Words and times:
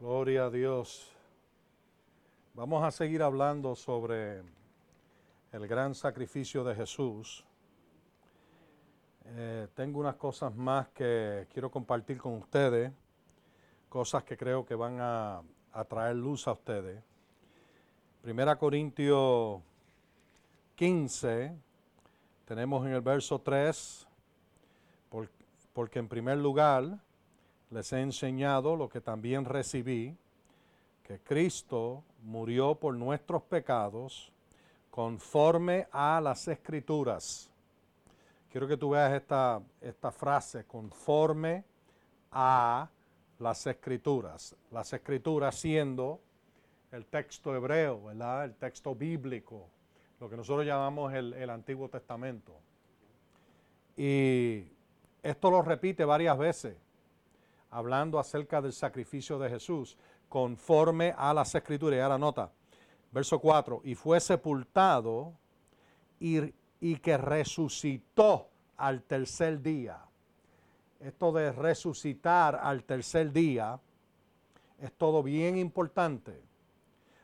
Gloria 0.00 0.44
a 0.44 0.50
Dios. 0.50 1.10
Vamos 2.54 2.84
a 2.84 2.92
seguir 2.92 3.20
hablando 3.20 3.74
sobre 3.74 4.42
el 5.50 5.66
gran 5.66 5.92
sacrificio 5.92 6.62
de 6.62 6.76
Jesús. 6.76 7.44
Eh, 9.24 9.66
tengo 9.74 9.98
unas 9.98 10.14
cosas 10.14 10.54
más 10.54 10.86
que 10.90 11.48
quiero 11.52 11.68
compartir 11.68 12.16
con 12.16 12.34
ustedes, 12.34 12.92
cosas 13.88 14.22
que 14.22 14.36
creo 14.36 14.64
que 14.64 14.76
van 14.76 15.00
a, 15.00 15.42
a 15.72 15.84
traer 15.84 16.14
luz 16.14 16.46
a 16.46 16.52
ustedes. 16.52 17.02
Primera 18.22 18.54
Corintios 18.54 19.60
15, 20.76 21.56
tenemos 22.44 22.86
en 22.86 22.92
el 22.92 23.00
verso 23.00 23.40
3, 23.40 24.06
porque 25.72 25.98
en 25.98 26.06
primer 26.06 26.38
lugar, 26.38 27.00
les 27.70 27.92
he 27.92 28.00
enseñado 28.00 28.76
lo 28.76 28.88
que 28.88 29.00
también 29.00 29.44
recibí, 29.44 30.16
que 31.02 31.18
Cristo 31.20 32.02
murió 32.22 32.74
por 32.74 32.94
nuestros 32.94 33.42
pecados 33.42 34.32
conforme 34.90 35.86
a 35.92 36.20
las 36.20 36.48
escrituras. 36.48 37.50
Quiero 38.50 38.66
que 38.66 38.76
tú 38.76 38.90
veas 38.90 39.12
esta, 39.12 39.60
esta 39.80 40.10
frase, 40.10 40.64
conforme 40.64 41.64
a 42.32 42.88
las 43.38 43.66
escrituras. 43.66 44.56
Las 44.70 44.92
escrituras 44.92 45.54
siendo 45.54 46.20
el 46.90 47.04
texto 47.06 47.54
hebreo, 47.54 48.04
¿verdad? 48.04 48.46
El 48.46 48.54
texto 48.54 48.94
bíblico, 48.94 49.68
lo 50.20 50.28
que 50.28 50.36
nosotros 50.36 50.66
llamamos 50.66 51.12
el, 51.12 51.34
el 51.34 51.50
Antiguo 51.50 51.88
Testamento. 51.88 52.54
Y 53.96 54.64
esto 55.22 55.50
lo 55.50 55.60
repite 55.60 56.04
varias 56.04 56.38
veces 56.38 56.76
hablando 57.70 58.18
acerca 58.18 58.60
del 58.60 58.72
sacrificio 58.72 59.38
de 59.38 59.50
Jesús, 59.50 59.96
conforme 60.28 61.14
a 61.16 61.32
las 61.32 61.54
escrituras. 61.54 61.98
Y 61.98 62.00
ahora 62.00 62.18
nota, 62.18 62.50
verso 63.12 63.38
4, 63.38 63.82
y 63.84 63.94
fue 63.94 64.20
sepultado 64.20 65.34
y, 66.20 66.52
que 66.80 67.16
resucitó 67.16 68.48
al 68.76 69.02
tercer 69.02 69.60
día. 69.62 69.98
Esto 71.00 71.32
de 71.32 71.52
resucitar 71.52 72.56
al 72.56 72.84
tercer 72.84 73.32
día 73.32 73.78
es 74.80 74.92
todo 74.92 75.22
bien 75.22 75.56
importante. 75.56 76.42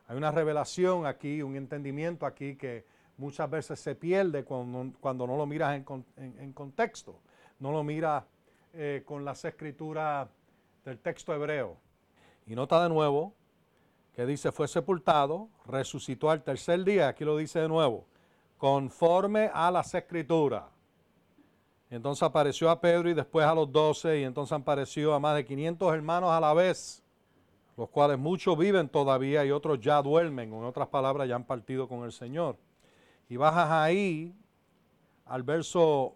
Hay 0.06 0.16
una 0.16 0.30
revelación 0.30 1.06
aquí, 1.06 1.42
un 1.42 1.56
entendimiento 1.56 2.26
aquí 2.26 2.56
que 2.56 2.84
muchas 3.16 3.48
veces 3.50 3.80
se 3.80 3.94
pierde 3.94 4.44
cuando, 4.44 5.26
no 5.26 5.36
lo 5.36 5.46
miras 5.46 5.76
en, 5.76 6.04
en 6.16 6.52
contexto, 6.52 7.20
no 7.58 7.72
lo 7.72 7.82
miras 7.82 8.24
eh, 8.76 9.04
con 9.06 9.24
las 9.24 9.44
escrituras 9.44 10.28
del 10.84 10.98
texto 10.98 11.34
hebreo. 11.34 11.76
Y 12.46 12.54
nota 12.54 12.82
de 12.82 12.88
nuevo 12.88 13.34
que 14.14 14.26
dice, 14.26 14.52
fue 14.52 14.68
sepultado, 14.68 15.48
resucitó 15.66 16.30
al 16.30 16.42
tercer 16.42 16.84
día, 16.84 17.08
aquí 17.08 17.24
lo 17.24 17.36
dice 17.36 17.60
de 17.60 17.68
nuevo, 17.68 18.06
conforme 18.58 19.50
a 19.52 19.70
las 19.70 19.92
escrituras. 19.94 20.64
Entonces 21.90 22.22
apareció 22.22 22.70
a 22.70 22.80
Pedro 22.80 23.10
y 23.10 23.14
después 23.14 23.44
a 23.44 23.54
los 23.54 23.70
doce, 23.70 24.20
y 24.20 24.24
entonces 24.24 24.52
apareció 24.52 25.14
a 25.14 25.20
más 25.20 25.34
de 25.36 25.44
500 25.44 25.94
hermanos 25.94 26.30
a 26.30 26.40
la 26.40 26.54
vez, 26.54 27.02
los 27.76 27.88
cuales 27.88 28.18
muchos 28.18 28.56
viven 28.56 28.88
todavía 28.88 29.44
y 29.44 29.50
otros 29.50 29.80
ya 29.80 30.00
duermen, 30.00 30.52
en 30.52 30.64
otras 30.64 30.88
palabras, 30.88 31.28
ya 31.28 31.34
han 31.34 31.44
partido 31.44 31.88
con 31.88 32.04
el 32.04 32.12
Señor. 32.12 32.56
Y 33.28 33.36
bajas 33.36 33.70
ahí 33.70 34.32
al 35.24 35.42
verso 35.42 36.14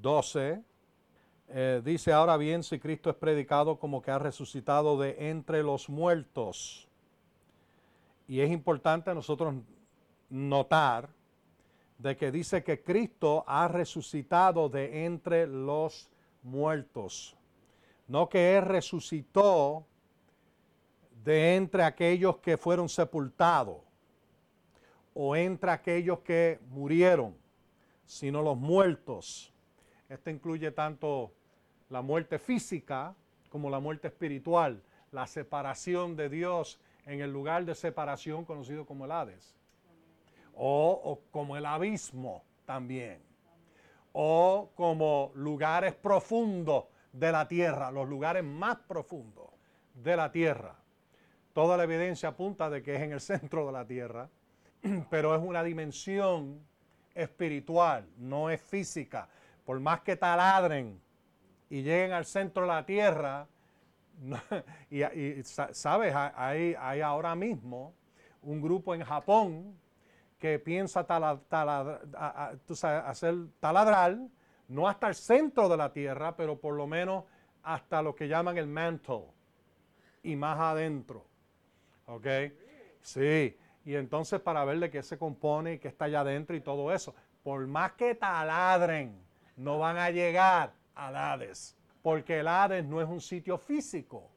12, 0.00 0.62
eh, 1.48 1.80
dice 1.84 2.12
ahora 2.12 2.36
bien, 2.36 2.62
si 2.62 2.78
Cristo 2.78 3.08
es 3.10 3.16
predicado 3.16 3.78
como 3.78 4.02
que 4.02 4.10
ha 4.10 4.18
resucitado 4.18 4.98
de 4.98 5.30
entre 5.30 5.62
los 5.62 5.88
muertos. 5.88 6.88
Y 8.26 8.40
es 8.40 8.50
importante 8.50 9.14
nosotros 9.14 9.54
notar 10.28 11.08
de 11.98 12.16
que 12.16 12.30
dice 12.30 12.62
que 12.64 12.82
Cristo 12.82 13.44
ha 13.46 13.68
resucitado 13.68 14.68
de 14.68 15.06
entre 15.06 15.46
los 15.46 16.10
muertos. 16.42 17.36
No 18.08 18.28
que 18.28 18.56
Él 18.56 18.64
resucitó 18.64 19.86
de 21.24 21.56
entre 21.56 21.82
aquellos 21.84 22.38
que 22.38 22.56
fueron 22.56 22.88
sepultados 22.88 23.78
o 25.14 25.34
entre 25.34 25.70
aquellos 25.70 26.20
que 26.20 26.60
murieron, 26.68 27.34
sino 28.04 28.42
los 28.42 28.56
muertos. 28.56 29.52
Esto 30.08 30.30
incluye 30.30 30.70
tanto 30.70 31.32
la 31.88 32.02
muerte 32.02 32.38
física 32.38 33.14
como 33.48 33.70
la 33.70 33.80
muerte 33.80 34.08
espiritual, 34.08 34.82
la 35.12 35.26
separación 35.26 36.16
de 36.16 36.28
Dios 36.28 36.80
en 37.06 37.20
el 37.20 37.32
lugar 37.32 37.64
de 37.64 37.74
separación 37.74 38.44
conocido 38.44 38.84
como 38.84 39.04
el 39.04 39.12
Hades, 39.12 39.54
o, 40.54 41.20
como 41.30 41.56
el 41.56 41.64
abismo 41.64 42.44
también, 42.64 43.22
o 44.12 44.70
como 44.74 45.30
lugares 45.34 45.94
profundos 45.94 46.84
de 47.12 47.32
la 47.32 47.46
tierra, 47.46 47.90
los 47.90 48.08
lugares 48.08 48.42
más 48.42 48.76
profundos 48.88 49.50
de 49.94 50.16
la 50.16 50.32
tierra. 50.32 50.76
Toda 51.52 51.76
la 51.76 51.84
evidencia 51.84 52.30
apunta 52.30 52.68
de 52.68 52.82
que 52.82 52.96
es 52.96 53.02
en 53.02 53.12
el 53.12 53.20
centro 53.20 53.66
de 53.66 53.72
la 53.72 53.86
tierra, 53.86 54.28
pero 55.10 55.34
es 55.34 55.42
una 55.42 55.62
dimensión 55.62 56.60
espiritual, 57.14 58.06
no 58.18 58.50
es 58.50 58.60
física. 58.60 59.28
Por 59.64 59.80
más 59.80 60.00
que 60.00 60.16
taladren 60.16 61.00
y 61.68 61.82
lleguen 61.82 62.12
al 62.12 62.24
centro 62.24 62.62
de 62.62 62.68
la 62.68 62.86
tierra, 62.86 63.46
y, 64.90 65.02
sabes, 65.42 66.14
hay, 66.14 66.74
hay, 66.78 67.00
ahora 67.00 67.34
mismo 67.34 67.94
un 68.42 68.62
grupo 68.62 68.94
en 68.94 69.02
Japón 69.04 69.78
que 70.38 70.58
piensa 70.58 71.00
hacer 73.06 73.36
taladrar, 73.60 74.18
no 74.68 74.88
hasta 74.88 75.08
el 75.08 75.14
centro 75.14 75.68
de 75.68 75.76
la 75.76 75.92
tierra, 75.92 76.36
pero 76.36 76.58
por 76.58 76.74
lo 76.74 76.86
menos 76.86 77.24
hasta 77.62 78.02
lo 78.02 78.14
que 78.14 78.28
llaman 78.28 78.58
el 78.58 78.66
mantle 78.66 79.24
y 80.22 80.36
más 80.36 80.58
adentro. 80.58 81.26
¿Ok? 82.06 82.26
Sí. 83.00 83.56
Y 83.84 83.94
entonces 83.94 84.40
para 84.40 84.64
ver 84.64 84.78
de 84.80 84.90
qué 84.90 85.02
se 85.02 85.18
compone 85.18 85.74
y 85.74 85.78
qué 85.78 85.88
está 85.88 86.06
allá 86.06 86.20
adentro 86.20 86.56
y 86.56 86.60
todo 86.60 86.92
eso. 86.92 87.14
Por 87.42 87.66
más 87.66 87.92
que 87.92 88.14
taladren, 88.14 89.16
no 89.56 89.78
van 89.78 89.96
a 89.96 90.10
llegar 90.10 90.72
al 90.96 91.16
Hades, 91.16 91.76
porque 92.02 92.40
el 92.40 92.48
Hades 92.48 92.84
no 92.84 93.00
es 93.00 93.08
un 93.08 93.20
sitio 93.20 93.56
físico, 93.56 94.30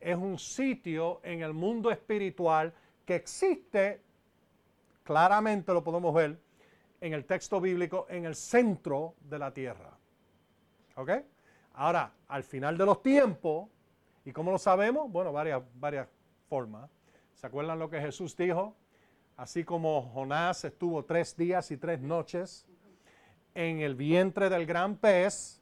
es 0.00 0.16
un 0.16 0.38
sitio 0.38 1.20
en 1.22 1.42
el 1.42 1.52
mundo 1.52 1.90
espiritual 1.90 2.74
que 3.04 3.14
existe, 3.14 4.02
claramente 5.04 5.72
lo 5.72 5.84
podemos 5.84 6.12
ver 6.12 6.38
en 7.00 7.12
el 7.12 7.24
texto 7.24 7.60
bíblico, 7.60 8.06
en 8.08 8.24
el 8.24 8.34
centro 8.34 9.14
de 9.20 9.38
la 9.38 9.52
tierra. 9.52 9.96
¿Ok? 10.96 11.10
Ahora, 11.74 12.12
al 12.28 12.42
final 12.42 12.76
de 12.76 12.86
los 12.86 13.02
tiempos, 13.02 13.68
¿y 14.24 14.32
cómo 14.32 14.50
lo 14.50 14.58
sabemos? 14.58 15.10
Bueno, 15.10 15.32
varias, 15.32 15.62
varias 15.74 16.08
formas. 16.48 16.90
¿Se 17.34 17.46
acuerdan 17.46 17.78
lo 17.78 17.88
que 17.88 18.00
Jesús 18.00 18.36
dijo? 18.36 18.76
Así 19.36 19.64
como 19.64 20.02
Jonás 20.12 20.64
estuvo 20.64 21.04
tres 21.04 21.36
días 21.36 21.70
y 21.70 21.76
tres 21.76 22.00
noches 22.00 22.66
en 23.54 23.80
el 23.80 23.94
vientre 23.94 24.48
del 24.48 24.66
gran 24.66 24.96
pez, 24.96 25.61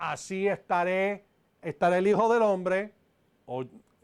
así 0.00 0.48
estaré, 0.48 1.26
estará 1.62 1.98
el 1.98 2.08
Hijo 2.08 2.32
del 2.32 2.42
Hombre, 2.42 2.92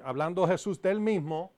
hablando 0.04 0.46
Jesús 0.46 0.80
del 0.80 1.00
mismo, 1.00 1.52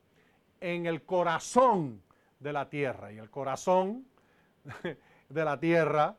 en 0.61 0.87
el 0.87 1.03
corazón 1.03 2.01
de 2.39 2.53
la 2.53 2.71
tierra. 2.71 3.13
Y 3.13 3.19
el 3.19 3.31
corazón 3.31 4.07
de 5.29 5.45
la 5.45 5.59
tierra 5.59 6.17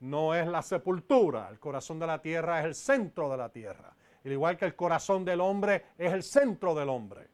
no 0.00 0.34
es 0.34 0.46
la 0.46 0.62
sepultura, 0.62 1.48
el 1.50 1.58
corazón 1.58 1.98
de 1.98 2.06
la 2.06 2.20
tierra 2.20 2.60
es 2.60 2.66
el 2.66 2.74
centro 2.74 3.30
de 3.30 3.36
la 3.38 3.48
tierra. 3.48 3.94
Al 4.24 4.32
igual 4.32 4.56
que 4.56 4.66
el 4.66 4.76
corazón 4.76 5.24
del 5.24 5.40
hombre 5.40 5.86
es 5.98 6.12
el 6.12 6.22
centro 6.22 6.74
del 6.74 6.90
hombre. 6.90 7.28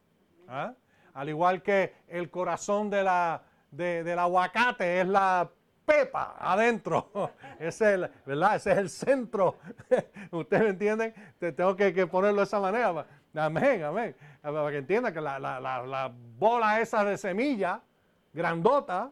¿ah? 0.48 0.72
Al 1.14 1.28
igual 1.28 1.62
que 1.62 1.94
el 2.06 2.30
corazón 2.30 2.88
de 2.88 3.02
la, 3.02 3.42
del 3.70 4.18
aguacate 4.18 5.00
es 5.00 5.08
la 5.08 5.50
pepa 5.90 6.36
adentro. 6.38 7.10
Ese 7.58 7.94
es 8.26 8.66
el, 8.66 8.88
centro. 8.88 9.58
¿Ustedes 10.30 10.62
me 10.62 10.68
entienden? 10.70 11.14
Te 11.38 11.52
tengo 11.52 11.74
que, 11.74 12.06
ponerlo 12.06 12.40
de 12.40 12.44
esa 12.44 12.60
manera. 12.60 13.06
Amén, 13.34 13.82
amén. 13.82 14.14
Para 14.40 14.70
que 14.70 14.78
entiendan 14.78 15.12
que 15.12 15.20
la, 15.20 16.12
bola 16.38 16.80
esa 16.80 17.04
de 17.04 17.18
semilla, 17.18 17.80
grandota, 18.32 19.10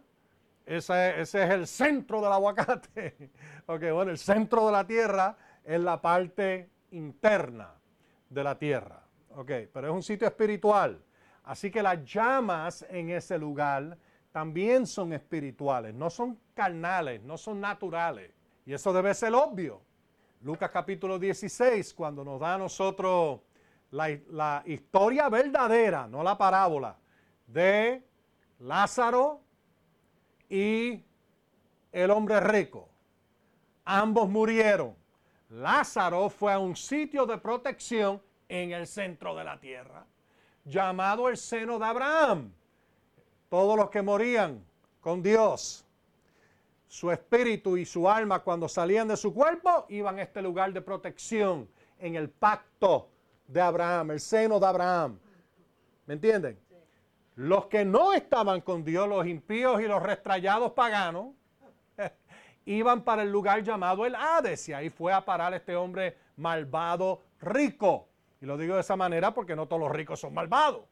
ese, 0.65 1.21
ese, 1.21 1.45
es 1.45 1.51
el 1.51 1.67
centro 1.67 2.21
del 2.21 2.33
aguacate. 2.33 3.31
ok, 3.67 3.81
bueno, 3.93 4.11
el 4.11 4.19
centro 4.19 4.67
de 4.67 4.73
la 4.73 4.87
tierra 4.87 5.37
es 5.65 5.81
la 5.81 6.01
parte 6.01 6.71
interna 6.93 7.75
de 8.29 8.45
la 8.45 8.59
tierra. 8.59 9.03
Ok, 9.35 9.51
pero 9.73 9.89
es 9.89 9.93
un 9.93 10.03
sitio 10.03 10.29
espiritual. 10.29 11.03
Así 11.45 11.71
que 11.71 11.83
las 11.83 12.05
llamas 12.05 12.85
en 12.91 13.11
ese 13.11 13.39
lugar 13.39 13.97
también 14.39 14.87
son 14.87 15.13
espirituales, 15.13 15.93
no 15.93 16.09
son 16.11 16.39
carnales, 16.55 17.21
no 17.25 17.37
son 17.37 17.61
naturales. 17.61 18.31
Y 18.65 18.73
eso 18.73 18.93
debe 18.93 19.13
ser 19.13 19.35
obvio. 19.35 19.83
Lucas 20.43 20.71
capítulo 20.71 21.19
16, 21.19 21.93
cuando 21.93 22.23
nos 22.23 22.39
da 22.39 22.55
a 22.55 22.59
nosotros 22.59 23.41
la, 23.91 24.63
historia 24.65 25.29
verdadera, 25.29 26.07
no 26.07 26.23
la 26.23 26.39
parábola, 26.39 26.97
de 27.49 28.07
Lázaro 28.61 29.41
y 30.49 31.03
el 31.91 32.11
hombre 32.13 32.39
rico. 32.39 32.89
Ambos 33.85 34.29
murieron. 34.29 34.95
Lázaro 35.49 36.31
fue 36.31 36.53
a 36.53 36.61
un 36.61 36.77
sitio 36.77 37.27
de 37.27 37.39
protección 37.39 38.23
en 38.49 38.71
el 38.71 38.87
centro 38.87 39.35
de 39.35 39.43
la 39.43 39.59
tierra, 39.59 40.07
llamado 40.65 41.29
el 41.29 41.37
seno 41.37 41.81
de 41.81 41.87
Abraham. 41.87 42.53
Todos 43.49 43.77
los 43.77 43.91
que 43.91 44.03
morían 44.03 44.65
con 45.01 45.23
Dios, 45.23 45.85
su 46.87 47.11
espíritu 47.11 47.77
y 47.77 47.85
su 47.85 48.09
alma 48.09 48.41
cuando 48.41 48.69
salían 48.69 49.09
de 49.09 49.17
su 49.17 49.33
cuerpo, 49.33 49.87
iban 49.89 50.19
a 50.19 50.23
este 50.23 50.43
lugar 50.43 50.73
de 50.73 50.83
protección 50.83 51.69
en 51.99 52.17
el 52.17 52.29
pacto 52.29 53.09
de 53.47 53.61
Abraham, 53.61 54.13
el 54.13 54.21
seno 54.21 54.61
de 54.61 54.67
Abraham. 54.67 55.19
¿Me 56.07 56.15
entienden? 56.15 56.59
Los 57.37 57.67
que 57.67 57.85
no 57.85 58.13
estaban 58.13 58.61
con 58.61 58.85
Dios, 58.85 59.09
los 59.09 59.27
impíos 59.27 59.81
y 59.81 59.85
los 59.85 60.03
restrayados 60.03 60.73
paganos, 60.73 61.29
iban 62.67 63.03
para 63.03 63.23
el 63.23 63.31
lugar 63.31 63.63
llamado 63.63 64.05
el 64.05 64.15
Hades 64.15 64.69
y 64.69 64.73
ahí 64.73 64.91
fue 64.91 65.13
a 65.13 65.25
parar 65.25 65.55
este 65.55 65.77
hombre 65.77 66.17
malvado 66.37 67.23
rico. 67.41 68.09
Y 68.41 68.47
lo 68.47 68.59
digo 68.59 68.75
de 68.75 68.81
esa 68.81 68.97
manera 68.97 69.33
porque 69.33 69.57
no 69.57 69.67
todos 69.67 69.81
los 69.81 69.93
ricos 69.93 70.21
son 70.21 70.35
malvados. 70.35 70.83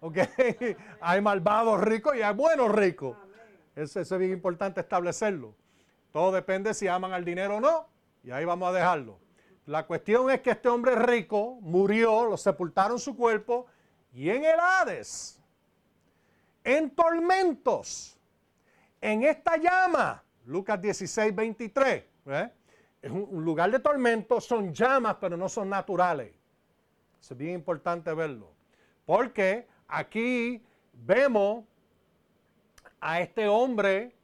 ¿Ok? 0.00 0.18
hay 1.00 1.20
malvados 1.20 1.80
ricos 1.80 2.16
y 2.16 2.22
hay 2.22 2.34
buenos 2.34 2.72
ricos. 2.72 3.16
Eso, 3.76 4.00
eso 4.00 4.14
es 4.14 4.18
bien 4.18 4.32
importante 4.32 4.80
establecerlo. 4.80 5.54
Todo 6.12 6.32
depende 6.32 6.74
si 6.74 6.88
aman 6.88 7.12
al 7.12 7.24
dinero 7.24 7.56
o 7.56 7.60
no. 7.60 7.86
Y 8.22 8.30
ahí 8.30 8.44
vamos 8.44 8.68
a 8.68 8.72
dejarlo. 8.72 9.18
La 9.66 9.86
cuestión 9.86 10.30
es 10.30 10.40
que 10.40 10.50
este 10.50 10.68
hombre 10.68 10.96
rico 10.96 11.58
murió, 11.60 12.24
lo 12.24 12.36
sepultaron 12.36 12.98
su 12.98 13.16
cuerpo 13.16 13.66
y 14.12 14.28
en 14.28 14.44
el 14.44 14.58
Hades, 14.58 15.38
en 16.64 16.90
tormentos, 16.90 18.18
en 19.00 19.22
esta 19.22 19.56
llama, 19.56 20.24
Lucas 20.46 20.80
16, 20.80 21.34
23, 21.34 22.04
¿eh? 22.26 22.50
es 23.00 23.10
un, 23.10 23.44
lugar 23.44 23.70
de 23.70 23.78
tormentos, 23.78 24.44
son 24.44 24.74
llamas, 24.74 25.16
pero 25.20 25.36
no 25.36 25.48
son 25.48 25.68
naturales. 25.68 26.34
Es 27.20 27.36
bien 27.36 27.54
importante 27.54 28.12
verlo. 28.12 28.52
Porque 29.06 29.68
aquí 29.90 30.62
vemos 30.92 31.64
a 33.00 33.20
este 33.20 33.48
hombre, 33.48 34.14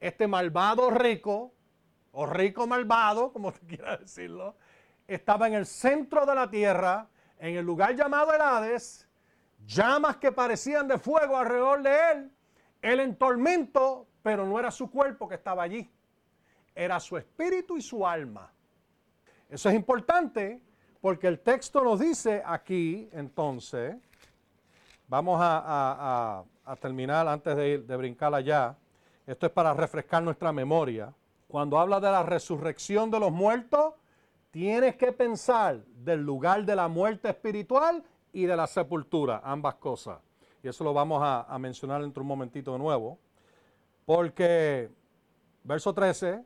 este 0.00 0.26
malvado 0.26 0.90
rico, 0.90 1.52
o 2.12 2.26
rico 2.26 2.66
malvado, 2.66 3.32
como 3.32 3.52
te 3.52 3.66
quiera 3.66 3.96
decirlo, 3.96 4.56
estaba 5.06 5.48
en 5.48 5.54
el 5.54 5.66
centro 5.66 6.24
de 6.26 6.34
la 6.34 6.48
tierra, 6.48 7.08
en 7.38 7.56
el 7.56 7.64
lugar 7.64 7.94
llamado 7.94 8.32
el 8.32 8.40
Hades, 8.40 9.08
llamas 9.66 10.16
que 10.16 10.32
parecían 10.32 10.88
de 10.88 10.98
fuego 10.98 11.36
alrededor 11.36 11.82
de 11.82 12.12
él, 12.12 12.30
él 12.82 13.00
en 13.00 13.16
tormento, 13.16 14.06
pero 14.22 14.46
no 14.46 14.58
era 14.58 14.70
su 14.70 14.90
cuerpo 14.90 15.28
que 15.28 15.34
estaba 15.34 15.62
allí, 15.62 15.90
era 16.74 17.00
su 17.00 17.16
espíritu 17.16 17.76
y 17.76 17.82
su 17.82 18.06
alma. 18.06 18.50
Eso 19.48 19.68
es 19.68 19.74
importante 19.74 20.60
porque 21.00 21.28
el 21.28 21.40
texto 21.40 21.84
nos 21.84 22.00
dice 22.00 22.42
aquí, 22.44 23.08
entonces, 23.12 23.96
vamos 25.14 25.38
a, 25.40 26.42
terminar 26.80 27.28
antes 27.28 27.54
de, 27.54 27.78
de 27.78 27.96
brincar 27.96 28.34
allá, 28.34 28.76
esto 29.26 29.46
es 29.46 29.52
para 29.52 29.72
refrescar 29.72 30.22
nuestra 30.22 30.52
memoria, 30.52 31.14
cuando 31.46 31.78
habla 31.78 32.00
de 32.00 32.10
la 32.10 32.24
resurrección 32.24 33.12
de 33.12 33.20
los 33.20 33.30
muertos, 33.30 33.94
tienes 34.50 34.96
que 34.96 35.12
pensar 35.12 35.84
del 36.04 36.22
lugar 36.22 36.64
de 36.64 36.74
la 36.74 36.88
muerte 36.88 37.28
espiritual 37.28 38.02
y 38.32 38.44
de 38.46 38.56
la 38.56 38.66
sepultura, 38.66 39.40
ambas 39.44 39.76
cosas. 39.76 40.18
Y 40.64 40.68
eso 40.68 40.82
lo 40.82 40.92
vamos 40.92 41.22
a, 41.22 41.56
mencionar 41.60 42.02
dentro 42.02 42.20
de 42.20 42.24
un 42.24 42.28
momentito 42.28 42.72
de 42.72 42.78
nuevo. 42.78 43.16
Porque, 44.04 44.90
verso 45.62 45.94
13, 45.94 46.42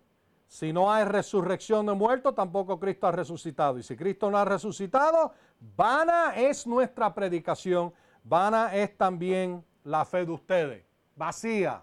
si 0.46 0.74
no 0.74 0.92
hay 0.92 1.04
resurrección 1.04 1.86
de 1.86 1.94
muertos, 1.94 2.34
tampoco 2.34 2.78
Cristo 2.78 3.06
ha 3.06 3.12
resucitado. 3.12 3.78
Y 3.78 3.82
si 3.82 3.96
Cristo 3.96 4.30
no 4.30 4.36
ha 4.36 4.44
resucitado, 4.44 5.32
vana 5.74 6.34
es 6.36 6.66
nuestra 6.66 7.14
predicación, 7.14 7.94
vana 8.28 8.74
es 8.74 8.96
también 8.96 9.64
la 9.84 10.04
fe 10.04 10.24
de 10.24 10.32
ustedes. 10.32 10.84
Vacía, 11.16 11.82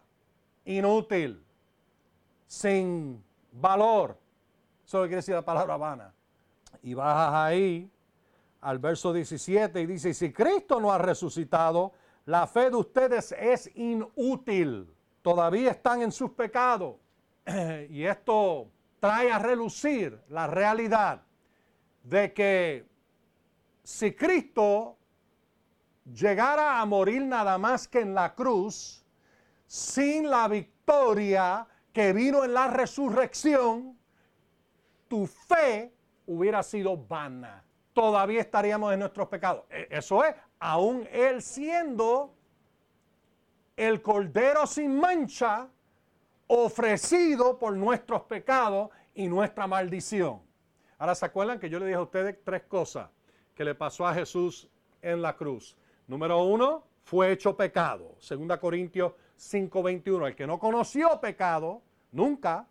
inútil, 0.64 1.44
sin 2.48 3.24
valor. 3.52 4.18
Eso 4.86 5.02
quiere 5.02 5.18
decir 5.18 5.36
la 5.36 5.44
palabra 5.44 5.78
vana. 5.78 6.14
Y 6.84 6.94
bajas 6.94 7.34
ahí 7.34 7.92
al 8.62 8.80
verso 8.80 9.12
17 9.12 9.82
y 9.82 9.86
dice, 9.86 10.14
si 10.14 10.32
Cristo 10.32 10.80
no 10.80 10.92
ha 10.92 10.98
resucitado, 10.98 11.94
la 12.26 12.48
fe 12.48 12.70
de 12.70 12.76
ustedes 12.76 13.32
es 13.34 13.70
inútil. 13.76 14.92
Todavía 15.22 15.72
están 15.72 16.02
en 16.02 16.12
sus 16.12 16.32
pecados. 16.32 16.96
y 17.90 18.04
esto 18.04 18.68
trae 19.00 19.32
a 19.32 19.40
relucir 19.40 20.20
la 20.30 20.48
realidad 20.48 21.22
de 22.04 22.34
que 22.34 22.86
si 23.84 24.14
Cristo 24.14 24.98
llegara 26.06 26.80
a 26.80 26.86
morir 26.86 27.24
nada 27.24 27.58
más 27.58 27.88
que 27.88 28.02
en 28.02 28.14
la 28.14 28.34
cruz, 28.36 29.06
sin 29.68 30.30
la 30.30 30.48
victoria 30.48 31.68
que 31.92 32.14
vino 32.14 32.44
en 32.44 32.54
la 32.54 32.68
resurrección, 32.68 33.98
tu 35.08 35.26
fe 35.28 35.94
hubiera 36.28 36.62
sido 36.64 36.98
vana. 36.98 37.64
Todavía 37.94 38.42
estaríamos 38.42 38.94
en 38.94 39.00
nuestros 39.00 39.28
pecados. 39.30 39.64
E, 39.70 39.88
eso 39.90 40.24
es, 40.24 40.36
aún 40.60 41.08
Él 41.12 41.42
siendo 41.42 42.34
el 43.76 44.02
Cordero 44.02 44.68
sin 44.68 45.00
mancha, 45.00 45.70
ofrecido 46.48 47.58
por 47.58 47.76
nuestros 47.76 48.24
pecados 48.24 48.90
y 49.14 49.28
nuestra 49.28 49.68
maldición. 49.68 50.42
Ahora 50.98 51.16
se 51.16 51.26
acuerdan 51.26 51.60
que 51.60 51.70
yo 51.70 51.80
le 51.80 51.86
dije 51.86 51.98
a 51.98 52.02
ustedes 52.02 52.38
tres 52.44 52.64
cosas 52.64 53.10
que 53.56 53.66
le 53.66 53.74
pasó 53.74 54.06
a 54.06 54.14
Jesús 54.14 54.70
en 55.02 55.22
la 55.22 55.36
cruz. 55.36 55.76
Número 56.08 56.44
uno, 56.44 56.84
fue 57.04 57.32
hecho 57.32 57.56
pecado. 57.56 58.16
Segunda 58.20 58.60
Corintios 58.60 59.14
5:21. 59.38 60.28
El 60.28 60.36
que 60.36 60.48
no 60.48 60.60
conoció 60.60 61.20
pecado, 61.20 61.82
nunca, 62.12 62.68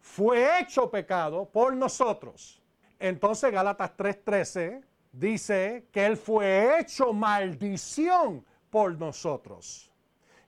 fue 0.00 0.60
hecho 0.60 0.90
pecado 0.90 1.46
por 1.46 1.74
nosotros. 1.74 2.62
Entonces 2.98 3.52
Gálatas 3.52 3.96
3:13 3.96 4.82
dice 5.12 5.86
que 5.92 6.06
Él 6.06 6.16
fue 6.16 6.80
hecho 6.80 7.12
maldición 7.12 8.44
por 8.70 8.98
nosotros. 8.98 9.92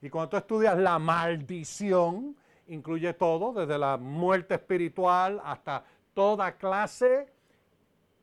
Y 0.02 0.08
cuando 0.08 0.30
tú 0.30 0.36
estudias 0.38 0.78
la 0.78 0.98
maldición, 0.98 2.36
incluye 2.68 3.12
todo, 3.14 3.52
desde 3.52 3.78
la 3.78 3.96
muerte 3.96 4.54
espiritual 4.54 5.40
hasta 5.44 5.84
toda 6.14 6.56
clase 6.56 7.32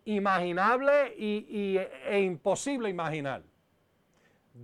imaginable 0.06 1.14
y, 1.18 1.78
e 1.78 2.22
imposible 2.22 2.90
imaginar 2.90 3.44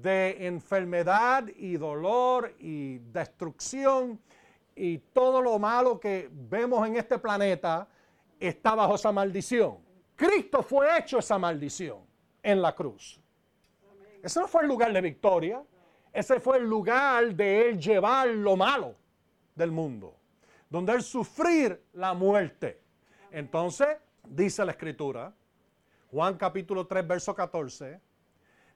de 0.02 0.48
enfermedad 0.48 1.48
y 1.56 1.78
dolor 1.78 2.56
y 2.60 2.98
destrucción 2.98 4.20
y 4.76 4.98
todo 4.98 5.42
lo 5.42 5.60
malo 5.60 6.00
que 6.00 6.30
vemos 6.32 6.88
en 6.88 6.96
este 6.96 7.20
planeta 7.20 7.88
está 8.40 8.76
bajo 8.76 8.96
esa 8.96 9.12
maldición. 9.12 9.78
Cristo 10.16 10.64
fue 10.64 10.98
hecho 10.98 11.20
esa 11.20 11.38
maldición 11.38 12.00
en 12.42 12.62
la 12.62 12.74
cruz. 12.76 13.20
Ese 14.22 14.40
no 14.40 14.48
fue 14.48 14.64
el 14.64 14.68
lugar 14.68 14.92
de 14.94 15.02
victoria, 15.02 15.64
ese 16.12 16.40
fue 16.40 16.58
el 16.58 16.64
lugar 16.64 17.36
de 17.36 17.70
él 17.70 17.80
llevar 17.80 18.28
lo 18.30 18.56
malo 18.56 18.96
del 19.56 19.72
mundo, 19.72 20.16
donde 20.70 20.94
él 20.94 21.04
sufrir 21.04 21.84
la 21.94 22.14
muerte. 22.14 22.82
Entonces, 23.32 23.98
dice 24.28 24.64
la 24.66 24.72
escritura, 24.72 25.34
Juan 26.12 26.38
capítulo 26.38 26.86
3, 26.86 27.08
verso 27.08 27.34
14, 27.36 28.00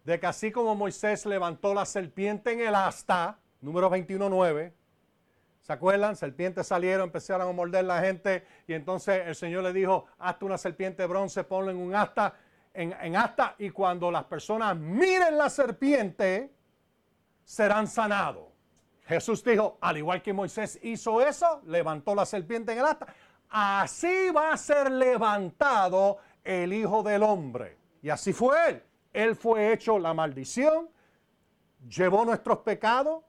de 0.07 0.21
que 0.21 0.25
así 0.25 0.53
como 0.53 0.73
Moisés 0.73 1.25
levantó 1.25 1.73
la 1.73 1.85
serpiente 1.85 2.53
en 2.53 2.61
el 2.61 2.75
asta, 2.75 3.39
número 3.59 3.91
21.9, 3.91 4.71
¿se 5.59 5.73
acuerdan? 5.73 6.15
Serpientes 6.15 6.65
salieron, 6.65 7.07
empezaron 7.07 7.49
a 7.49 7.51
morder 7.51 7.83
la 7.83 7.99
gente 7.99 8.47
y 8.67 8.73
entonces 8.73 9.23
el 9.27 9.35
Señor 9.35 9.65
le 9.65 9.73
dijo, 9.73 10.05
hazte 10.17 10.45
una 10.45 10.57
serpiente 10.57 11.03
de 11.03 11.09
bronce, 11.09 11.43
ponlo 11.43 11.71
en 11.71 11.77
un 11.77 11.93
asta, 11.93 12.35
en, 12.73 13.17
asta 13.17 13.55
y 13.57 13.69
cuando 13.69 14.09
las 14.09 14.23
personas 14.23 14.77
miren 14.77 15.37
la 15.37 15.49
serpiente, 15.49 16.53
serán 17.43 17.85
sanados. 17.85 18.45
Jesús 19.07 19.43
dijo, 19.43 19.77
al 19.81 19.97
igual 19.97 20.21
que 20.21 20.31
Moisés 20.31 20.79
hizo 20.83 21.19
eso, 21.19 21.61
levantó 21.65 22.15
la 22.15 22.25
serpiente 22.25 22.71
en 22.71 22.77
el 22.77 22.85
asta, 22.85 23.07
así 23.49 24.29
va 24.33 24.53
a 24.53 24.57
ser 24.57 24.89
levantado 24.89 26.19
el 26.45 26.71
Hijo 26.71 27.03
del 27.03 27.23
Hombre. 27.23 27.77
Y 28.01 28.09
así 28.09 28.31
fue 28.31 28.55
él. 28.69 28.83
Él 29.17 29.35
fue 29.35 29.73
hecho 29.73 29.97
la 29.97 30.13
maldición, 30.13 30.91
llevó 31.89 32.23
nuestros 32.23 32.59
pecados. 32.59 33.23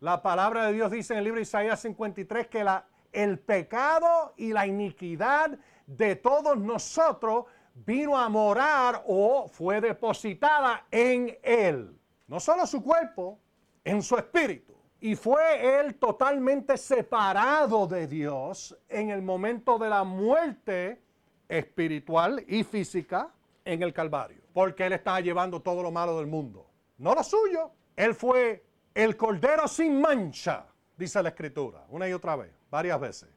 La 0.00 0.20
palabra 0.20 0.66
de 0.66 0.74
Dios 0.74 0.90
dice 0.90 1.14
en 1.14 1.20
el 1.20 1.24
libro 1.24 1.36
de 1.38 1.44
Isaías 1.44 1.80
53 1.80 2.48
que 2.48 2.62
el 3.10 3.38
pecado 3.38 4.34
y 4.36 4.52
la 4.52 4.66
iniquidad 4.66 5.58
de 5.86 6.16
todos 6.16 6.58
nosotros 6.58 7.46
vino 7.72 8.18
a 8.18 8.28
morar 8.28 9.02
o 9.06 9.48
fue 9.48 9.80
depositada 9.80 10.84
en 10.90 11.38
él. 11.42 11.98
No 12.26 12.38
solo 12.38 12.66
su 12.66 12.82
cuerpo, 12.82 13.38
en 13.82 14.02
su 14.02 14.18
espíritu. 14.18 14.74
Y 15.00 15.16
fue 15.16 15.80
él 15.80 15.94
totalmente 15.94 16.76
separado 16.76 17.86
de 17.86 18.06
Dios 18.06 18.76
en 18.90 19.08
el 19.08 19.22
momento 19.22 19.78
de 19.78 19.88
la 19.88 20.04
muerte 20.04 21.00
espiritual 21.48 22.44
y 22.46 22.62
física 22.62 23.30
en 23.64 23.82
el 23.82 23.94
Calvario. 23.94 24.43
Porque 24.54 24.86
él 24.86 24.94
estaba 24.94 25.20
llevando 25.20 25.60
todo 25.60 25.82
lo 25.82 25.90
malo 25.90 26.16
del 26.16 26.26
mundo. 26.26 26.66
No 26.96 27.14
lo 27.14 27.22
suyo. 27.22 27.72
Él 27.94 28.14
fue 28.14 28.64
el 28.94 29.16
cordero 29.16 29.68
sin 29.68 30.00
mancha, 30.00 30.66
dice 30.96 31.22
la 31.22 31.28
escritura, 31.28 31.84
una 31.90 32.08
y 32.08 32.14
otra 32.14 32.36
vez, 32.36 32.52
varias 32.70 32.98
veces. 32.98 33.28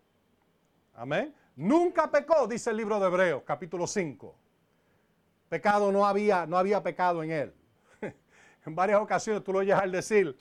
Amén. 0.96 1.36
Nunca 1.56 2.10
pecó, 2.10 2.48
dice 2.48 2.70
el 2.70 2.78
libro 2.78 3.00
de 3.00 3.08
Hebreos, 3.08 3.44
capítulo 3.46 3.86
5. 3.86 4.36
Pecado 5.50 5.92
no 5.92 6.06
había, 6.06 6.46
no 6.46 6.58
había 6.58 6.82
pecado 6.82 7.24
en 7.24 7.32
él. 7.32 7.54
en 8.66 8.76
varias 8.76 9.02
ocasiones 9.02 9.44
tú 9.44 9.54
lo 9.54 9.60
oyes 9.60 9.76
al 9.76 9.92
decir, 9.92 10.38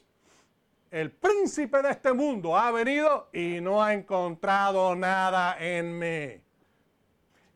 el 0.90 1.10
príncipe 1.10 1.82
de 1.82 1.90
este 1.90 2.12
mundo 2.12 2.56
ha 2.56 2.70
venido 2.70 3.28
y 3.32 3.60
no 3.60 3.82
ha 3.82 3.92
encontrado 3.92 4.94
nada 4.94 5.56
en 5.58 5.98
mí. 5.98 6.42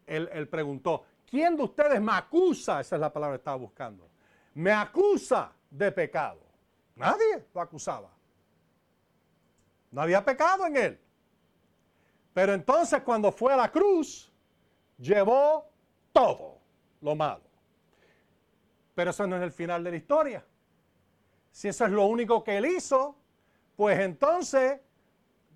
Él, 0.07 0.49
preguntó, 0.49 1.05
¿quién 1.31 1.57
de 1.57 1.63
ustedes 1.63 2.01
me 2.01 2.13
acusa? 2.13 2.81
Esa 2.81 2.97
es 2.97 3.01
la 3.01 3.13
palabra 3.13 3.37
que 3.37 3.41
estaba 3.41 3.57
buscando. 3.57 4.09
Me 4.55 4.73
acusa 4.73 5.53
de 5.71 5.93
pecado. 5.93 6.41
Nadie 6.97 7.47
lo 7.55 7.61
acusaba. 7.61 8.11
No 9.91 10.03
había 10.03 10.25
pecado 10.25 10.67
en 10.67 10.77
él. 10.77 11.01
Pero 12.35 12.53
entonces 12.53 13.03
cuando 13.03 13.33
fue 13.33 13.53
a 13.53 13.57
la 13.57 13.71
cruz, 13.71 14.31
llevó 14.99 15.65
todo 16.13 16.59
lo 17.01 17.15
malo. 17.15 17.43
Pero 18.95 19.11
eso 19.11 19.27
no 19.27 19.37
es 19.37 19.43
el 19.43 19.53
final 19.53 19.83
de 19.83 19.91
la 19.91 19.97
historia. 19.97 20.45
Si 21.51 21.69
eso 21.69 21.85
es 21.87 21.91
lo 21.91 22.07
único 22.07 22.45
que 22.45 22.59
él 22.59 22.67
hizo, 22.67 23.17
pues 23.77 23.99
entonces, 23.99 24.81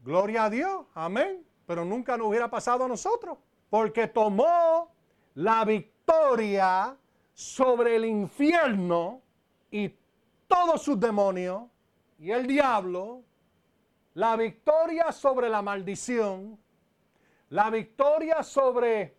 gloria 0.02 0.44
a 0.44 0.50
Dios, 0.50 0.86
amén. 0.94 1.44
Pero 1.66 1.84
nunca 1.84 2.16
nos 2.16 2.28
hubiera 2.28 2.50
pasado 2.50 2.84
a 2.84 2.88
nosotros, 2.88 3.38
porque 3.70 4.08
tomó 4.08 4.93
la 5.34 5.64
victoria 5.64 6.96
sobre 7.32 7.96
el 7.96 8.04
infierno 8.04 9.22
y 9.70 9.92
todos 10.46 10.82
sus 10.82 10.98
demonios 10.98 11.64
y 12.18 12.30
el 12.30 12.46
diablo, 12.46 13.22
la 14.14 14.36
victoria 14.36 15.10
sobre 15.10 15.48
la 15.48 15.62
maldición, 15.62 16.58
la 17.50 17.70
victoria 17.70 18.42
sobre 18.42 19.16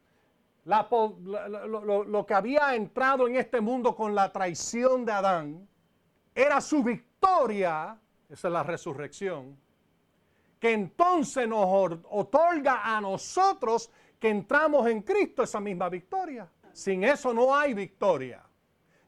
lo, 0.65 2.03
lo, 2.03 2.25
que 2.25 2.33
había 2.33 2.75
entrado 2.75 3.27
en 3.27 3.35
este 3.35 3.61
mundo 3.61 3.95
con 3.95 4.15
la 4.15 4.31
traición 4.31 5.05
de 5.05 5.11
Adán, 5.11 5.67
era 6.33 6.61
su 6.61 6.81
victoria 6.83 7.99
esa 8.29 8.47
es 8.47 8.53
la 8.53 8.63
resurrección, 8.63 9.57
que 10.59 10.71
entonces 10.73 11.47
nos 11.47 11.67
otorga 12.09 12.95
a 12.95 12.99
nosotros 13.01 13.91
que 14.25 14.31
entramos 14.31 14.87
en 14.87 15.03
Cristo 15.03 15.43
esa 15.43 15.59
misma 15.59 15.87
victoria. 15.87 16.49
Sin 16.73 17.03
eso 17.03 17.31
no 17.31 17.55
hay 17.55 17.75
victoria. 17.75 18.41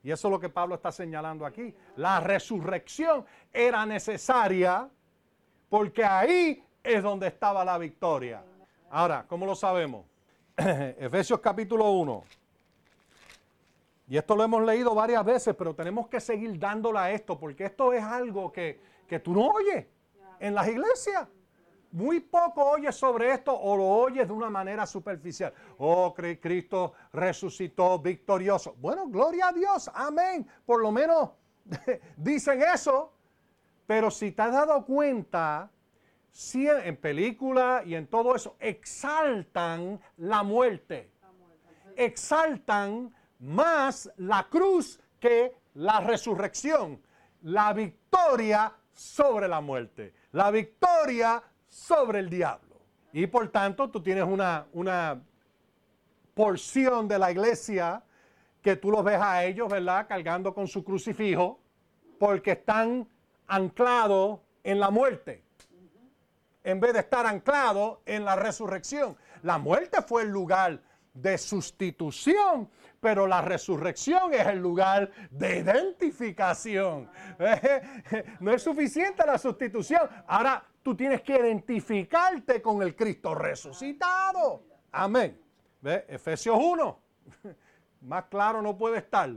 Y 0.03 0.11
eso 0.11 0.27
es 0.27 0.31
lo 0.31 0.39
que 0.39 0.47
Pablo 0.47 0.75
está 0.75 0.91
señalando 0.91 1.43
aquí. 1.43 1.73
La 1.95 2.19
resurrección 2.19 3.25
era 3.51 3.83
necesaria 3.83 4.87
porque 5.69 6.05
ahí 6.05 6.63
es 6.83 7.01
donde 7.01 7.25
estaba 7.25 7.65
la 7.65 7.79
victoria. 7.79 8.43
Ahora, 8.91 9.25
¿cómo 9.27 9.47
lo 9.47 9.55
sabemos? 9.55 10.05
Efesios 10.55 11.39
capítulo 11.39 11.89
1. 11.89 12.23
Y 14.09 14.17
esto 14.17 14.35
lo 14.35 14.43
hemos 14.43 14.63
leído 14.63 14.93
varias 14.93 15.25
veces, 15.25 15.55
pero 15.57 15.73
tenemos 15.73 16.07
que 16.09 16.19
seguir 16.19 16.59
dándole 16.59 16.99
a 16.99 17.11
esto 17.11 17.39
porque 17.39 17.65
esto 17.65 17.91
es 17.91 18.03
algo 18.03 18.51
que 18.51 18.79
que 19.07 19.19
tú 19.19 19.33
no 19.33 19.47
oyes 19.47 19.87
en 20.39 20.53
las 20.53 20.67
iglesias. 20.67 21.27
Muy 21.91 22.19
poco 22.19 22.63
oyes 22.63 22.95
sobre 22.95 23.31
esto 23.31 23.57
o 23.57 23.75
lo 23.75 23.85
oyes 23.85 24.27
de 24.27 24.33
una 24.33 24.49
manera 24.49 24.85
superficial. 24.85 25.53
Oh, 25.77 26.13
Cristo 26.13 26.93
resucitó 27.13 27.99
victorioso. 27.99 28.75
Bueno, 28.79 29.07
gloria 29.07 29.49
a 29.49 29.53
Dios, 29.53 29.89
amén. 29.93 30.47
Por 30.65 30.81
lo 30.81 30.91
menos 30.91 31.31
dicen 32.17 32.61
eso. 32.61 33.13
Pero 33.85 34.11
si 34.11 34.31
te 34.33 34.41
has 34.41 34.51
dado 34.51 34.85
cuenta, 34.85 35.71
en 36.53 36.97
película 36.97 37.81
y 37.85 37.95
en 37.95 38.07
todo 38.07 38.35
eso 38.35 38.57
exaltan 38.59 39.99
la 40.17 40.43
muerte. 40.43 41.09
Exaltan 41.95 43.13
más 43.39 44.11
la 44.17 44.47
cruz 44.49 44.99
que 45.19 45.55
la 45.73 45.99
resurrección. 45.99 47.01
La 47.43 47.73
victoria 47.73 48.73
sobre 48.93 49.47
la 49.47 49.61
muerte, 49.61 50.13
la 50.31 50.49
victoria 50.49 51.41
sobre 51.77 52.19
el 52.19 52.29
diablo. 52.29 52.75
Y 53.13 53.27
por 53.27 53.47
tanto 53.49 53.89
tú 53.89 54.01
tienes 54.01 54.23
una, 54.23 54.65
una 54.73 55.21
porción 56.33 57.07
de 57.07 57.19
la 57.19 57.31
iglesia 57.31 58.03
que 58.61 58.75
tú 58.75 58.91
los 58.91 59.03
ves 59.03 59.19
a 59.21 59.45
ellos, 59.45 59.69
¿verdad? 59.69 60.07
Cargando 60.07 60.53
con 60.53 60.67
su 60.67 60.83
crucifijo, 60.83 61.59
porque 62.19 62.51
están 62.51 63.07
anclados 63.45 64.39
en 64.63 64.79
la 64.79 64.89
muerte, 64.89 65.43
en 66.63 66.79
vez 66.79 66.93
de 66.93 66.99
estar 66.99 67.25
anclados 67.25 67.99
en 68.05 68.25
la 68.25 68.35
resurrección. 68.35 69.15
La 69.43 69.57
muerte 69.57 70.01
fue 70.01 70.23
el 70.23 70.29
lugar 70.29 70.81
de 71.21 71.37
sustitución, 71.37 72.69
pero 72.99 73.25
la 73.25 73.41
resurrección 73.41 74.33
es 74.33 74.45
el 74.47 74.59
lugar 74.59 75.11
de 75.31 75.59
identificación. 75.59 77.09
No 78.39 78.53
es 78.53 78.61
suficiente 78.61 79.25
la 79.25 79.37
sustitución. 79.37 80.01
Ahora 80.27 80.63
tú 80.83 80.95
tienes 80.95 81.21
que 81.21 81.35
identificarte 81.35 82.61
con 82.61 82.81
el 82.81 82.95
Cristo 82.95 83.33
resucitado. 83.35 84.63
Amén. 84.91 85.39
¿Ve? 85.81 86.05
Efesios 86.07 86.57
1. 86.59 86.99
Más 88.01 88.25
claro 88.25 88.61
no 88.61 88.77
puede 88.77 88.99
estar. 88.99 89.29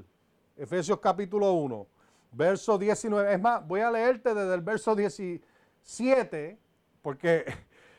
Efesios 0.56 1.00
capítulo 1.00 1.52
1, 1.52 1.87
verso 2.32 2.76
19. 2.76 3.32
Es 3.32 3.40
más, 3.40 3.66
voy 3.66 3.80
a 3.80 3.90
leerte 3.90 4.34
desde 4.34 4.54
el 4.54 4.60
verso 4.60 4.94
17, 4.94 6.58
porque 7.00 7.46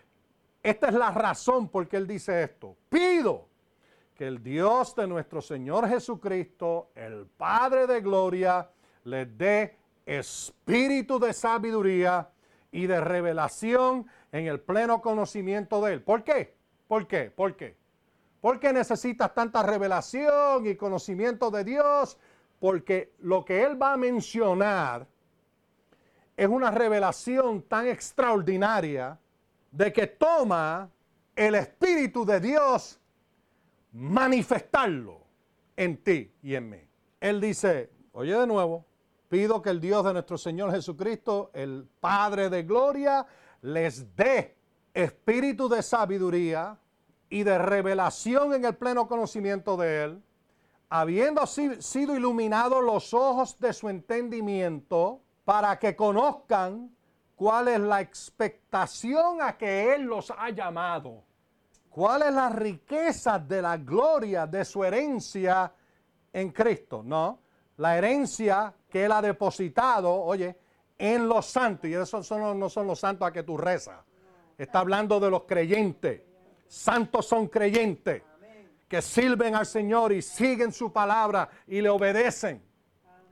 esta 0.64 0.88
es 0.90 0.94
la 0.94 1.10
razón 1.10 1.68
por 1.68 1.88
qué 1.88 1.98
él 1.98 2.06
dice 2.06 2.44
esto. 2.44 2.78
Pido 2.88 3.51
que 4.22 4.28
el 4.28 4.44
Dios 4.44 4.96
de 4.96 5.08
nuestro 5.08 5.42
Señor 5.42 5.90
Jesucristo, 5.90 6.92
el 6.94 7.26
Padre 7.26 7.88
de 7.88 8.02
Gloria, 8.02 8.70
les 9.04 9.36
dé 9.36 9.76
espíritu 10.06 11.18
de 11.18 11.34
sabiduría 11.34 12.30
y 12.72 12.86
de 12.86 13.02
revelación 13.02 14.06
en 14.32 14.46
el 14.46 14.60
pleno 14.60 15.02
conocimiento 15.02 15.84
de 15.84 15.94
Él. 15.94 16.04
¿Por 16.04 16.24
qué? 16.24 16.54
¿Por 16.88 17.08
qué? 17.08 17.32
¿Por 17.32 17.56
qué? 17.56 17.76
¿Por 18.40 18.60
qué 18.60 18.72
necesitas 18.72 19.34
tanta 19.34 19.64
revelación 19.64 20.68
y 20.68 20.76
conocimiento 20.76 21.50
de 21.50 21.64
Dios? 21.64 22.16
Porque 22.60 23.14
lo 23.22 23.44
que 23.44 23.64
Él 23.64 23.82
va 23.82 23.94
a 23.94 23.98
mencionar 23.98 25.08
es 26.38 26.48
una 26.48 26.70
revelación 26.70 27.64
tan 27.64 27.88
extraordinaria 27.88 29.18
de 29.72 29.92
que 29.92 30.06
toma 30.06 30.92
el 31.36 31.56
Espíritu 31.56 32.24
de 32.24 32.40
Dios 32.40 33.01
manifestarlo 33.92 35.22
en 35.76 36.04
ti 36.04 36.32
y 36.42 36.56
en 36.56 36.70
mí. 36.70 36.82
Él 37.20 37.42
dice, 37.42 37.92
oye 38.14 38.38
de 38.38 38.48
nuevo, 38.48 38.86
pido 39.30 39.62
que 39.62 39.70
el 39.70 39.80
Dios 39.80 40.04
de 40.04 40.14
nuestro 40.14 40.38
Señor 40.38 40.72
Jesucristo, 40.72 41.52
el 41.54 41.88
Padre 42.00 42.50
de 42.50 42.64
Gloria, 42.64 43.26
les 43.62 44.16
dé 44.16 44.58
espíritu 44.94 45.70
de 45.70 45.82
sabiduría 45.82 46.78
y 47.30 47.44
de 47.44 47.58
revelación 47.58 48.54
en 48.54 48.66
el 48.66 48.76
pleno 48.76 49.08
conocimiento 49.08 49.78
de 49.78 50.04
Él, 50.04 50.24
habiendo 50.90 51.46
sido 51.48 52.16
iluminados 52.16 52.84
los 52.84 53.14
ojos 53.14 53.58
de 53.60 53.72
su 53.72 53.88
entendimiento, 53.88 55.22
para 55.46 55.80
que 55.80 55.96
conozcan 55.96 56.96
cuál 57.36 57.70
es 57.70 57.80
la 57.80 58.02
expectación 58.02 59.42
a 59.42 59.58
que 59.58 59.96
Él 59.96 60.04
los 60.04 60.32
ha 60.32 60.50
llamado 60.50 61.24
¿Cuál 61.92 62.22
es 62.22 62.34
la 62.34 62.48
riqueza 62.48 63.38
de 63.38 63.62
la 63.62 63.76
gloria 63.76 64.48
de 64.48 64.64
su 64.64 64.82
herencia 64.82 65.74
en 66.32 66.50
Cristo? 66.52 67.04
No, 67.04 67.40
la 67.78 67.98
herencia 67.98 68.74
que 68.90 69.04
Él 69.04 69.12
ha 69.12 69.22
depositado, 69.22 70.10
oye, 70.14 70.58
en 70.98 71.28
los 71.28 71.46
santos. 71.46 71.90
Y 71.90 71.94
esos 71.94 72.32
no 72.32 72.70
son 72.70 72.88
los 72.88 72.98
santos 72.98 73.28
a 73.28 73.34
que 73.34 73.44
tú 73.44 73.58
rezas. 73.58 74.00
Está 74.58 74.80
hablando 74.80 75.20
de 75.20 75.30
los 75.30 75.44
creyentes. 75.44 76.22
Santos 76.66 77.26
son 77.26 77.48
creyentes 77.48 78.24
que 78.88 79.02
sirven 79.02 79.56
al 79.56 79.66
Señor 79.66 80.14
y 80.14 80.22
siguen 80.22 80.72
su 80.72 80.94
palabra 80.94 81.50
y 81.68 81.82
le 81.82 81.90
obedecen. 81.90 82.64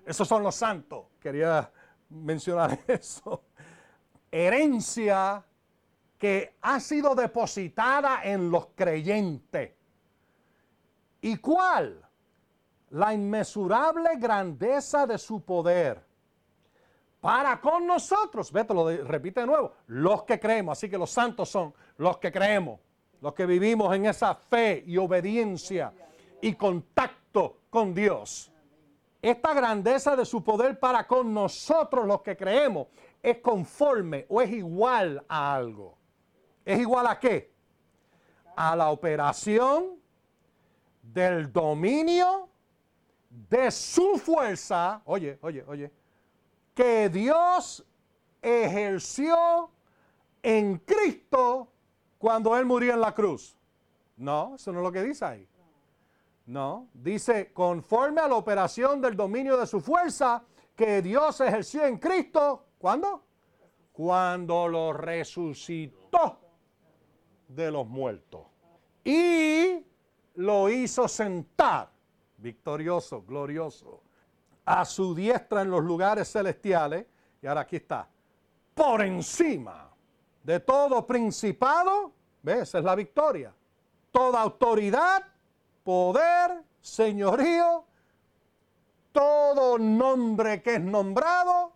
Esos 0.06 0.28
son 0.28 0.44
los 0.44 0.56
santos. 0.56 1.06
Quería 1.18 1.72
mencionar 2.10 2.78
eso. 2.88 3.44
Herencia 4.30 5.46
que 6.20 6.58
ha 6.62 6.80
sido 6.82 7.16
depositada 7.16 8.22
en 8.24 8.52
los 8.52 8.68
creyentes. 8.76 9.72
¿Y 11.22 11.38
cuál? 11.38 12.06
La 12.90 13.14
inmesurable 13.14 14.18
grandeza 14.18 15.08
de 15.08 15.18
su 15.18 15.42
poder 15.42 16.06
para 17.22 17.60
con 17.62 17.88
nosotros. 17.88 18.52
Vete, 18.52 18.74
lo 18.74 18.90
repite 19.06 19.42
de 19.42 19.48
nuevo. 19.48 19.74
Los 19.88 20.24
que 20.24 20.40
creemos. 20.40 20.78
Así 20.78 20.90
que 20.90 20.98
los 20.98 21.10
santos 21.10 21.50
son 21.50 21.74
los 21.98 22.18
que 22.18 22.32
creemos. 22.32 22.80
Los 23.22 23.34
que 23.34 23.46
vivimos 23.46 23.96
en 23.96 24.06
esa 24.06 24.36
fe 24.36 24.84
y 24.86 24.98
obediencia 24.98 25.94
y 26.42 26.54
contacto 26.54 27.62
con 27.70 27.94
Dios. 27.94 28.52
Esta 29.22 29.54
grandeza 29.54 30.16
de 30.16 30.26
su 30.26 30.44
poder 30.44 30.80
para 30.80 31.06
con 31.06 31.34
nosotros 31.34 32.08
los 32.08 32.22
que 32.22 32.38
creemos 32.38 32.88
es 33.22 33.40
conforme 33.40 34.26
o 34.30 34.42
es 34.42 34.50
igual 34.50 35.24
a 35.28 35.56
algo. 35.56 35.99
¿Es 36.70 36.80
igual 36.80 37.08
a 37.08 37.20
qué? 37.20 37.52
A 38.56 38.76
la 38.76 38.92
operación 38.92 40.00
del 41.02 41.52
dominio 41.52 42.48
de 43.28 43.72
su 43.72 44.20
fuerza. 44.20 45.02
Oye, 45.06 45.40
oye, 45.42 45.64
oye 45.68 45.92
que 46.76 47.10
Dios 47.10 47.84
ejerció 48.40 49.72
en 50.44 50.78
Cristo 50.78 51.74
cuando 52.20 52.56
Él 52.56 52.66
murió 52.66 52.94
en 52.94 53.02
la 53.02 53.16
cruz. 53.16 53.58
No, 54.16 54.54
eso 54.54 54.72
no 54.72 54.78
es 54.78 54.84
lo 54.84 54.92
que 54.92 55.02
dice 55.02 55.26
ahí. 55.26 55.50
No, 56.46 56.88
dice, 56.94 57.52
conforme 57.52 58.22
a 58.22 58.28
la 58.28 58.36
operación 58.36 59.02
del 59.02 59.16
dominio 59.16 59.58
de 59.58 59.66
su 59.66 59.82
fuerza 59.82 60.44
que 60.76 61.02
Dios 61.02 61.42
ejerció 61.42 61.84
en 61.84 61.98
Cristo, 61.98 62.68
¿cuándo? 62.78 63.24
Cuando 63.92 64.68
lo 64.68 64.94
resucitó 64.94 66.49
de 67.50 67.72
los 67.72 67.86
muertos. 67.86 68.46
Y 69.04 69.86
lo 70.36 70.70
hizo 70.70 71.08
sentar, 71.08 71.90
victorioso, 72.38 73.24
glorioso, 73.24 74.02
a 74.64 74.86
su 74.86 75.14
diestra 75.14 75.64
en 75.64 75.72
los 75.72 75.84
lugares 75.84 76.32
celestiales. 76.32 77.06
Y 77.42 77.48
ahora 77.48 77.62
aquí 77.62 77.78
está. 77.78 78.08
Por 78.74 79.02
encima 79.02 79.90
de 80.44 80.60
todo 80.60 81.06
principado, 81.06 82.14
¿ves? 82.42 82.62
Esa 82.62 82.80
es 82.80 82.86
la 82.86 82.96
victoria. 82.96 83.54
Toda 84.12 84.42
autoridad, 84.42 85.24
poder, 85.84 86.64
señorío, 86.80 87.84
todo 89.12 89.78
nombre 89.78 90.62
que 90.62 90.76
es 90.76 90.82
nombrado, 90.82 91.74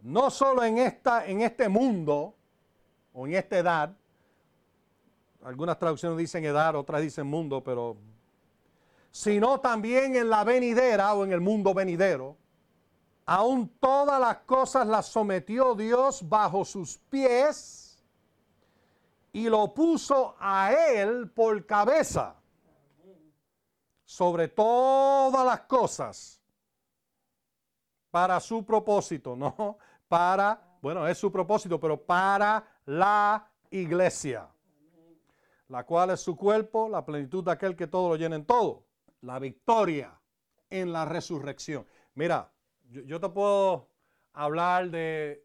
no 0.00 0.30
solo 0.30 0.64
en, 0.64 0.78
esta, 0.78 1.26
en 1.26 1.42
este 1.42 1.68
mundo 1.68 2.34
o 3.12 3.26
en 3.26 3.34
esta 3.34 3.58
edad, 3.58 3.96
algunas 5.48 5.78
traducciones 5.78 6.18
dicen 6.18 6.44
edad, 6.44 6.76
otras 6.76 7.00
dicen 7.00 7.26
mundo, 7.26 7.64
pero 7.64 7.96
sino 9.10 9.58
también 9.60 10.14
en 10.14 10.28
la 10.28 10.44
venidera 10.44 11.14
o 11.14 11.24
en 11.24 11.32
el 11.32 11.40
mundo 11.40 11.72
venidero. 11.72 12.36
Aún 13.24 13.66
todas 13.80 14.20
las 14.20 14.38
cosas 14.40 14.86
las 14.86 15.06
sometió 15.06 15.74
Dios 15.74 16.28
bajo 16.28 16.66
sus 16.66 16.98
pies 16.98 17.98
y 19.32 19.48
lo 19.48 19.72
puso 19.72 20.36
a 20.38 20.70
él 20.72 21.30
por 21.30 21.64
cabeza 21.64 22.36
sobre 24.04 24.48
todas 24.48 25.46
las 25.46 25.60
cosas 25.60 26.42
para 28.10 28.38
su 28.38 28.66
propósito, 28.66 29.34
no 29.34 29.78
para, 30.08 30.60
bueno, 30.82 31.08
es 31.08 31.16
su 31.16 31.32
propósito, 31.32 31.80
pero 31.80 31.96
para 31.98 32.62
la 32.84 33.50
iglesia, 33.70 34.46
la 35.68 35.84
cual 35.84 36.10
es 36.10 36.20
su 36.20 36.36
cuerpo, 36.36 36.88
la 36.88 37.04
plenitud 37.04 37.44
de 37.44 37.52
aquel 37.52 37.76
que 37.76 37.86
todo 37.86 38.08
lo 38.08 38.16
llena 38.16 38.36
en 38.36 38.44
todo 38.44 38.88
la 39.22 39.38
victoria 39.38 40.20
en 40.70 40.92
la 40.92 41.04
resurrección. 41.04 41.86
Mira, 42.14 42.52
yo, 42.90 43.20
te 43.20 43.28
puedo 43.28 43.88
hablar 44.32 44.90
de 44.90 45.44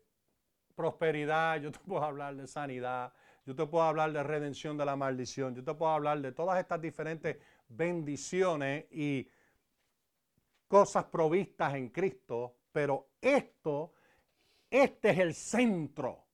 prosperidad, 0.75 1.61
yo 1.61 1.71
te 1.71 1.79
puedo 1.79 2.03
hablar 2.03 2.35
de 2.35 2.47
sanidad, 2.47 3.13
yo 3.45 3.55
te 3.55 3.65
puedo 3.65 3.83
hablar 3.83 4.11
de 4.11 4.23
redención 4.23 4.77
de 4.77 4.85
la 4.85 4.95
maldición, 4.95 5.55
yo 5.55 5.63
te 5.63 5.73
puedo 5.73 5.91
hablar 5.91 6.21
de 6.21 6.31
todas 6.31 6.59
estas 6.59 6.81
diferentes 6.81 7.37
bendiciones 7.67 8.85
y 8.91 9.29
cosas 10.67 11.05
provistas 11.05 11.75
en 11.75 11.89
Cristo, 11.89 12.57
pero 12.71 13.09
esto, 13.21 13.93
este 14.69 15.11
es 15.11 15.19
el 15.19 15.33
centro, 15.33 16.25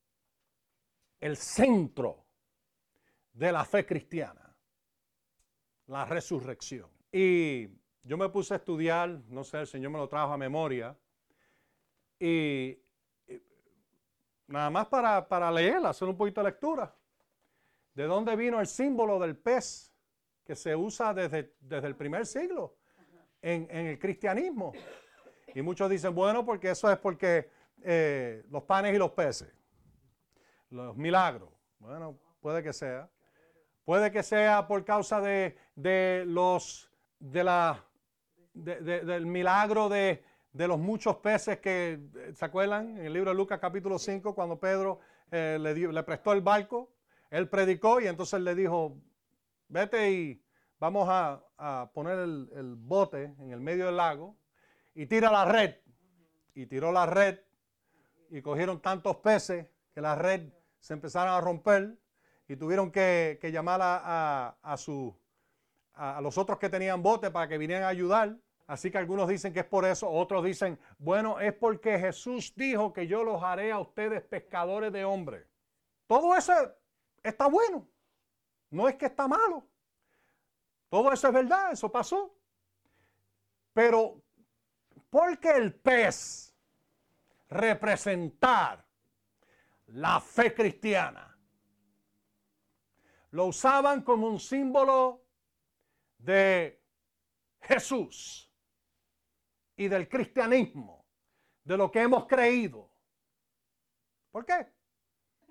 el 1.20 1.36
centro 1.36 2.29
de 3.40 3.54
la 3.54 3.64
fe 3.64 3.86
cristiana, 3.86 4.54
la 5.88 6.04
resurrección. 6.04 6.90
Y 7.10 7.70
yo 8.04 8.18
me 8.18 8.28
puse 8.28 8.54
a 8.54 8.58
estudiar, 8.58 9.10
no 9.30 9.46
sé, 9.46 9.62
el 9.62 9.68
Señor 9.68 9.92
me 9.92 9.98
lo 9.98 10.10
trajo 10.10 10.34
a 10.34 10.38
memoria, 10.38 10.96
y, 12.20 12.78
nada 14.46 14.70
más 14.70 14.88
para, 14.88 15.26
para 15.26 15.50
leer, 15.50 15.78
hacer 15.86 16.10
un 16.10 16.18
poquito 16.18 16.42
de 16.42 16.50
lectura. 16.50 16.94
¿De 17.94 18.04
dónde 18.04 18.36
vino 18.36 18.60
el 18.60 18.68
símbolo 18.68 19.18
del 19.20 19.38
pez 19.38 19.94
que 20.44 20.54
se 20.54 20.76
usa 20.76 21.14
desde, 21.14 21.56
desde 21.62 21.88
el 21.88 21.96
primer 21.96 22.26
siglo 22.26 22.76
en, 23.42 23.70
el 23.72 23.98
cristianismo? 23.98 24.74
Y 25.56 25.62
muchos 25.62 25.90
dicen, 25.90 26.14
bueno, 26.14 26.46
porque 26.46 26.72
eso 26.72 26.92
es 26.92 27.00
porque 27.00 27.50
eh, 27.84 28.44
los 28.50 28.64
panes 28.64 28.94
y 28.94 28.98
los 28.98 29.12
peces, 29.12 29.50
los 30.72 30.98
milagros. 30.98 31.50
Bueno, 31.80 32.20
puede 32.42 32.62
que 32.62 32.74
sea. 32.74 33.10
Puede 33.90 34.12
que 34.12 34.22
sea 34.22 34.68
por 34.68 34.86
causa 34.86 35.20
de, 35.20 35.58
de 35.74 36.24
los 36.28 36.92
de 37.18 37.44
la, 37.44 37.84
del 38.54 39.26
milagro 39.26 39.90
de, 39.90 40.24
los 40.54 40.78
muchos 40.78 41.16
peces 41.16 41.58
que, 41.58 42.00
¿se 42.36 42.46
acuerdan? 42.46 43.00
En 43.00 43.08
el 43.08 43.14
libro 43.14 43.32
de 43.32 43.36
Lucas 43.36 43.58
capítulo 43.60 43.98
5, 43.98 44.36
cuando 44.36 44.60
Pedro 44.60 45.00
eh, 45.32 45.58
le, 45.60 45.74
le 45.74 46.04
prestó 46.04 46.34
el 46.34 46.42
barco, 46.42 46.92
él 47.32 47.50
predicó 47.50 48.00
y 48.00 48.06
entonces 48.06 48.40
le 48.42 48.54
dijo, 48.54 48.96
vete 49.70 50.12
y 50.12 50.46
vamos 50.80 51.08
a, 51.10 51.90
poner 51.92 52.20
el, 52.20 52.48
el, 52.54 52.76
bote 52.76 53.34
en 53.40 53.50
el 53.50 53.60
medio 53.60 53.88
del 53.88 53.98
lago 53.98 54.38
y 54.94 55.08
tira 55.08 55.32
la 55.32 55.46
red. 55.46 55.78
Y 56.54 56.68
tiró 56.68 56.92
la 56.92 57.08
red 57.08 57.40
y 58.30 58.44
cogieron 58.44 58.84
tantos 58.84 59.16
peces 59.16 59.66
que 59.96 60.02
la 60.02 60.14
red 60.14 60.48
se 60.80 60.94
empezaron 60.94 61.34
a 61.34 61.42
romper 61.42 61.98
y 62.50 62.56
tuvieron 62.56 62.92
que, 62.92 63.40
llamar 63.54 63.80
a, 63.82 64.58
a, 64.64 64.78
su, 64.78 65.16
a 65.94 66.20
los 66.20 66.36
otros 66.40 66.58
que 66.58 66.68
tenían 66.68 67.04
bote 67.04 67.30
para 67.30 67.48
que 67.48 67.60
vinieran 67.60 67.84
a 67.84 67.90
ayudar. 67.90 68.36
Así 68.66 68.90
que 68.90 68.98
algunos 68.98 69.30
dicen 69.30 69.54
que 69.54 69.60
es 69.60 69.66
por 69.66 69.86
eso, 69.86 70.10
otros 70.10 70.44
dicen, 70.44 70.80
bueno, 70.98 71.40
es 71.40 71.54
porque 71.54 72.00
Jesús 72.00 72.54
dijo 72.56 72.92
que 72.92 73.06
yo 73.06 73.24
los 73.24 73.44
haré 73.44 73.72
a 73.72 73.80
ustedes 73.80 74.24
pescadores 74.24 74.92
de 74.92 75.06
hombres. 75.06 75.46
Todo 76.08 76.36
eso 76.36 76.54
está 77.22 77.48
bueno, 77.48 77.88
no 78.72 78.90
es 78.90 78.96
que 78.96 79.06
está 79.06 79.28
malo. 79.28 79.64
Todo 80.90 81.14
eso 81.14 81.28
es 81.28 81.34
verdad, 81.34 81.72
eso 81.72 81.92
pasó. 81.92 82.36
Pero, 83.74 84.24
¿por 85.12 85.38
qué 85.38 85.52
el 85.52 85.76
pez 85.76 86.52
representar 87.48 88.84
la 89.86 90.20
fe 90.20 90.52
cristiana? 90.52 91.29
Lo 93.32 93.46
usaban 93.46 94.02
como 94.02 94.28
un 94.28 94.40
símbolo 94.40 95.24
de 96.18 96.82
Jesús 97.62 98.52
y 99.76 99.88
del 99.88 100.10
cristianismo, 100.10 101.06
de 101.64 101.78
lo 101.78 101.92
que 101.92 102.02
hemos 102.02 102.26
creído. 102.26 102.92
¿Por 104.32 104.46
qué? 104.46 104.74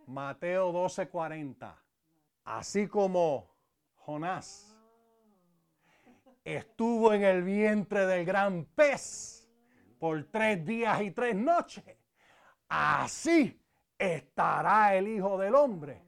Mateo 0.07 0.73
12:40. 0.73 1.77
Así 2.45 2.89
como 2.89 3.55
Jonás 3.95 4.77
estuvo 6.43 7.13
en 7.13 7.23
el 7.23 7.43
vientre 7.43 8.07
del 8.07 8.25
gran 8.25 8.65
pez 8.65 9.49
por 9.99 10.25
tres 10.31 10.65
días 10.65 11.03
y 11.03 11.11
tres 11.11 11.35
noches, 11.35 11.85
así 12.69 13.63
estará 13.99 14.97
el 14.97 15.09
Hijo 15.09 15.37
del 15.39 15.55
Hombre 15.55 16.08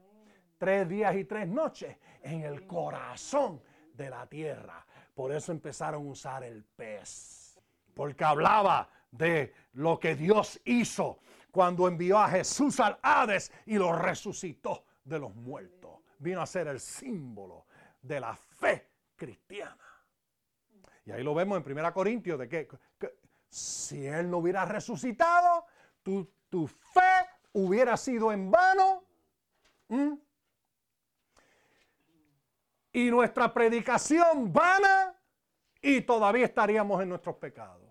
tres 0.61 0.87
días 0.87 1.17
y 1.17 1.25
tres 1.25 1.49
noches 1.49 1.97
en 2.23 2.43
el 2.43 2.67
corazón 2.67 3.63
de 3.95 4.11
la 4.11 4.27
tierra. 4.27 4.87
Por 5.15 5.33
eso 5.33 5.53
empezaron 5.53 6.07
a 6.07 6.11
usar 6.11 6.45
el 6.45 6.63
pez. 6.63 7.59
Porque 7.95 8.25
hablaba 8.25 8.87
de 9.11 9.55
lo 9.73 9.99
que 9.99 10.15
Dios 10.15 10.61
hizo 10.67 11.21
cuando 11.51 11.89
envió 11.89 12.19
a 12.19 12.29
Jesús 12.29 12.79
al 12.79 12.99
Hades 13.03 13.51
y 13.65 13.79
lo 13.79 13.97
resucitó 13.97 14.85
de 15.03 15.19
los 15.19 15.35
muertos. 15.35 16.03
Vino 16.19 16.43
a 16.43 16.47
ser 16.47 16.69
el 16.69 16.79
símbolo 16.79 17.65
de 18.03 18.21
la 18.21 18.37
fe 18.37 18.91
cristiana. 19.17 19.79
Y 21.07 21.13
ahí 21.13 21.23
lo 21.23 21.35
vemos 21.35 21.57
en 21.57 21.73
1 21.73 21.95
Corintios 21.95 22.39
de 22.39 22.49
que, 22.51 22.69
si 23.49 24.07
Él 24.07 24.31
no 24.31 24.39
hubiera 24.39 24.67
resucitado, 24.67 25.65
tu, 26.03 26.31
tu 26.51 26.67
fe 26.67 27.27
hubiera 27.55 27.97
sido 27.97 28.31
en 28.31 28.51
vano. 28.51 29.05
Y 32.93 33.11
nuestra 33.11 33.53
predicación 33.53 34.53
vana 34.53 35.15
y 35.81 36.03
todavía 36.03 36.47
estaríamos 36.47 37.03
en 37.03 37.09
nuestros 37.09 37.37
pecados. 37.37 37.89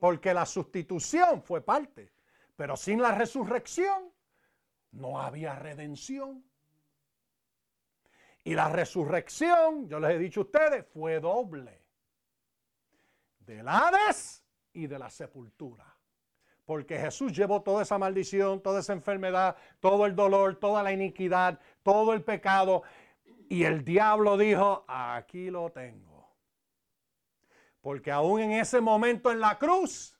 Porque 0.00 0.34
la 0.34 0.44
sustitución 0.44 1.42
fue 1.42 1.60
parte, 1.60 2.12
pero 2.56 2.76
sin 2.76 3.00
la 3.00 3.12
resurrección 3.12 4.12
no 4.90 5.20
había 5.20 5.54
redención. 5.54 6.44
Y 8.44 8.54
la 8.54 8.68
resurrección, 8.68 9.88
yo 9.88 10.00
les 10.00 10.12
he 10.12 10.18
dicho 10.18 10.40
a 10.40 10.44
ustedes, 10.44 10.86
fue 10.92 11.20
doble. 11.20 11.80
Del 13.38 13.68
Hades 13.68 14.44
y 14.72 14.86
de 14.86 14.98
la 14.98 15.10
sepultura. 15.10 15.86
Porque 16.64 16.98
Jesús 16.98 17.32
llevó 17.32 17.62
toda 17.62 17.82
esa 17.82 17.98
maldición, 17.98 18.60
toda 18.60 18.80
esa 18.80 18.92
enfermedad, 18.92 19.56
todo 19.80 20.06
el 20.06 20.14
dolor, 20.14 20.56
toda 20.56 20.82
la 20.82 20.92
iniquidad, 20.92 21.58
todo 21.82 22.12
el 22.12 22.22
pecado. 22.22 22.82
Y 23.52 23.64
el 23.64 23.84
diablo 23.84 24.38
dijo, 24.38 24.82
aquí 24.88 25.50
lo 25.50 25.70
tengo. 25.72 26.26
Porque 27.82 28.10
aún 28.10 28.40
en 28.40 28.52
ese 28.52 28.80
momento 28.80 29.30
en 29.30 29.40
la 29.40 29.58
cruz, 29.58 30.18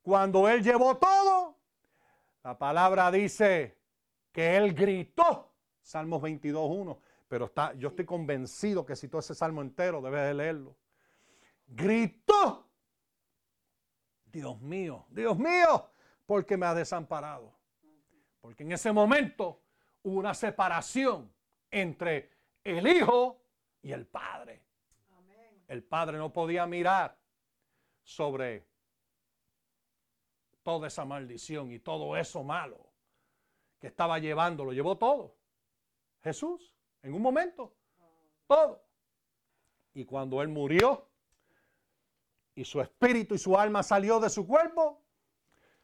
cuando 0.00 0.48
él 0.48 0.62
llevó 0.62 0.96
todo, 0.96 1.58
la 2.42 2.56
palabra 2.56 3.10
dice 3.10 3.76
que 4.32 4.56
él 4.56 4.72
gritó, 4.72 5.52
Salmos 5.82 6.22
22.1, 6.22 6.98
pero 7.28 7.44
está, 7.44 7.74
yo 7.74 7.88
estoy 7.88 8.06
convencido 8.06 8.86
que 8.86 8.96
si 8.96 9.06
todo 9.06 9.20
ese 9.20 9.34
salmo 9.34 9.60
entero 9.60 10.00
debes 10.00 10.22
de 10.28 10.32
leerlo. 10.32 10.74
Gritó, 11.66 12.70
Dios 14.24 14.58
mío, 14.62 15.04
Dios 15.10 15.36
mío, 15.36 15.90
porque 16.24 16.56
me 16.56 16.64
ha 16.64 16.72
desamparado. 16.72 17.52
Porque 18.40 18.62
en 18.62 18.72
ese 18.72 18.92
momento 18.92 19.60
hubo 20.02 20.18
una 20.18 20.32
separación 20.32 21.30
entre 21.70 22.31
el 22.64 22.86
Hijo 22.86 23.40
y 23.82 23.92
el 23.92 24.06
Padre. 24.06 24.62
El 25.68 25.82
Padre 25.82 26.18
no 26.18 26.32
podía 26.32 26.66
mirar 26.66 27.18
sobre 28.04 28.66
toda 30.62 30.88
esa 30.88 31.04
maldición 31.04 31.72
y 31.72 31.78
todo 31.78 32.16
eso 32.16 32.42
malo 32.42 32.92
que 33.80 33.86
estaba 33.86 34.18
llevando. 34.18 34.64
Lo 34.64 34.72
llevó 34.72 34.96
todo. 34.96 35.36
Jesús, 36.22 36.74
en 37.02 37.14
un 37.14 37.22
momento. 37.22 37.74
Todo. 38.46 38.84
Y 39.94 40.04
cuando 40.04 40.42
Él 40.42 40.48
murió 40.48 41.08
y 42.54 42.64
su 42.64 42.80
espíritu 42.80 43.34
y 43.34 43.38
su 43.38 43.58
alma 43.58 43.82
salió 43.82 44.20
de 44.20 44.30
su 44.30 44.46
cuerpo, 44.46 45.02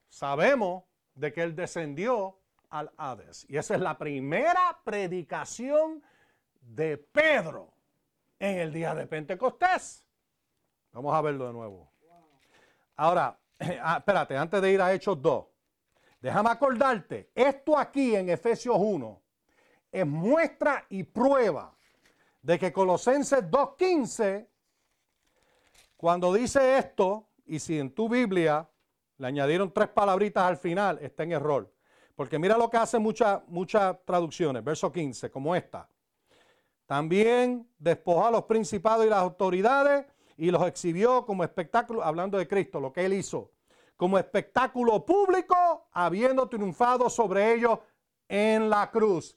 sabemos 0.09 0.85
de 1.15 1.33
que 1.33 1.43
Él 1.43 1.57
descendió 1.57 2.39
al 2.71 2.93
Hades. 2.97 3.47
Y 3.49 3.57
esa 3.57 3.75
es 3.75 3.81
la 3.81 3.99
primera 3.99 4.81
predicación 4.85 6.03
de 6.75 6.99
Pedro 6.99 7.73
en 8.39 8.59
el 8.59 8.73
día 8.73 8.95
de 8.95 9.07
Pentecostés. 9.07 10.05
Vamos 10.93 11.15
a 11.15 11.21
verlo 11.21 11.47
de 11.47 11.53
nuevo. 11.53 11.91
Ahora, 12.97 13.39
ah, 13.83 13.97
espérate, 13.99 14.37
antes 14.37 14.61
de 14.61 14.73
ir 14.73 14.81
a 14.81 14.93
Hechos 14.93 15.21
2, 15.21 15.47
déjame 16.21 16.51
acordarte, 16.51 17.31
esto 17.35 17.79
aquí 17.79 18.15
en 18.15 18.29
Efesios 18.29 18.77
1 18.79 19.23
es 19.91 20.07
muestra 20.07 20.85
y 20.91 21.03
prueba 21.03 21.75
de 22.43 22.59
que 22.59 22.73
Colosenses 22.73 23.45
2.15, 23.45 24.47
cuando 25.97 26.33
dice 26.33 26.79
esto, 26.79 27.29
y 27.47 27.59
si 27.59 27.79
en 27.79 27.95
tu 27.95 28.09
Biblia 28.09 28.69
le 29.17 29.27
añadieron 29.27 29.73
tres 29.73 29.89
palabritas 29.89 30.45
al 30.45 30.57
final, 30.57 30.99
está 31.01 31.23
en 31.23 31.33
error. 31.33 31.73
Porque 32.15 32.39
mira 32.39 32.59
lo 32.59 32.69
que 32.69 32.77
hacen 32.77 33.03
muchas 33.03 33.41
muchas 33.49 33.97
traducciones, 34.05 34.63
verso 34.63 34.93
15, 34.93 35.31
como 35.31 35.55
esta. 35.55 35.89
También 36.89 37.69
despojó 37.79 38.29
a 38.29 38.31
los 38.31 38.45
principados 38.45 39.05
y 39.05 39.11
las 39.11 39.19
autoridades 39.19 40.07
y 40.39 40.51
los 40.51 40.67
exhibió 40.67 41.27
como 41.27 41.45
espectáculo, 41.45 42.03
hablando 42.03 42.39
de 42.39 42.49
Cristo, 42.49 42.81
lo 42.81 42.95
que 42.95 43.05
él 43.05 43.13
hizo, 43.13 43.53
como 43.95 44.17
espectáculo 44.19 45.05
público, 45.05 45.87
habiendo 45.93 46.49
triunfado 46.49 47.11
sobre 47.11 47.53
ellos 47.53 47.79
en 48.27 48.71
la 48.71 48.91
cruz. 48.91 49.37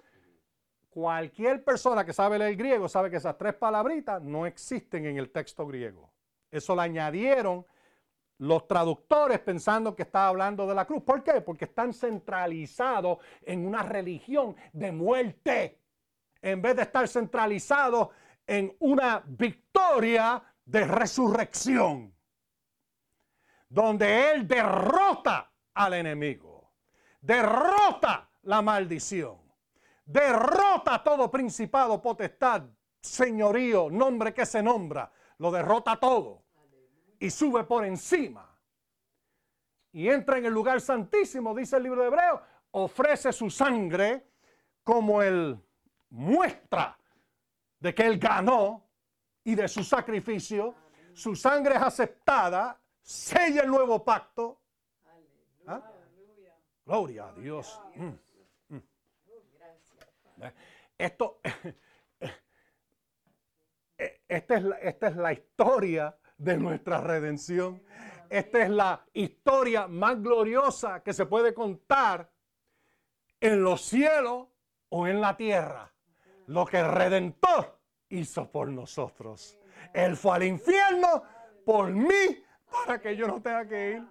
Cualquier 0.90 1.62
persona 1.62 2.06
que 2.06 2.14
sabe 2.14 2.40
leer 2.40 2.56
griego 2.56 2.88
sabe 2.88 3.12
que 3.12 3.18
esas 3.18 3.38
tres 3.38 3.54
palabritas 3.56 4.22
no 4.22 4.46
existen 4.46 5.06
en 5.06 5.18
el 5.18 5.30
texto 5.30 5.68
griego. 5.68 6.10
Eso 6.50 6.74
lo 6.74 6.82
añadieron 6.82 7.66
los 8.38 8.66
traductores 8.66 9.40
pensando 9.40 9.94
que 9.94 10.04
estaba 10.04 10.30
hablando 10.30 10.66
de 10.66 10.76
la 10.76 10.86
cruz. 10.86 11.04
¿Por 11.04 11.22
qué? 11.22 11.42
Porque 11.42 11.66
están 11.66 11.92
centralizados 11.92 13.18
en 13.42 13.68
una 13.68 13.84
religión 13.84 14.56
de 14.72 14.94
muerte 14.94 15.81
en 16.42 16.62
vez 16.62 16.76
de 16.76 16.82
estar 16.84 17.08
centralizado 17.08 18.12
en 18.48 18.76
una 18.80 19.24
victoria 19.26 20.42
de 20.66 20.86
resurrección, 20.86 22.14
donde 23.70 24.32
Él 24.32 24.48
derrota 24.48 25.52
al 25.74 25.94
enemigo, 25.94 26.74
derrota 27.22 28.30
la 28.44 28.62
maldición, 28.62 29.38
derrota 30.06 31.04
todo 31.04 31.30
principado, 31.30 32.02
potestad, 32.02 32.64
señorío, 33.00 33.90
nombre 33.90 34.34
que 34.34 34.46
se 34.46 34.62
nombra, 34.62 35.12
lo 35.38 35.52
derrota 35.52 36.00
todo 36.00 36.44
y 37.20 37.30
sube 37.30 37.64
por 37.64 37.86
encima. 37.86 38.48
Y 39.94 40.10
entra 40.10 40.38
en 40.38 40.46
el 40.46 40.54
lugar 40.54 40.82
santísimo, 40.82 41.54
dice 41.54 41.78
el 41.78 41.84
libro 41.84 42.02
de 42.02 42.08
Hebreo, 42.08 42.42
ofrece 42.72 43.32
su 43.32 43.50
sangre 43.50 44.28
como 44.84 45.22
el 45.22 45.60
muestra 46.12 46.98
de 47.80 47.96
que 47.96 48.06
Él 48.06 48.20
ganó 48.20 48.88
y 49.44 49.56
de 49.56 49.68
su 49.68 49.84
sacrificio. 49.84 50.76
Su 51.14 51.36
sangre 51.36 51.76
es 51.76 51.82
aceptada, 51.82 52.80
sella 53.02 53.64
el 53.64 53.70
nuevo 53.70 54.04
pacto. 54.04 54.62
¿Ah? 55.68 55.82
Gloria 56.86 57.28
a 57.28 57.34
Dios. 57.34 57.82
Mm, 57.96 58.76
mm. 58.76 58.82
Esto, 60.98 61.40
esta 64.28 64.56
es, 64.56 64.66
esta 64.82 65.08
es 65.08 65.16
la 65.16 65.34
historia 65.34 66.18
de 66.38 66.58
nuestra 66.58 67.02
redención. 67.02 67.82
Esta 68.30 68.64
es 68.64 68.70
la 68.70 69.06
historia 69.14 69.88
más 69.88 70.22
gloriosa 70.22 71.04
que 71.04 71.14
se 71.14 71.26
puede 71.26 71.54
contar 71.54 72.32
en 73.42 73.64
los 73.64 73.82
cielos 73.82 74.48
o 74.90 75.08
en 75.08 75.20
la 75.20 75.36
tierra 75.36 75.91
lo 76.52 76.66
que 76.66 76.80
el 76.80 76.92
Redentor 76.92 77.80
hizo 78.10 78.52
por 78.52 78.68
nosotros. 78.68 79.58
Él 79.94 80.18
fue 80.18 80.36
al 80.36 80.44
infierno 80.44 81.24
por 81.66 81.92
mí 81.92 82.44
para 82.70 83.00
que 83.00 83.16
yo 83.16 83.26
no 83.28 83.42
tenga 83.42 83.66
que 83.68 83.92
ir. 83.92 84.06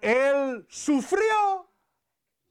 Él 0.00 0.64
sufrió 0.68 1.68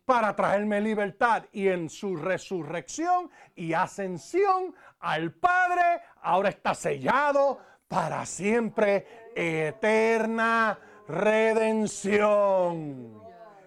para 0.03 0.35
traerme 0.35 0.81
libertad 0.81 1.45
y 1.51 1.69
en 1.69 1.89
su 1.89 2.17
resurrección 2.17 3.31
y 3.55 3.73
ascensión 3.73 4.75
al 4.99 5.31
Padre 5.31 6.01
ahora 6.21 6.49
está 6.49 6.75
sellado 6.75 7.59
para 7.87 8.25
siempre 8.25 9.31
eterna 9.33 10.77
redención. 11.07 13.24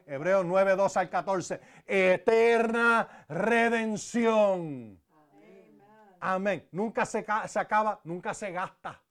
Hebreos 0.09 0.47
9, 0.47 0.75
2 0.75 0.97
al 0.97 1.11
14. 1.11 1.61
Eterna 1.87 3.27
redención. 3.29 4.99
Amén. 6.19 6.67
Nunca 6.73 7.05
se, 7.05 7.27
se, 7.47 7.61
acaba, 7.61 8.01
nunca 8.05 8.33
se 8.33 8.51
gasta. 8.51 9.03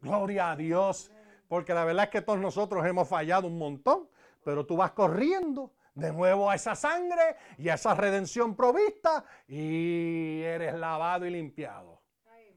Gloria 0.00 0.50
a 0.50 0.56
Dios. 0.56 1.12
Porque 1.46 1.72
la 1.72 1.84
verdad 1.84 2.06
es 2.06 2.10
que 2.10 2.22
todos 2.22 2.40
nosotros 2.40 2.84
hemos 2.86 3.08
fallado 3.08 3.46
un 3.46 3.56
montón. 3.56 4.08
Pero 4.44 4.66
tú 4.66 4.76
vas 4.76 4.90
corriendo 4.90 5.72
de 5.94 6.12
nuevo 6.12 6.50
a 6.50 6.56
esa 6.56 6.74
sangre 6.74 7.36
y 7.56 7.68
a 7.68 7.74
esa 7.74 7.94
redención 7.94 8.56
provista 8.56 9.24
y 9.46 10.42
eres 10.42 10.74
lavado 10.74 11.24
y 11.24 11.30
limpiado. 11.30 12.02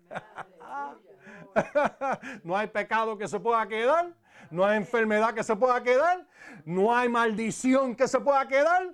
no 2.43 2.57
hay 2.57 2.67
pecado 2.67 3.17
que 3.17 3.27
se 3.27 3.39
pueda 3.39 3.67
quedar 3.67 4.13
no 4.49 4.65
hay 4.65 4.77
enfermedad 4.77 5.33
que 5.33 5.43
se 5.43 5.55
pueda 5.55 5.81
quedar, 5.83 6.25
no 6.65 6.95
hay 6.95 7.09
maldición 7.09 7.95
que 7.95 8.07
se 8.07 8.19
pueda 8.19 8.47
quedar. 8.47 8.93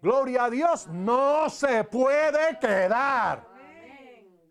Gloria 0.00 0.44
a 0.44 0.50
Dios, 0.50 0.86
no 0.88 1.48
se 1.48 1.82
puede 1.84 2.58
quedar. 2.60 3.46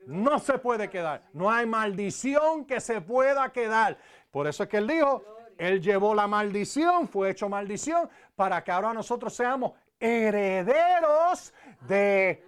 No 0.08 0.40
se 0.40 0.58
puede 0.58 0.90
quedar. 0.90 1.24
No 1.34 1.50
hay 1.50 1.66
maldición 1.66 2.66
que 2.66 2.82
se 2.82 3.02
pueda 3.02 3.52
quedar. 3.52 3.98
Por 4.32 4.48
eso 4.48 4.64
es 4.64 4.70
que 4.70 4.78
él 4.78 4.88
dijo, 4.88 5.24
él 5.58 5.82
llevó 5.82 6.16
la 6.16 6.28
maldición, 6.28 7.08
fue 7.08 7.30
hecho 7.30 7.48
maldición, 7.50 8.10
para 8.36 8.64
que 8.64 8.72
ahora 8.72 8.94
nosotros 8.94 9.34
seamos 9.36 9.74
herederos 10.00 11.54
de 11.88 12.44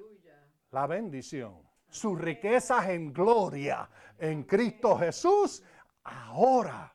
la 0.72 0.88
bendición. 0.88 1.62
Sus 1.88 2.20
riquezas 2.20 2.90
en 2.90 3.14
gloria 3.14 3.88
en 4.18 4.44
Cristo 4.44 4.98
Jesús, 4.98 5.64
ahora 6.04 6.95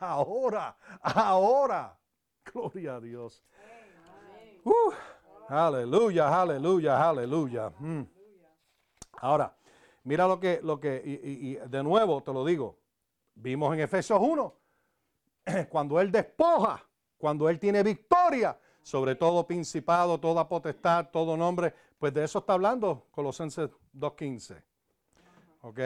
ahora, 0.00 0.76
ahora. 1.02 1.98
Gloria 2.44 2.96
a 2.96 3.00
Dios. 3.00 3.42
Uh, 4.64 4.92
aleluya, 5.48 6.40
aleluya, 6.40 7.08
aleluya. 7.08 7.72
Mm. 7.78 8.02
Ahora, 9.20 9.54
Mira 10.04 10.26
lo 10.26 10.40
que, 10.40 10.60
lo 10.62 10.80
que 10.80 11.00
y, 11.04 11.54
de 11.54 11.82
nuevo 11.82 12.22
te 12.22 12.32
lo 12.32 12.44
digo, 12.44 12.78
vimos 13.34 13.72
en 13.74 13.80
Efesios 13.80 14.18
1, 14.20 14.54
cuando 15.70 16.00
Él 16.00 16.10
despoja, 16.10 16.84
cuando 17.16 17.48
Él 17.48 17.58
tiene 17.58 17.82
victoria 17.82 18.58
sobre 18.82 19.14
todo 19.14 19.46
principado, 19.46 20.18
toda 20.18 20.48
potestad, 20.48 21.08
todo 21.12 21.36
nombre, 21.36 21.72
pues 21.98 22.12
de 22.12 22.24
eso 22.24 22.40
está 22.40 22.54
hablando 22.54 23.06
Colosenses 23.12 23.70
2.15. 23.94 24.60
¿Ok? 25.60 25.78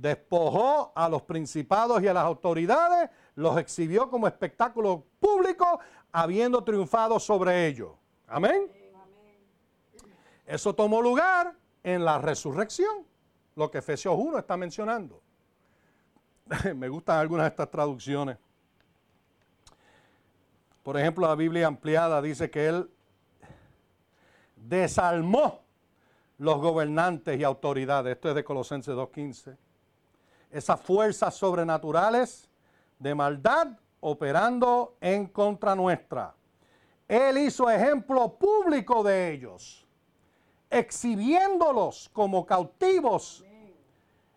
Despojó 0.00 0.92
a 0.94 1.08
los 1.08 1.22
principados 1.22 2.00
y 2.00 2.06
a 2.06 2.14
las 2.14 2.22
autoridades, 2.22 3.10
los 3.34 3.58
exhibió 3.58 4.08
como 4.08 4.28
espectáculo 4.28 5.04
público, 5.18 5.80
habiendo 6.12 6.62
triunfado 6.62 7.18
sobre 7.18 7.66
ellos. 7.66 7.90
Amén. 8.28 8.70
Eso 10.46 10.72
tomó 10.72 11.02
lugar 11.02 11.52
en 11.82 12.04
la 12.04 12.18
resurrección, 12.18 13.04
lo 13.56 13.72
que 13.72 13.78
Efesios 13.78 14.14
1 14.16 14.38
está 14.38 14.56
mencionando. 14.56 15.20
Me 16.76 16.88
gustan 16.88 17.18
algunas 17.18 17.46
de 17.46 17.48
estas 17.48 17.68
traducciones. 17.68 18.38
Por 20.84 20.96
ejemplo, 20.96 21.26
la 21.26 21.34
Biblia 21.34 21.66
ampliada 21.66 22.22
dice 22.22 22.48
que 22.48 22.68
Él 22.68 22.88
desalmó 24.54 25.64
los 26.38 26.60
gobernantes 26.60 27.38
y 27.38 27.42
autoridades. 27.42 28.14
Esto 28.14 28.28
es 28.28 28.36
de 28.36 28.44
Colosenses 28.44 28.94
2.15. 28.94 29.56
Esas 30.50 30.80
fuerzas 30.80 31.34
sobrenaturales 31.34 32.48
de 32.98 33.14
maldad 33.14 33.68
operando 34.00 34.96
en 35.00 35.26
contra 35.26 35.74
nuestra. 35.74 36.34
Él 37.06 37.38
hizo 37.38 37.70
ejemplo 37.70 38.34
público 38.34 39.02
de 39.02 39.32
ellos 39.32 39.88
exhibiéndolos 40.70 42.10
como 42.12 42.44
cautivos 42.44 43.44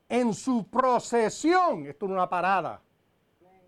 en 0.08 0.34
su 0.34 0.68
procesión, 0.68 1.86
esto 1.88 2.06
es 2.06 2.12
una 2.12 2.30
parada, 2.30 2.82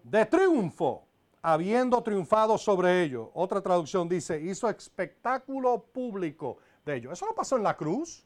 de 0.03 0.25
triunfo, 0.25 1.06
habiendo 1.41 2.01
triunfado 2.01 2.58
sobre 2.58 3.03
ellos. 3.03 3.29
Otra 3.34 3.62
traducción 3.62 4.08
dice, 4.10 4.39
hizo 4.41 4.69
espectáculo 4.69 5.82
público 5.82 6.58
de 6.86 6.97
ellos. 6.97 7.13
Eso 7.13 7.25
no 7.25 7.34
pasó 7.34 7.56
en 7.56 7.63
la 7.63 7.75
cruz. 7.75 8.25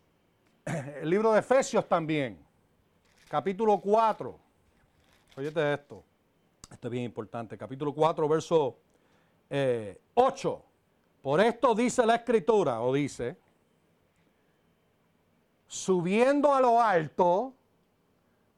El 0.66 1.10
libro 1.10 1.32
de 1.32 1.40
Efesios 1.40 1.88
también, 1.88 2.44
capítulo 3.28 3.80
4. 3.80 4.40
Óyete 5.38 5.74
esto, 5.74 6.04
esto 6.72 6.88
es 6.88 6.92
bien 6.92 7.04
importante, 7.04 7.58
capítulo 7.58 7.94
4, 7.94 8.28
verso 8.28 8.66
8. 8.68 8.76
Eh, 9.50 10.02
Por 11.22 11.40
esto 11.42 11.76
dice 11.76 12.06
la 12.06 12.16
escritura, 12.16 12.82
o 12.82 12.94
dice, 12.94 13.38
subiendo 15.68 16.54
a 16.54 16.62
lo 16.62 16.82
alto, 16.82 17.54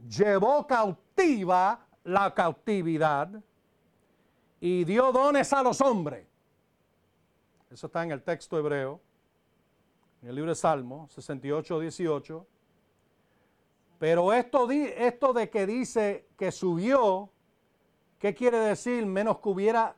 llevó 0.08 0.66
cautiva 0.66 1.86
la 2.04 2.34
cautividad 2.34 3.30
y 4.62 4.84
dio 4.84 5.12
dones 5.12 5.52
a 5.52 5.64
los 5.64 5.82
hombres. 5.82 6.26
Eso 7.70 7.88
está 7.88 8.04
en 8.04 8.12
el 8.12 8.24
texto 8.24 8.58
hebreo, 8.58 9.00
en 10.22 10.30
el 10.30 10.36
libro 10.36 10.52
de 10.52 10.56
Salmo 10.56 11.08
68, 11.10 11.80
18. 11.80 12.48
Pero 14.00 14.32
esto, 14.32 14.70
esto 14.72 15.34
de 15.34 15.50
que 15.50 15.68
dice 15.68 16.30
que 16.38 16.52
subió, 16.52 17.30
¿qué 18.18 18.34
quiere 18.34 18.58
decir? 18.58 19.06
Menos 19.06 19.40
que 19.40 19.50
hubiera 19.50 19.96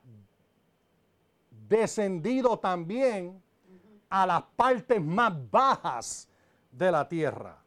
descendido 1.70 2.58
también 2.58 3.42
a 4.10 4.26
las 4.26 4.42
partes 4.56 5.02
más 5.02 5.34
bajas 5.50 6.28
de 6.72 6.92
la 6.92 7.08
tierra. 7.08 7.58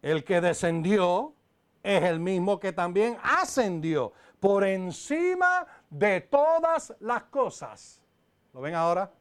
El 0.00 0.24
que 0.24 0.40
descendió 0.40 1.34
es 1.82 2.02
el 2.02 2.18
mismo 2.18 2.58
que 2.58 2.72
también 2.72 3.18
ascendió 3.22 4.12
por 4.40 4.64
encima 4.64 5.66
de 5.90 6.22
todas 6.22 6.94
las 7.00 7.24
cosas. 7.24 8.00
¿Lo 8.54 8.62
ven 8.62 8.74
ahora? 8.74 9.12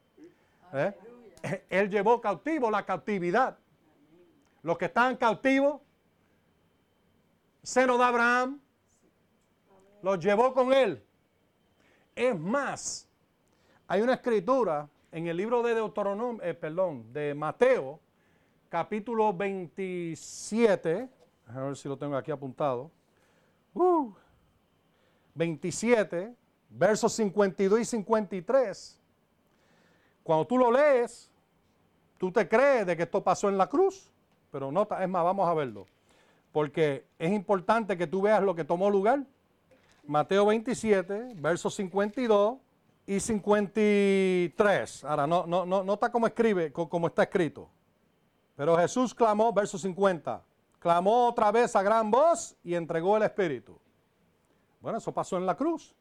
¿Eh? 0.73 1.65
Él 1.69 1.89
llevó 1.89 2.21
cautivo 2.21 2.71
la 2.71 2.85
cautividad. 2.85 3.57
Los 4.61 4.77
que 4.77 4.85
están 4.85 5.15
cautivos, 5.15 5.81
seno 7.63 7.97
de 7.97 8.03
Abraham, 8.03 8.59
los 10.01 10.19
llevó 10.19 10.53
con 10.53 10.73
él. 10.73 11.03
Es 12.15 12.37
más, 12.37 13.07
hay 13.87 14.01
una 14.01 14.13
escritura 14.15 14.89
en 15.11 15.27
el 15.27 15.37
libro 15.37 15.63
de 15.63 15.73
Deuteronomio, 15.75 16.43
eh, 16.43 16.53
perdón, 16.53 17.11
de 17.13 17.33
Mateo, 17.33 17.99
capítulo 18.69 19.33
27, 19.33 21.09
a 21.47 21.61
ver 21.61 21.75
si 21.75 21.87
lo 21.87 21.97
tengo 21.97 22.15
aquí 22.15 22.31
apuntado. 22.31 22.91
27, 25.33 26.27
uh, 26.27 26.35
versos 26.69 27.13
52 27.13 27.79
y 27.79 27.85
53. 27.85 28.99
Cuando 30.23 30.45
tú 30.45 30.57
lo 30.57 30.71
lees, 30.71 31.31
tú 32.17 32.31
te 32.31 32.47
crees 32.47 32.85
de 32.85 32.95
que 32.95 33.03
esto 33.03 33.23
pasó 33.23 33.49
en 33.49 33.57
la 33.57 33.67
cruz, 33.67 34.11
pero 34.51 34.71
no, 34.71 34.87
es 34.99 35.09
más, 35.09 35.23
vamos 35.23 35.47
a 35.47 35.53
verlo. 35.53 35.85
Porque 36.51 37.05
es 37.17 37.31
importante 37.31 37.97
que 37.97 38.07
tú 38.07 38.21
veas 38.21 38.41
lo 38.41 38.55
que 38.55 38.63
tomó 38.63 38.89
lugar. 38.89 39.23
Mateo 40.05 40.45
27, 40.47 41.33
versos 41.35 41.75
52 41.75 42.57
y 43.05 43.19
53. 43.19 45.03
Ahora, 45.03 45.27
no, 45.27 45.45
no, 45.45 45.65
no, 45.65 45.83
nota 45.83 46.11
cómo 46.11 46.27
escribe, 46.27 46.71
cómo 46.71 47.07
está 47.07 47.23
escrito. 47.23 47.69
Pero 48.55 48.77
Jesús 48.77 49.13
clamó, 49.13 49.53
verso 49.53 49.77
50, 49.77 50.43
clamó 50.79 51.27
otra 51.27 51.51
vez 51.51 51.75
a 51.75 51.81
gran 51.81 52.11
voz 52.11 52.55
y 52.63 52.75
entregó 52.75 53.17
el 53.17 53.23
Espíritu. 53.23 53.79
Bueno, 54.81 54.97
eso 54.97 55.13
pasó 55.13 55.37
en 55.37 55.45
la 55.45 55.55
cruz. 55.55 55.95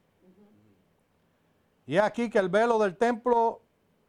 Y 1.85 1.97
aquí 1.97 2.29
que 2.29 2.37
el 2.37 2.49
velo 2.49 2.77
del 2.77 2.97
templo 2.97 3.61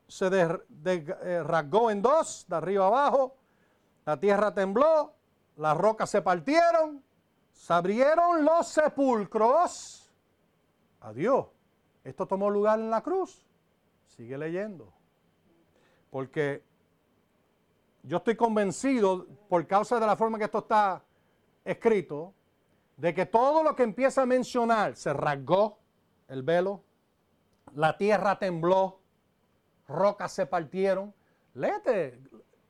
se 0.07 0.27
eh, 0.27 1.43
rasgó 1.43 1.91
en 1.91 2.03
dos, 2.03 2.45
de 2.49 2.57
arriba 2.57 2.87
abajo, 2.87 3.37
la 4.11 4.19
tierra 4.19 4.53
tembló, 4.53 5.15
las 5.55 5.77
rocas 5.77 6.11
se 6.11 6.21
partieron, 6.21 7.01
se 7.53 7.73
abrieron 7.73 8.45
los 8.45 8.67
sepulcros. 8.67 10.13
Adiós. 10.99 11.47
Esto 12.03 12.27
tomó 12.27 12.51
lugar 12.51 12.81
en 12.81 12.91
la 12.91 13.03
cruz. 13.03 13.47
Sigue 14.09 14.37
leyendo. 14.37 14.93
Porque 16.11 16.65
yo 18.03 18.17
estoy 18.17 18.35
convencido, 18.35 19.29
por 19.49 19.65
causa 19.69 20.01
de 20.01 20.07
la 20.07 20.17
forma 20.17 20.39
que 20.39 20.47
esto 20.47 20.59
está 20.59 21.05
escrito, 21.65 22.35
de 22.97 23.15
que 23.15 23.27
todo 23.27 23.63
lo 23.63 23.77
que 23.77 23.85
empieza 23.85 24.23
a 24.23 24.27
mencionar 24.27 24.97
se 24.97 25.13
rasgó 25.13 25.79
el 26.27 26.43
velo, 26.43 26.83
la 27.75 27.97
tierra 27.97 28.41
tembló, 28.41 29.03
rocas 29.87 30.33
se 30.33 30.47
partieron. 30.47 31.15
Léete 31.55 32.21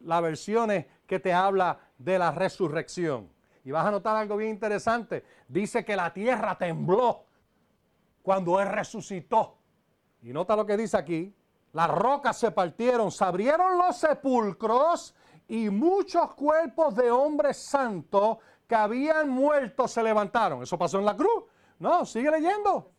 las 0.00 0.22
versiones 0.22 0.86
que 1.10 1.18
te 1.18 1.32
habla 1.32 1.76
de 1.98 2.20
la 2.20 2.30
resurrección. 2.30 3.28
Y 3.64 3.72
vas 3.72 3.84
a 3.84 3.90
notar 3.90 4.16
algo 4.16 4.36
bien 4.36 4.50
interesante. 4.50 5.24
Dice 5.48 5.84
que 5.84 5.96
la 5.96 6.12
tierra 6.12 6.56
tembló 6.56 7.24
cuando 8.22 8.60
Él 8.60 8.68
resucitó. 8.68 9.58
Y 10.22 10.32
nota 10.32 10.54
lo 10.54 10.64
que 10.64 10.76
dice 10.76 10.96
aquí. 10.96 11.34
Las 11.72 11.90
rocas 11.90 12.38
se 12.38 12.52
partieron, 12.52 13.10
se 13.10 13.24
abrieron 13.24 13.76
los 13.76 13.96
sepulcros 13.96 15.12
y 15.48 15.68
muchos 15.68 16.32
cuerpos 16.34 16.94
de 16.94 17.10
hombres 17.10 17.56
santos 17.56 18.38
que 18.68 18.76
habían 18.76 19.28
muerto 19.28 19.88
se 19.88 20.04
levantaron. 20.04 20.62
Eso 20.62 20.78
pasó 20.78 21.00
en 21.00 21.06
la 21.06 21.16
cruz. 21.16 21.42
No, 21.80 22.06
sigue 22.06 22.30
leyendo. 22.30 22.92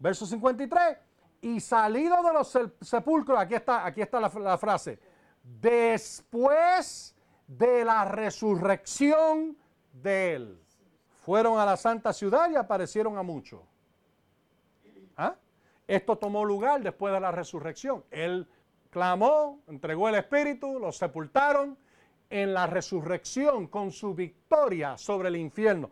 Verso 0.00 0.26
53. 0.26 0.98
Y 1.42 1.60
salido 1.60 2.24
de 2.24 2.32
los 2.32 2.58
sepulcros, 2.80 3.38
aquí 3.38 3.54
está, 3.54 3.86
aquí 3.86 4.00
está 4.00 4.18
la, 4.18 4.32
la 4.40 4.58
frase, 4.58 4.98
después 5.42 7.11
de 7.58 7.84
la 7.84 8.04
resurrección 8.04 9.56
de 9.92 10.34
él. 10.34 10.62
Fueron 11.20 11.58
a 11.58 11.64
la 11.64 11.76
santa 11.76 12.12
ciudad 12.12 12.50
y 12.50 12.56
aparecieron 12.56 13.16
a 13.16 13.22
muchos. 13.22 13.60
¿Ah? 15.16 15.36
Esto 15.86 16.16
tomó 16.16 16.44
lugar 16.44 16.82
después 16.82 17.12
de 17.12 17.20
la 17.20 17.30
resurrección. 17.30 18.04
Él 18.10 18.48
clamó, 18.90 19.60
entregó 19.68 20.08
el 20.08 20.16
Espíritu, 20.16 20.78
los 20.78 20.96
sepultaron 20.96 21.76
en 22.30 22.54
la 22.54 22.66
resurrección 22.66 23.66
con 23.66 23.92
su 23.92 24.14
victoria 24.14 24.96
sobre 24.96 25.28
el 25.28 25.36
infierno. 25.36 25.90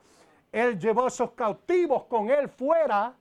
Él 0.51 0.79
llevó 0.79 1.05
a 1.05 1.09
esos 1.09 1.33
cautivos 1.33 2.05
con 2.05 2.31
él 2.31 2.49
fuera 2.49 3.15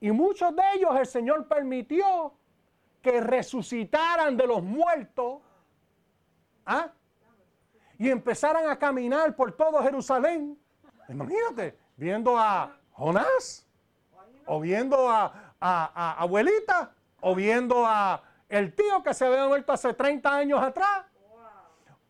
y 0.00 0.10
muchos 0.12 0.54
de 0.54 0.62
ellos 0.74 0.90
el 0.96 1.06
Señor 1.06 1.48
permitió 1.48 2.32
que 3.02 3.20
resucitaran 3.20 4.36
de 4.36 4.46
los 4.46 4.62
muertos 4.62 5.40
¿ah? 6.66 6.92
Y 7.98 8.10
empezaran 8.10 8.68
a 8.68 8.78
caminar 8.78 9.34
por 9.34 9.52
todo 9.52 9.82
Jerusalén. 9.82 10.58
Imagínate, 11.08 11.76
viendo 11.96 12.38
a 12.38 12.78
Jonás, 12.92 13.66
o 14.46 14.60
viendo 14.60 15.10
a, 15.10 15.54
a, 15.60 16.22
abuelita, 16.22 16.94
o 17.20 17.34
viendo 17.34 17.84
a 17.84 18.22
el 18.48 18.74
tío 18.74 19.02
que 19.02 19.12
se 19.12 19.26
había 19.26 19.46
muerto 19.46 19.72
hace 19.72 19.92
30 19.92 20.34
años 20.34 20.62
atrás 20.62 21.04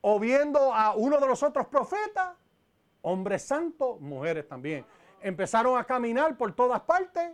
o 0.00 0.18
viendo 0.18 0.72
a 0.72 0.94
uno 0.94 1.18
de 1.18 1.26
los 1.26 1.42
otros 1.42 1.66
profetas, 1.66 2.36
hombres 3.02 3.42
santos, 3.42 4.00
mujeres 4.00 4.46
también, 4.46 4.84
empezaron 5.20 5.78
a 5.78 5.84
caminar 5.84 6.36
por 6.36 6.54
todas 6.54 6.80
partes. 6.82 7.32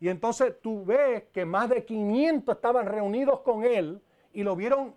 Y 0.00 0.08
entonces 0.08 0.54
tú 0.60 0.84
ves 0.84 1.24
que 1.32 1.44
más 1.44 1.68
de 1.70 1.84
500 1.84 2.56
estaban 2.56 2.86
reunidos 2.86 3.40
con 3.40 3.64
él 3.64 4.02
y 4.32 4.42
lo 4.42 4.56
vieron 4.56 4.94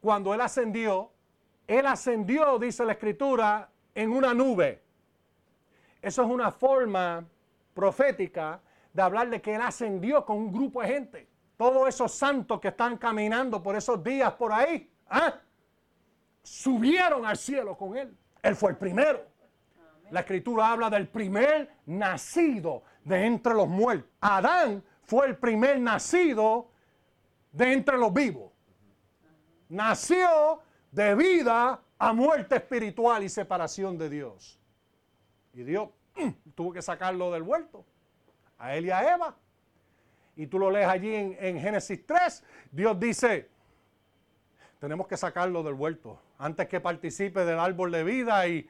cuando 0.00 0.34
él 0.34 0.40
ascendió. 0.40 1.11
Él 1.78 1.86
ascendió, 1.86 2.58
dice 2.58 2.84
la 2.84 2.92
escritura, 2.92 3.70
en 3.94 4.10
una 4.10 4.34
nube. 4.34 4.82
Eso 6.02 6.22
es 6.22 6.28
una 6.28 6.50
forma 6.50 7.24
profética 7.72 8.60
de 8.92 9.00
hablar 9.00 9.30
de 9.30 9.40
que 9.40 9.54
él 9.54 9.60
ascendió 9.62 10.24
con 10.26 10.36
un 10.36 10.52
grupo 10.52 10.82
de 10.82 10.88
gente. 10.88 11.28
Todos 11.56 11.88
esos 11.88 12.12
santos 12.12 12.60
que 12.60 12.68
están 12.68 12.98
caminando 12.98 13.62
por 13.62 13.74
esos 13.74 14.04
días 14.04 14.32
por 14.34 14.52
ahí, 14.52 14.90
¿ah? 15.08 15.34
subieron 16.42 17.24
al 17.24 17.38
cielo 17.38 17.74
con 17.76 17.96
él. 17.96 18.14
Él 18.42 18.54
fue 18.54 18.72
el 18.72 18.76
primero. 18.76 19.24
La 20.10 20.20
escritura 20.20 20.72
habla 20.72 20.90
del 20.90 21.08
primer 21.08 21.70
nacido 21.86 22.82
de 23.02 23.24
entre 23.24 23.54
los 23.54 23.66
muertos. 23.66 24.10
Adán 24.20 24.84
fue 25.04 25.26
el 25.26 25.38
primer 25.38 25.80
nacido 25.80 26.70
de 27.50 27.72
entre 27.72 27.96
los 27.96 28.12
vivos. 28.12 28.52
Nació 29.70 30.60
de 30.92 31.14
vida 31.16 31.80
a 31.98 32.12
muerte 32.12 32.56
espiritual 32.56 33.24
y 33.24 33.28
separación 33.28 33.98
de 33.98 34.08
Dios. 34.08 34.60
Y 35.52 35.64
Dios 35.64 35.88
mm, 36.14 36.52
tuvo 36.54 36.72
que 36.72 36.82
sacarlo 36.82 37.32
del 37.32 37.42
vuelto, 37.42 37.84
a 38.58 38.76
él 38.76 38.86
y 38.86 38.90
a 38.90 39.14
Eva. 39.14 39.34
Y 40.36 40.46
tú 40.46 40.58
lo 40.58 40.70
lees 40.70 40.86
allí 40.86 41.14
en, 41.14 41.36
en 41.40 41.58
Génesis 41.58 42.06
3, 42.06 42.44
Dios 42.70 42.98
dice, 43.00 43.50
tenemos 44.78 45.06
que 45.06 45.16
sacarlo 45.16 45.62
del 45.62 45.74
vuelto 45.74 46.18
antes 46.38 46.68
que 46.68 46.80
participe 46.80 47.44
del 47.44 47.58
árbol 47.58 47.92
de 47.92 48.02
vida 48.02 48.46
y, 48.48 48.68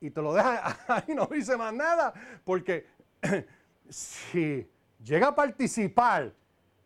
y 0.00 0.10
te 0.10 0.20
lo 0.20 0.34
deja 0.34 0.76
ahí, 0.88 1.14
no 1.14 1.26
dice 1.26 1.56
más 1.56 1.72
nada, 1.72 2.12
porque 2.44 2.86
si 3.88 4.68
llega 5.02 5.28
a 5.28 5.34
participar 5.34 6.32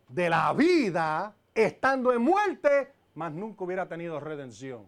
de 0.09 0.29
la 0.29 0.53
vida 0.53 1.35
estando 1.55 2.13
en 2.13 2.23
muerte, 2.23 2.93
más 3.21 3.35
nunca 3.35 3.65
hubiera 3.65 3.87
tenido 3.87 4.19
redención. 4.19 4.87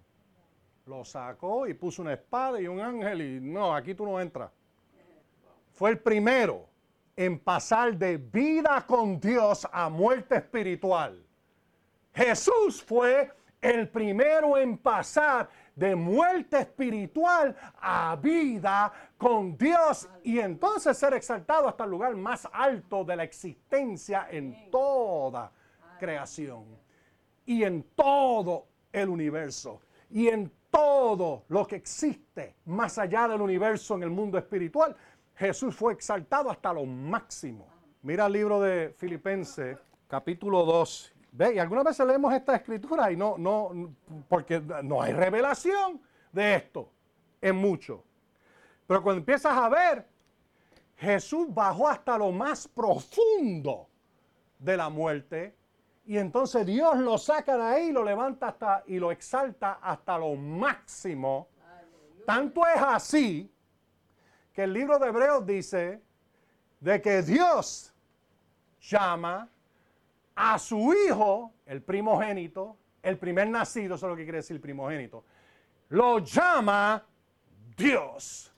Lo 0.86 1.04
sacó 1.04 1.66
y 1.66 1.74
puso 1.74 2.00
una 2.00 2.14
espada 2.14 2.58
y 2.58 2.66
un 2.66 2.80
ángel 2.80 3.20
y 3.20 3.40
no, 3.40 3.74
aquí 3.74 3.94
tú 3.94 4.06
no 4.06 4.18
entras. 4.18 4.50
Fue 5.74 5.90
el 5.90 5.98
primero 5.98 6.66
en 7.14 7.38
pasar 7.38 7.94
de 7.94 8.16
vida 8.16 8.86
con 8.86 9.20
Dios 9.20 9.68
a 9.70 9.90
muerte 9.90 10.36
espiritual. 10.36 11.22
Jesús 12.14 12.82
fue 12.82 13.30
el 13.60 13.90
primero 13.90 14.56
en 14.56 14.78
pasar 14.78 15.50
de 15.76 15.94
muerte 15.94 16.60
espiritual 16.60 17.54
a 17.78 18.16
vida 18.16 18.90
con 19.18 19.58
Dios 19.58 20.08
y 20.24 20.38
entonces 20.38 20.96
ser 20.96 21.12
exaltado 21.12 21.68
hasta 21.68 21.84
el 21.84 21.90
lugar 21.90 22.16
más 22.16 22.48
alto 22.50 23.04
de 23.04 23.14
la 23.14 23.24
existencia 23.24 24.26
en 24.30 24.70
toda 24.70 25.52
creación 25.98 26.81
y 27.46 27.64
en 27.64 27.82
todo 27.94 28.66
el 28.92 29.08
universo 29.08 29.80
y 30.10 30.28
en 30.28 30.50
todo 30.70 31.44
lo 31.48 31.66
que 31.66 31.76
existe 31.76 32.56
más 32.66 32.98
allá 32.98 33.28
del 33.28 33.40
universo 33.40 33.94
en 33.94 34.04
el 34.04 34.10
mundo 34.10 34.38
espiritual. 34.38 34.96
Jesús 35.34 35.74
fue 35.74 35.92
exaltado 35.92 36.50
hasta 36.50 36.72
lo 36.72 36.84
máximo. 36.84 37.66
Mira 38.02 38.26
el 38.26 38.32
libro 38.32 38.60
de 38.60 38.94
Filipenses, 38.96 39.78
capítulo 40.08 40.64
2 40.64 41.12
¿Ve? 41.32 41.54
Y 41.54 41.58
algunas 41.58 41.84
veces 41.84 42.06
leemos 42.06 42.32
esta 42.34 42.54
escritura 42.54 43.10
y 43.10 43.16
no, 43.16 43.38
no, 43.38 43.94
porque 44.28 44.60
no 44.60 45.00
hay 45.00 45.14
revelación 45.14 46.00
de 46.30 46.56
esto 46.56 46.90
en 47.40 47.56
mucho. 47.56 48.04
Pero 48.86 49.02
cuando 49.02 49.20
empiezas 49.20 49.56
a 49.56 49.68
ver, 49.70 50.06
Jesús 50.96 51.46
bajó 51.52 51.88
hasta 51.88 52.18
lo 52.18 52.30
más 52.32 52.68
profundo 52.68 53.88
de 54.58 54.76
la 54.76 54.90
muerte 54.90 55.56
y 56.12 56.18
entonces 56.18 56.66
Dios 56.66 56.98
lo 56.98 57.16
saca 57.16 57.56
de 57.56 57.62
ahí 57.62 57.86
y 57.86 57.92
lo 57.92 58.04
levanta 58.04 58.48
hasta 58.48 58.84
y 58.86 58.98
lo 58.98 59.10
exalta 59.10 59.78
hasta 59.80 60.18
lo 60.18 60.34
máximo. 60.34 61.48
Tanto 62.26 62.66
es 62.66 62.82
así 62.82 63.50
que 64.52 64.64
el 64.64 64.74
libro 64.74 64.98
de 64.98 65.08
Hebreos 65.08 65.46
dice 65.46 66.02
de 66.80 67.00
que 67.00 67.22
Dios 67.22 67.94
llama 68.82 69.48
a 70.34 70.58
su 70.58 70.92
hijo, 70.92 71.54
el 71.64 71.80
primogénito, 71.80 72.76
el 73.02 73.16
primer 73.16 73.48
nacido, 73.48 73.94
eso 73.94 74.04
es 74.04 74.10
lo 74.10 74.16
que 74.16 74.24
quiere 74.24 74.40
decir 74.40 74.60
primogénito, 74.60 75.24
lo 75.88 76.18
llama 76.18 77.06
Dios. 77.74 78.52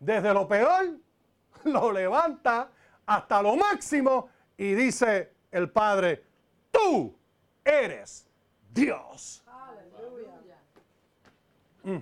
Desde 0.00 0.32
lo 0.32 0.48
peor, 0.48 0.98
lo 1.64 1.92
levanta 1.92 2.70
hasta 3.04 3.42
lo 3.42 3.56
máximo 3.56 4.30
y 4.56 4.72
dice 4.72 5.33
el 5.54 5.70
Padre, 5.70 6.24
tú 6.72 7.14
eres 7.64 8.26
Dios. 8.72 9.42
Mm. 11.84 11.98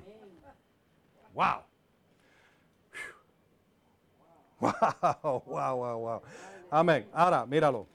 Wow. 1.34 1.62
Wow, 4.62 5.42
wow, 5.44 5.76
wow, 5.76 5.98
wow. 5.98 6.22
Amén. 6.70 7.08
Ahora, 7.12 7.44
míralo. 7.44 7.88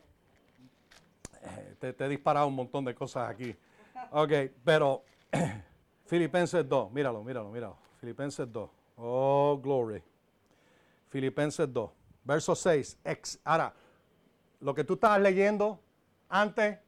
Eh, 1.41 1.93
te, 1.93 2.05
he 2.05 2.09
disparado 2.09 2.45
un 2.45 2.55
montón 2.55 2.83
de 2.83 2.93
cosas 2.93 3.29
aquí. 3.29 3.55
Ok, 4.11 4.31
pero 4.65 5.01
Filipenses 6.05 6.67
2, 6.67 6.91
míralo, 6.91 7.23
míralo, 7.23 7.49
míralo. 7.49 7.77
Filipenses 8.01 8.51
2. 8.51 8.69
Oh, 8.97 9.57
glory. 9.63 10.03
Filipenses 11.09 11.71
2, 11.71 11.89
verso 12.25 12.53
6. 12.53 12.99
ahora, 13.45 13.73
lo 14.59 14.73
que 14.73 14.83
tú 14.83 14.95
estabas 14.95 15.21
leyendo 15.21 15.79
antes, 16.29 16.79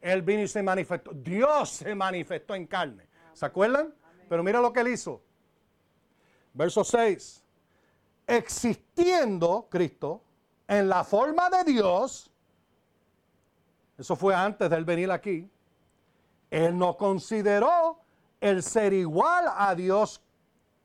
Él 0.00 0.22
vino 0.22 0.42
y 0.42 0.48
se 0.48 0.62
manifestó. 0.62 1.12
Dios 1.12 1.70
se 1.70 1.94
manifestó 1.94 2.54
en 2.54 2.66
carne. 2.66 3.06
¿Se 3.32 3.46
acuerdan? 3.46 3.94
Pero 4.28 4.42
mira 4.42 4.60
lo 4.60 4.72
que 4.72 4.80
Él 4.80 4.88
hizo. 4.88 5.22
Verso 6.54 6.84
6. 6.84 7.44
Existiendo 8.26 9.68
Cristo, 9.70 10.22
en 10.66 10.88
la 10.88 11.04
forma 11.04 11.48
de 11.50 11.64
Dios, 11.64 12.32
eso 13.96 14.16
fue 14.16 14.34
antes 14.34 14.68
de 14.68 14.76
él 14.76 14.84
venir 14.84 15.10
aquí, 15.10 15.48
él 16.50 16.76
no 16.76 16.96
consideró 16.96 18.00
el 18.40 18.62
ser 18.62 18.92
igual 18.92 19.46
a 19.54 19.74
Dios 19.74 20.22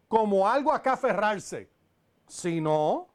como 0.07 0.47
algo 0.47 0.71
a 0.71 0.81
que 0.81 0.89
aferrarse, 0.89 1.69
sino 2.27 3.07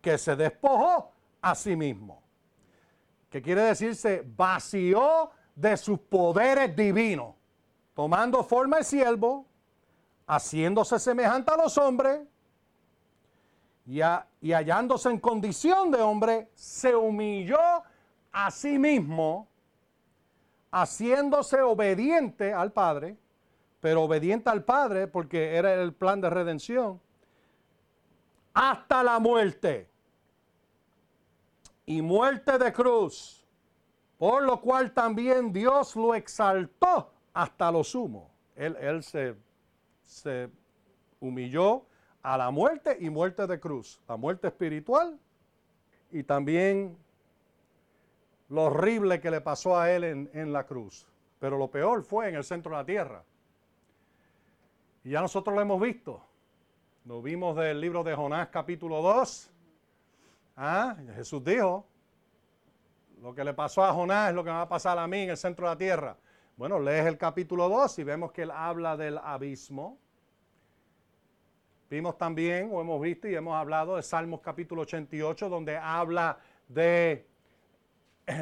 que 0.00 0.16
se 0.18 0.34
despojó 0.34 1.12
a 1.40 1.54
sí 1.54 1.76
mismo. 1.76 2.23
Que 3.34 3.42
quiere 3.42 3.62
decirse, 3.62 4.22
vació 4.24 5.28
de 5.56 5.76
sus 5.76 5.98
poderes 5.98 6.76
divinos, 6.76 7.34
tomando 7.92 8.44
forma 8.44 8.76
de 8.76 8.84
siervo, 8.84 9.44
haciéndose 10.24 11.00
semejante 11.00 11.50
a 11.50 11.56
los 11.56 11.76
hombres, 11.76 12.20
y, 13.86 14.00
hallándose 14.52 15.10
en 15.10 15.18
condición 15.18 15.90
de 15.90 16.00
hombre, 16.00 16.48
se 16.54 16.94
humilló 16.94 17.58
a 18.30 18.52
sí 18.52 18.78
mismo, 18.78 19.48
haciéndose 20.70 21.60
obediente 21.60 22.52
al 22.52 22.70
Padre, 22.70 23.16
pero 23.80 24.04
obediente 24.04 24.48
al 24.48 24.62
Padre 24.62 25.08
porque 25.08 25.56
era 25.56 25.74
el 25.74 25.92
plan 25.92 26.20
de 26.20 26.30
redención, 26.30 27.00
hasta 28.52 29.02
la 29.02 29.18
muerte 29.18 29.88
y 31.86 32.02
muerte 32.02 32.58
de 32.58 32.72
cruz, 32.72 33.46
por 34.18 34.42
lo 34.42 34.60
cual 34.60 34.92
también 34.92 35.52
Dios 35.52 35.96
lo 35.96 36.14
exaltó 36.14 37.12
hasta 37.32 37.70
lo 37.70 37.84
sumo. 37.84 38.30
Él, 38.56 38.76
él 38.80 39.02
se, 39.02 39.36
se 40.04 40.48
humilló 41.20 41.86
a 42.22 42.38
la 42.38 42.50
muerte 42.50 42.96
y 43.00 43.10
muerte 43.10 43.46
de 43.46 43.60
cruz, 43.60 44.00
la 44.08 44.16
muerte 44.16 44.48
espiritual 44.48 45.18
y 46.10 46.22
también 46.22 46.96
lo 48.48 48.64
horrible 48.64 49.20
que 49.20 49.30
le 49.30 49.40
pasó 49.40 49.76
a 49.76 49.90
él 49.90 50.04
en, 50.04 50.52
la 50.52 50.64
cruz. 50.64 51.08
Pero 51.40 51.58
lo 51.58 51.68
peor 51.70 52.04
fue 52.04 52.28
en 52.28 52.36
el 52.36 52.44
centro 52.44 52.70
de 52.72 52.76
la 52.78 52.86
tierra. 52.86 53.24
Y 55.02 55.10
ya 55.10 55.20
nosotros 55.20 55.54
lo 55.54 55.60
hemos 55.60 55.80
visto. 55.80 56.24
Lo 57.04 57.20
vimos 57.20 57.56
del 57.56 57.80
libro 57.80 58.04
de 58.04 58.14
Jonás 58.14 58.48
capítulo 58.48 59.02
2. 59.02 59.50
Ah, 60.56 60.96
Jesús 61.14 61.42
dijo, 61.42 61.86
lo 63.20 63.34
que 63.34 63.44
le 63.44 63.54
pasó 63.54 63.84
a 63.84 63.92
Jonás 63.92 64.30
es 64.30 64.34
lo 64.34 64.44
que 64.44 64.50
me 64.50 64.56
va 64.56 64.62
a 64.62 64.68
pasar 64.68 64.98
a 64.98 65.06
mí 65.06 65.22
en 65.22 65.30
el 65.30 65.36
centro 65.36 65.66
de 65.66 65.74
la 65.74 65.78
tierra. 65.78 66.16
Bueno, 66.56 66.78
lees 66.78 67.06
el 67.06 67.18
capítulo 67.18 67.68
2 67.68 67.98
y 67.98 68.04
vemos 68.04 68.32
que 68.32 68.42
él 68.42 68.50
habla 68.50 68.96
del 68.96 69.18
abismo, 69.18 69.98
Vimos 71.94 72.18
también, 72.18 72.70
o 72.72 72.80
hemos 72.80 73.00
visto 73.00 73.28
y 73.28 73.36
hemos 73.36 73.54
hablado 73.54 73.94
de 73.94 74.02
Salmos 74.02 74.40
capítulo 74.40 74.82
88, 74.82 75.48
donde 75.48 75.76
habla 75.76 76.38
de 76.66 77.24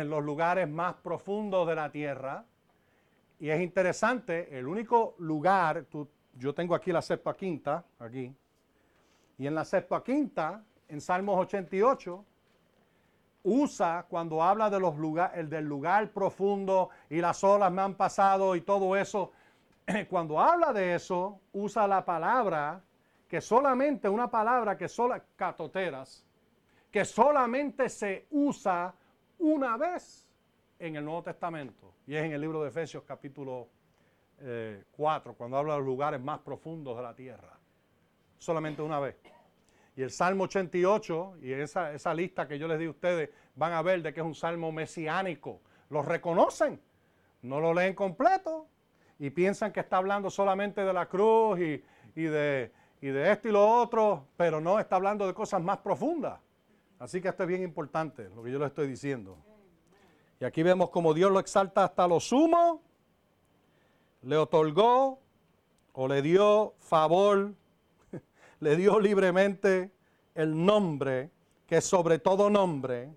los 0.07 0.25
lugares 0.25 0.67
más 0.69 0.95
profundos 0.95 1.69
de 1.69 1.75
la 1.75 1.91
tierra. 1.91 2.47
Y 3.41 3.51
es 3.51 3.61
interesante, 3.61 4.57
el 4.57 4.67
único 4.67 5.17
lugar, 5.19 5.85
yo 6.35 6.55
tengo 6.55 6.75
aquí 6.75 6.93
la 6.93 7.03
Quinta, 7.37 7.85
aquí, 7.99 8.35
y 9.37 9.47
en 9.47 9.55
la 9.55 9.67
Quinta, 10.03 10.65
en 10.93 11.01
Salmos 11.01 11.39
88, 11.39 12.23
usa 13.45 14.05
cuando 14.11 14.43
habla 14.43 14.69
de 14.69 14.79
los 14.79 14.99
lugar, 14.99 15.49
del 15.49 15.65
lugar 15.65 16.11
profundo 16.11 16.91
y 17.09 17.17
las 17.17 17.43
olas 17.43 17.73
me 17.73 17.81
han 17.81 17.95
pasado 17.95 18.55
y 18.55 18.61
todo 18.61 18.95
eso, 18.95 19.33
cuando 20.11 20.39
habla 20.39 20.71
de 20.75 20.95
eso, 20.95 21.41
usa 21.55 21.89
la 21.89 22.05
palabra 22.05 22.83
que 23.27 23.41
solamente 23.41 24.07
una 24.07 24.31
palabra 24.31 24.77
que 24.77 24.87
sola 24.87 25.25
catoteras, 25.35 26.27
que 26.91 27.07
solamente 27.07 27.89
se 27.89 28.27
usa 28.31 28.95
una 29.39 29.79
vez 29.79 30.29
en 30.79 30.97
el 30.97 31.07
Nuevo 31.07 31.23
Testamento 31.23 31.95
y 32.07 32.17
es 32.17 32.25
en 32.25 32.33
el 32.33 32.41
libro 32.43 32.63
de 32.63 32.69
Efesios 32.69 33.03
capítulo 33.05 33.69
4, 34.91 35.33
eh, 35.33 35.35
cuando 35.39 35.57
habla 35.57 35.73
de 35.73 35.79
los 35.79 35.87
lugares 35.87 36.21
más 36.21 36.41
profundos 36.41 36.99
de 36.99 37.03
la 37.03 37.15
tierra. 37.15 37.59
Solamente 38.37 38.83
una 38.83 39.01
vez. 39.01 39.32
Y 39.97 40.03
el 40.03 40.11
Salmo 40.11 40.45
88, 40.45 41.35
y 41.43 41.53
esa, 41.53 41.93
esa 41.93 42.15
lista 42.15 42.49
que 42.49 42.59
yo 42.59 42.67
les 42.67 42.79
di 42.79 42.87
a 42.87 42.91
ustedes, 42.91 43.31
van 43.55 43.73
a 43.73 43.83
ver 43.83 44.03
de 44.03 44.15
que 44.15 44.21
es 44.21 44.27
un 44.27 44.35
salmo 44.35 44.73
mesiánico. 44.73 45.61
Lo 45.91 46.03
reconocen, 46.03 46.81
no 47.43 47.61
lo 47.61 47.75
leen 47.75 47.95
completo 47.95 48.67
y 49.19 49.31
piensan 49.31 49.73
que 49.73 49.81
está 49.81 49.99
hablando 49.99 50.31
solamente 50.31 50.83
de 50.83 50.93
la 50.93 51.07
cruz 51.07 51.59
y, 51.61 52.23
de, 52.23 52.73
y 53.01 53.07
de 53.07 53.31
esto 53.31 53.49
y 53.49 53.53
lo 53.53 53.69
otro, 53.69 54.27
pero 54.37 54.61
no 54.61 54.81
está 54.81 54.97
hablando 54.97 55.27
de 55.27 55.35
cosas 55.35 55.63
más 55.63 55.79
profundas. 55.79 56.41
Así 56.99 57.21
que 57.21 57.29
esto 57.29 57.43
es 57.43 57.49
bien 57.49 57.63
importante, 57.63 58.31
lo 58.35 58.43
que 58.43 58.51
yo 58.51 58.59
le 58.59 58.67
estoy 58.67 58.87
diciendo. 58.87 59.37
Y 60.41 60.45
aquí 60.45 60.63
vemos 60.63 60.91
como 60.91 61.13
Dios 61.13 61.31
lo 61.31 61.39
exalta 61.39 61.85
hasta 61.85 62.09
lo 62.09 62.19
sumo, 62.19 62.83
le 64.23 64.37
otorgó 64.37 65.21
o 65.93 66.09
le 66.09 66.23
dio 66.23 66.75
favor 66.79 67.53
le 68.63 68.77
dio 68.77 69.01
libremente 69.01 69.91
el 70.37 70.65
nombre 70.65 71.31
que 71.67 71.79
es 71.79 71.85
sobre 71.85 72.21
todo 72.21 72.49
nombre, 72.49 73.11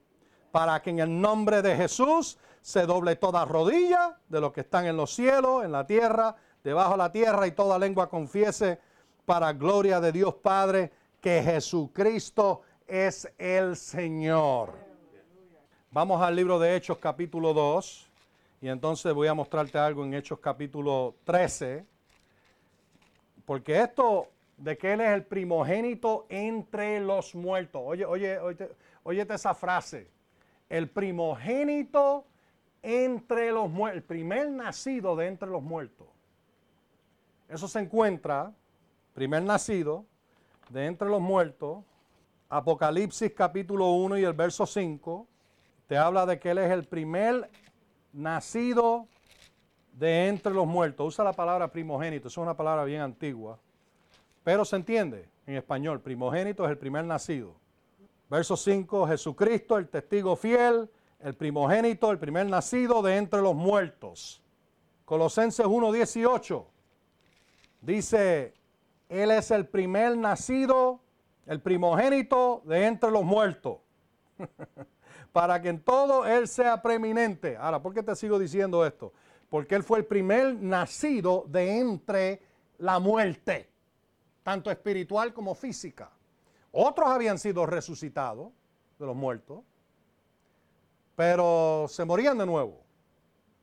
para 0.52 0.82
que 0.82 0.90
en 0.90 1.00
el 1.00 1.22
nombre 1.22 1.62
de 1.62 1.76
Jesús 1.76 2.40
se 2.62 2.88
doble 2.88 3.16
toda 3.16 3.46
rodilla 3.46 4.18
de 4.28 4.42
los 4.42 4.52
que 4.52 4.62
están 4.62 4.88
en 4.88 4.98
los 4.98 5.14
cielos, 5.14 5.64
en 5.64 5.72
la 5.72 5.86
tierra, 5.86 6.36
debajo 6.64 6.94
de 6.94 6.98
la 6.98 7.12
tierra, 7.12 7.46
y 7.46 7.52
toda 7.52 7.78
lengua 7.78 8.10
confiese 8.10 8.80
para 9.24 9.54
gloria 9.54 10.00
de 10.00 10.12
Dios 10.12 10.34
Padre 10.34 10.92
que 11.22 11.44
Jesucristo 11.44 12.62
es 12.88 13.32
el 13.38 13.76
Señor. 13.76 14.74
Vamos 15.92 16.24
al 16.24 16.36
libro 16.36 16.58
de 16.58 16.76
Hechos 16.76 16.98
capítulo 16.98 17.54
2 17.54 18.10
y 18.62 18.68
entonces 18.68 19.14
voy 19.14 19.28
a 19.28 19.36
mostrarte 19.36 19.78
algo 19.78 20.04
en 20.04 20.16
Hechos 20.16 20.40
capítulo 20.40 21.14
13, 21.24 21.86
porque 23.46 23.80
esto 23.80 24.30
de 24.58 24.78
que 24.78 24.94
Él 24.94 25.02
es 25.02 25.12
el 25.12 25.26
primogénito 25.26 26.26
entre 26.30 27.00
los 27.00 27.36
muertos. 27.36 27.82
Oye, 27.86 28.06
oye, 28.06 28.40
oye, 28.40 28.70
oye 29.04 29.28
esa 29.30 29.54
frase. 29.54 30.10
El 30.70 30.90
primogénito 30.90 32.26
entre 32.82 33.52
los 33.52 33.70
muertos, 33.70 33.98
el 33.98 34.04
primer 34.04 34.50
nacido 34.50 35.16
de 35.16 35.28
entre 35.28 35.50
los 35.50 35.64
muertos. 35.64 36.08
Eso 37.50 37.68
se 37.68 37.80
encuentra, 37.80 38.54
primer 39.14 39.44
nacido 39.44 40.06
de 40.70 40.86
entre 40.86 41.10
los 41.10 41.22
muertos, 41.22 41.84
Apocalipsis 42.50 43.34
capítulo 43.36 43.92
1 43.92 44.20
y 44.20 44.24
el 44.24 44.34
verso 44.34 44.66
5, 44.66 45.28
te 45.88 45.98
habla 45.98 46.26
de 46.26 46.40
que 46.40 46.52
Él 46.52 46.60
es 46.60 46.72
el 46.72 46.86
primer 46.86 47.50
nacido 48.14 49.08
de 49.94 50.28
entre 50.28 50.54
los 50.54 50.68
muertos. 50.68 51.08
Usa 51.08 51.26
la 51.26 51.34
palabra 51.34 51.72
primogénito, 51.72 52.28
es 52.28 52.38
una 52.38 52.56
palabra 52.56 52.84
bien 52.84 53.02
antigua. 53.02 53.60
Pero 54.46 54.64
se 54.64 54.76
entiende 54.76 55.28
en 55.48 55.56
español, 55.56 56.02
primogénito 56.02 56.66
es 56.66 56.70
el 56.70 56.78
primer 56.78 57.04
nacido. 57.04 57.56
Verso 58.30 58.56
5, 58.56 59.08
Jesucristo, 59.08 59.76
el 59.76 59.90
testigo 59.90 60.36
fiel, 60.36 60.88
el 61.20 61.34
primogénito, 61.34 62.12
el 62.12 62.20
primer 62.20 62.46
nacido 62.46 63.02
de 63.02 63.18
entre 63.18 63.42
los 63.42 63.56
muertos. 63.56 64.44
Colosenses 65.04 65.66
1.18 65.66 66.64
dice, 67.82 68.54
Él 69.10 69.32
es 69.32 69.50
el 69.50 69.66
primer 69.66 70.16
nacido, 70.16 71.00
el 71.48 71.60
primogénito 71.60 72.62
de 72.66 72.86
entre 72.86 73.10
los 73.10 73.24
muertos, 73.24 73.80
para 75.32 75.60
que 75.60 75.70
en 75.70 75.82
todo 75.82 76.24
Él 76.24 76.48
sea 76.48 76.84
preeminente. 76.84 77.58
Ahora, 77.58 77.82
¿por 77.82 77.96
qué 77.96 78.04
te 78.04 78.16
sigo 78.16 78.38
diciendo 78.38 78.86
esto? 78.86 79.12
Porque 79.50 79.74
Él 79.74 79.82
fue 79.82 79.98
el 79.98 80.06
primer 80.06 80.54
nacido 80.62 81.46
de 81.48 81.80
entre 81.80 82.44
la 82.78 83.00
muerte 83.00 83.74
tanto 84.46 84.70
espiritual 84.70 85.34
como 85.34 85.56
física. 85.56 86.12
Otros 86.72 87.10
habían 87.10 87.40
sido 87.40 87.66
resucitados 87.66 88.54
de 89.00 89.06
los 89.08 89.16
muertos, 89.16 89.62
pero 91.16 91.88
se 91.90 92.06
morían 92.06 92.38
de 92.38 92.46
nuevo. 92.46 92.80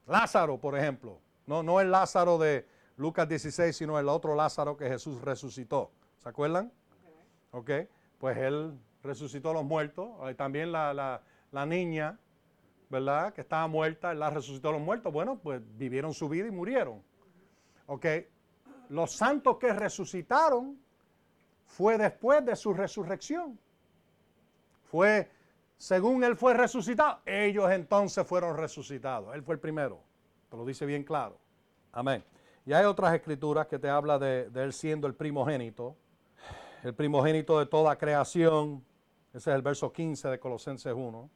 Lázaro, 0.08 0.58
por 0.58 0.76
ejemplo, 0.76 1.20
no, 1.46 1.62
no 1.62 1.80
el 1.80 1.92
Lázaro 1.92 2.36
de 2.36 2.66
Lucas 2.96 3.28
16, 3.28 3.76
sino 3.76 3.96
el 3.96 4.08
otro 4.08 4.34
Lázaro 4.34 4.76
que 4.76 4.88
Jesús 4.88 5.22
resucitó. 5.22 5.92
¿Se 6.18 6.28
acuerdan? 6.28 6.72
Ok, 7.52 7.70
pues 8.18 8.36
él 8.38 8.76
resucitó 9.04 9.50
a 9.50 9.54
los 9.54 9.64
muertos. 9.64 10.10
También 10.36 10.72
la, 10.72 11.22
la 11.52 11.64
niña, 11.66 12.18
¿verdad? 12.90 13.32
Que 13.32 13.42
estaba 13.42 13.68
muerta, 13.68 14.10
él 14.10 14.18
la 14.18 14.30
resucitó 14.30 14.70
a 14.70 14.72
los 14.72 14.80
muertos. 14.80 15.12
Bueno, 15.12 15.38
pues 15.38 15.62
vivieron 15.78 16.12
su 16.12 16.28
vida 16.28 16.48
y 16.48 16.50
murieron. 16.50 17.04
Ok, 17.86 18.06
los 18.88 19.12
santos 19.12 19.58
que 19.58 19.72
resucitaron 19.72 20.78
fue 21.66 21.96
después 21.96 22.44
de 22.44 22.54
su 22.56 22.74
resurrección. 22.74 23.58
Fue, 24.84 25.30
según 25.78 26.22
él 26.22 26.36
fue 26.36 26.54
resucitado, 26.54 27.20
ellos 27.24 27.70
entonces 27.70 28.26
fueron 28.26 28.56
resucitados. 28.56 29.34
Él 29.34 29.42
fue 29.42 29.54
el 29.54 29.60
primero. 29.60 30.00
Te 30.50 30.56
lo 30.56 30.66
dice 30.66 30.84
bien 30.84 31.02
claro. 31.02 31.38
Amén. 31.92 32.22
Y 32.66 32.72
hay 32.72 32.84
otras 32.84 33.14
escrituras 33.14 33.66
que 33.66 33.78
te 33.78 33.88
habla 33.88 34.18
de, 34.18 34.50
él 34.54 34.72
siendo 34.72 35.06
el 35.06 35.14
primogénito, 35.14 35.96
el 36.84 36.94
primogénito 36.94 37.58
de 37.58 37.66
toda 37.66 37.96
creación. 37.96 38.84
Ese 39.32 39.50
es 39.50 39.56
el 39.56 39.62
verso 39.62 39.92
15 39.92 40.28
de 40.28 40.38
Colosenses 40.38 40.92
1. 40.94 41.30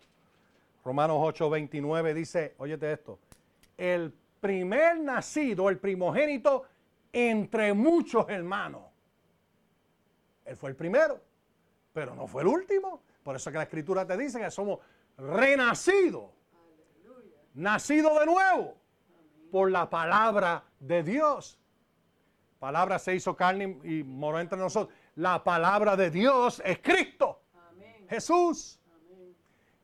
Romanos 0.85 1.17
8, 1.21 1.51
29 1.51 2.15
dice, 2.15 2.55
óyete 2.59 2.93
esto, 2.93 3.19
el 3.77 4.15
primer 4.41 5.01
nacido, 5.01 5.69
el 5.69 5.79
primogénito 5.79 6.63
entre 7.13 7.73
muchos 7.73 8.29
hermanos. 8.29 8.83
Él 10.45 10.57
fue 10.57 10.71
el 10.71 10.77
primero, 10.77 11.21
pero 11.93 12.15
no 12.15 12.27
fue 12.27 12.43
el 12.43 12.49
último. 12.49 13.03
Por 13.23 13.37
eso 13.37 13.51
que 13.51 13.57
la 13.57 13.65
escritura 13.65 14.07
te 14.07 14.17
dice 14.17 14.39
que 14.39 14.51
somos 14.51 14.79
renacidos, 15.17 16.31
nacidos 17.55 18.21
de 18.21 18.27
nuevo 18.27 18.77
por 19.51 19.71
la 19.71 19.91
palabra 19.91 20.65
de 20.79 21.03
Dios. 21.03 21.59
Palabra 22.59 22.99
se 22.99 23.15
hizo 23.15 23.37
carne 23.37 23.79
y 23.85 24.03
moró 24.03 24.41
entre 24.41 24.59
nosotros. 24.59 24.95
La 25.15 25.43
palabra 25.43 25.97
de 25.97 26.11
Dios 26.11 26.63
es 26.65 26.79
Cristo, 26.79 27.43
Jesús. 28.09 28.81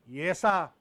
Y 0.07 0.20
esa 0.20 0.73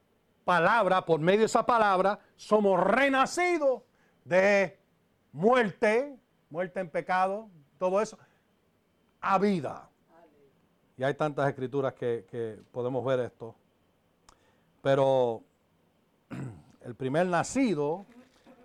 palabra, 0.44 1.04
por 1.04 1.20
medio 1.20 1.40
de 1.40 1.46
esa 1.46 1.64
palabra, 1.64 2.18
somos 2.36 2.80
renacidos 2.80 3.82
de 4.24 4.78
muerte, 5.32 6.18
muerte 6.52 6.80
en 6.80 6.90
pecado, 6.90 7.48
todo 7.78 8.02
eso, 8.02 8.18
a 9.22 9.38
vida. 9.38 9.88
Y 10.98 11.02
hay 11.02 11.14
tantas 11.14 11.48
escrituras 11.48 11.94
que, 11.94 12.60
podemos 12.70 13.02
ver 13.06 13.20
esto. 13.20 13.54
Pero 14.82 15.42
el 16.82 16.94
primer 16.94 17.26
nacido 17.26 18.04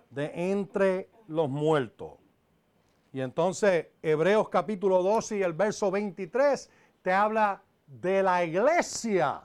de 0.09 0.51
entre 0.51 1.09
los 1.29 1.49
muertos. 1.49 2.15
Y 3.13 3.21
entonces 3.21 3.87
Hebreos 4.01 4.49
capítulo 4.49 5.01
12 5.01 5.37
y 5.37 5.43
el 5.43 5.53
verso 5.53 5.89
23 5.89 6.69
te 7.01 7.13
habla 7.13 7.61
de 7.85 8.21
la 8.21 8.43
iglesia 8.43 9.41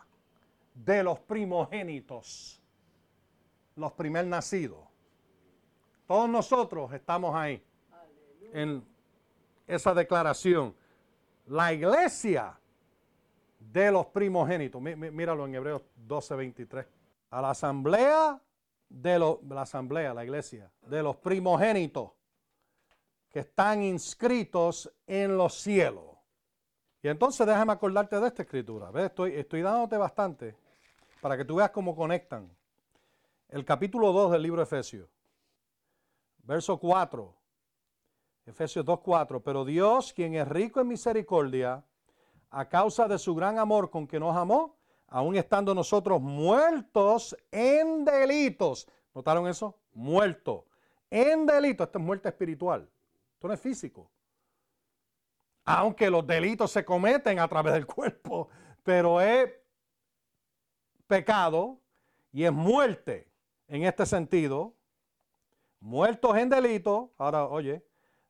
de 0.74 1.04
los 1.04 1.20
primogénitos, 1.20 2.60
los 3.76 3.92
primer 3.92 4.26
nacidos. 4.26 4.80
Todos 6.08 6.28
nosotros 6.28 6.92
estamos 6.92 7.36
ahí 7.36 7.62
en 8.52 8.84
esa 9.66 9.94
declaración. 9.94 10.74
La 11.46 11.72
iglesia 11.72 12.58
de 13.58 13.90
los 13.90 14.06
primogénitos. 14.06 14.80
Míralo 14.80 15.46
en 15.46 15.54
Hebreos 15.54 15.82
12:23. 16.06 16.86
A 17.30 17.40
la 17.40 17.50
asamblea 17.50 18.40
de 18.88 19.18
la 19.18 19.62
asamblea, 19.62 20.12
la 20.12 20.24
iglesia, 20.24 20.70
de 20.82 21.02
los 21.02 21.16
primogénitos 21.16 22.10
que 23.30 23.40
están 23.40 23.82
inscritos 23.82 24.92
en 25.06 25.36
los 25.36 25.54
cielos. 25.54 26.04
Y 27.02 27.08
entonces 27.08 27.46
déjame 27.46 27.72
acordarte 27.72 28.20
de 28.20 28.26
esta 28.26 28.42
escritura. 28.42 28.90
Estoy, 29.02 29.32
estoy 29.34 29.62
dándote 29.62 29.96
bastante 29.96 30.54
para 31.20 31.36
que 31.36 31.44
tú 31.44 31.56
veas 31.56 31.70
cómo 31.70 31.96
conectan. 31.96 32.54
El 33.48 33.64
capítulo 33.64 34.12
2 34.12 34.32
del 34.32 34.42
libro 34.42 34.58
de 34.58 34.64
Efesios 34.64 35.08
Verso 36.44 36.78
4. 36.78 37.34
Efesios 38.46 38.84
2.4. 38.84 39.42
Pero 39.44 39.64
Dios, 39.64 40.12
quien 40.12 40.34
es 40.34 40.46
rico 40.48 40.80
en 40.80 40.88
misericordia, 40.88 41.84
a 42.50 42.68
causa 42.68 43.08
de 43.08 43.18
su 43.18 43.34
gran 43.34 43.58
amor 43.58 43.90
con 43.90 44.06
que 44.06 44.20
nos 44.20 44.36
amó, 44.36 44.76
aun 45.08 45.36
estando 45.36 45.74
nosotros 45.74 46.20
muertos 46.20 47.36
en 47.50 48.04
delitos. 48.04 48.88
¿Notaron 49.14 49.46
eso? 49.46 49.78
Muerto. 49.92 50.66
En 51.10 51.46
delitos. 51.46 51.86
Esto 51.86 51.98
es 51.98 52.04
muerte 52.04 52.28
espiritual. 52.28 52.88
Esto 53.34 53.48
no 53.48 53.54
es 53.54 53.60
físico. 53.60 54.10
Aunque 55.64 56.10
los 56.10 56.26
delitos 56.26 56.70
se 56.70 56.84
cometen 56.84 57.38
a 57.38 57.48
través 57.48 57.72
del 57.74 57.86
cuerpo, 57.86 58.48
pero 58.82 59.20
es 59.20 59.50
pecado 61.06 61.78
y 62.32 62.44
es 62.44 62.52
muerte 62.52 63.30
en 63.68 63.84
este 63.84 64.06
sentido. 64.06 64.74
Muertos 65.78 66.36
en 66.36 66.48
delitos. 66.48 67.10
Ahora, 67.18 67.46
oye, 67.46 67.84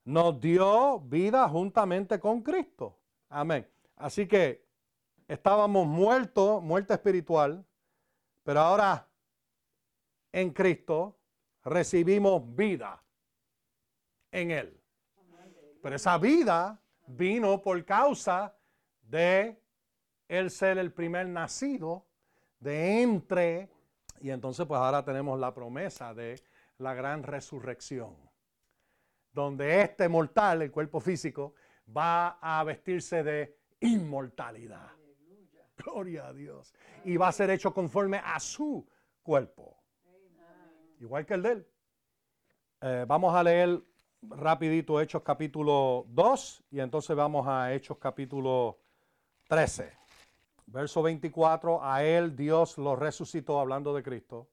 nos 0.04 0.40
dio 0.40 1.00
vida 1.00 1.48
juntamente 1.48 2.18
con 2.18 2.42
Cristo. 2.42 2.98
Amén. 3.28 3.68
Así 3.96 4.26
que 4.26 4.66
estábamos 5.28 5.86
muertos, 5.86 6.62
muerte 6.62 6.94
espiritual, 6.94 7.64
pero 8.42 8.60
ahora 8.60 9.08
en 10.32 10.50
Cristo 10.50 11.18
recibimos 11.64 12.42
vida 12.54 13.02
en 14.30 14.50
Él. 14.50 14.80
Pero 15.82 15.96
esa 15.96 16.18
vida 16.18 16.80
vino 17.06 17.60
por 17.60 17.84
causa 17.84 18.54
de 19.02 19.60
el 20.28 20.50
ser 20.50 20.78
el 20.78 20.92
primer 20.92 21.26
nacido 21.26 22.06
de 22.58 23.02
entre, 23.02 23.68
y 24.20 24.30
entonces 24.30 24.64
pues 24.66 24.78
ahora 24.78 25.04
tenemos 25.04 25.38
la 25.38 25.52
promesa 25.52 26.14
de 26.14 26.40
la 26.78 26.94
gran 26.94 27.22
resurrección, 27.22 28.16
donde 29.32 29.82
este 29.82 30.08
mortal, 30.08 30.62
el 30.62 30.70
cuerpo 30.70 31.00
físico, 31.00 31.54
va 31.94 32.38
a 32.40 32.62
vestirse 32.64 33.22
de 33.22 33.56
inmortalidad. 33.80 34.90
Gloria 35.76 36.28
a 36.28 36.32
Dios. 36.32 36.74
Y 37.04 37.16
va 37.16 37.28
a 37.28 37.32
ser 37.32 37.50
hecho 37.50 37.72
conforme 37.72 38.20
a 38.24 38.38
su 38.38 38.86
cuerpo. 39.22 39.78
Igual 41.00 41.26
que 41.26 41.34
el 41.34 41.42
de 41.42 41.52
él. 41.52 41.66
Eh, 42.80 43.04
vamos 43.08 43.34
a 43.34 43.42
leer 43.42 43.82
rapidito 44.22 45.00
Hechos 45.00 45.22
capítulo 45.22 46.06
2 46.08 46.64
y 46.70 46.80
entonces 46.80 47.16
vamos 47.16 47.46
a 47.48 47.72
Hechos 47.72 47.98
capítulo 47.98 48.78
13. 49.48 49.92
Verso 50.66 51.02
24, 51.02 51.84
a 51.84 52.04
él 52.04 52.34
Dios 52.36 52.78
lo 52.78 52.96
resucitó 52.96 53.60
hablando 53.60 53.94
de 53.94 54.02
Cristo, 54.02 54.48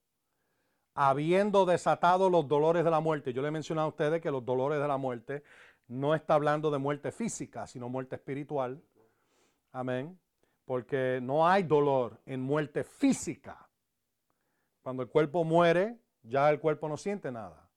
habiendo 0.94 1.66
desatado 1.66 2.30
los 2.30 2.48
dolores 2.48 2.84
de 2.84 2.92
la 2.92 3.00
muerte. 3.00 3.34
Yo 3.34 3.42
le 3.42 3.50
he 3.50 3.52
mencionado 3.52 3.88
a 3.88 3.90
ustedes 3.90 4.22
que 4.22 4.32
los 4.32 4.46
dolores 4.46 4.82
de 4.82 4.88
la 4.88 4.98
muerte 4.98 5.44
no 5.88 6.14
está 6.14 6.36
hablando 6.36 6.72
de 6.72 6.78
muerte 6.78 7.12
física, 7.12 7.68
sino 7.68 7.90
muerte 7.90 8.16
espiritual. 8.16 8.82
Amén. 9.72 10.20
Porque 10.66 11.20
no 11.22 11.48
hay 11.48 11.64
dolor 11.64 12.20
en 12.26 12.42
muerte 12.42 12.84
física. 12.84 13.68
Cuando 14.82 15.04
el 15.04 15.10
cuerpo 15.10 15.44
muere, 15.44 15.98
ya 16.24 16.50
el 16.50 16.60
cuerpo 16.60 16.88
no 16.88 16.98
siente 16.98 17.32
nada. 17.32 17.70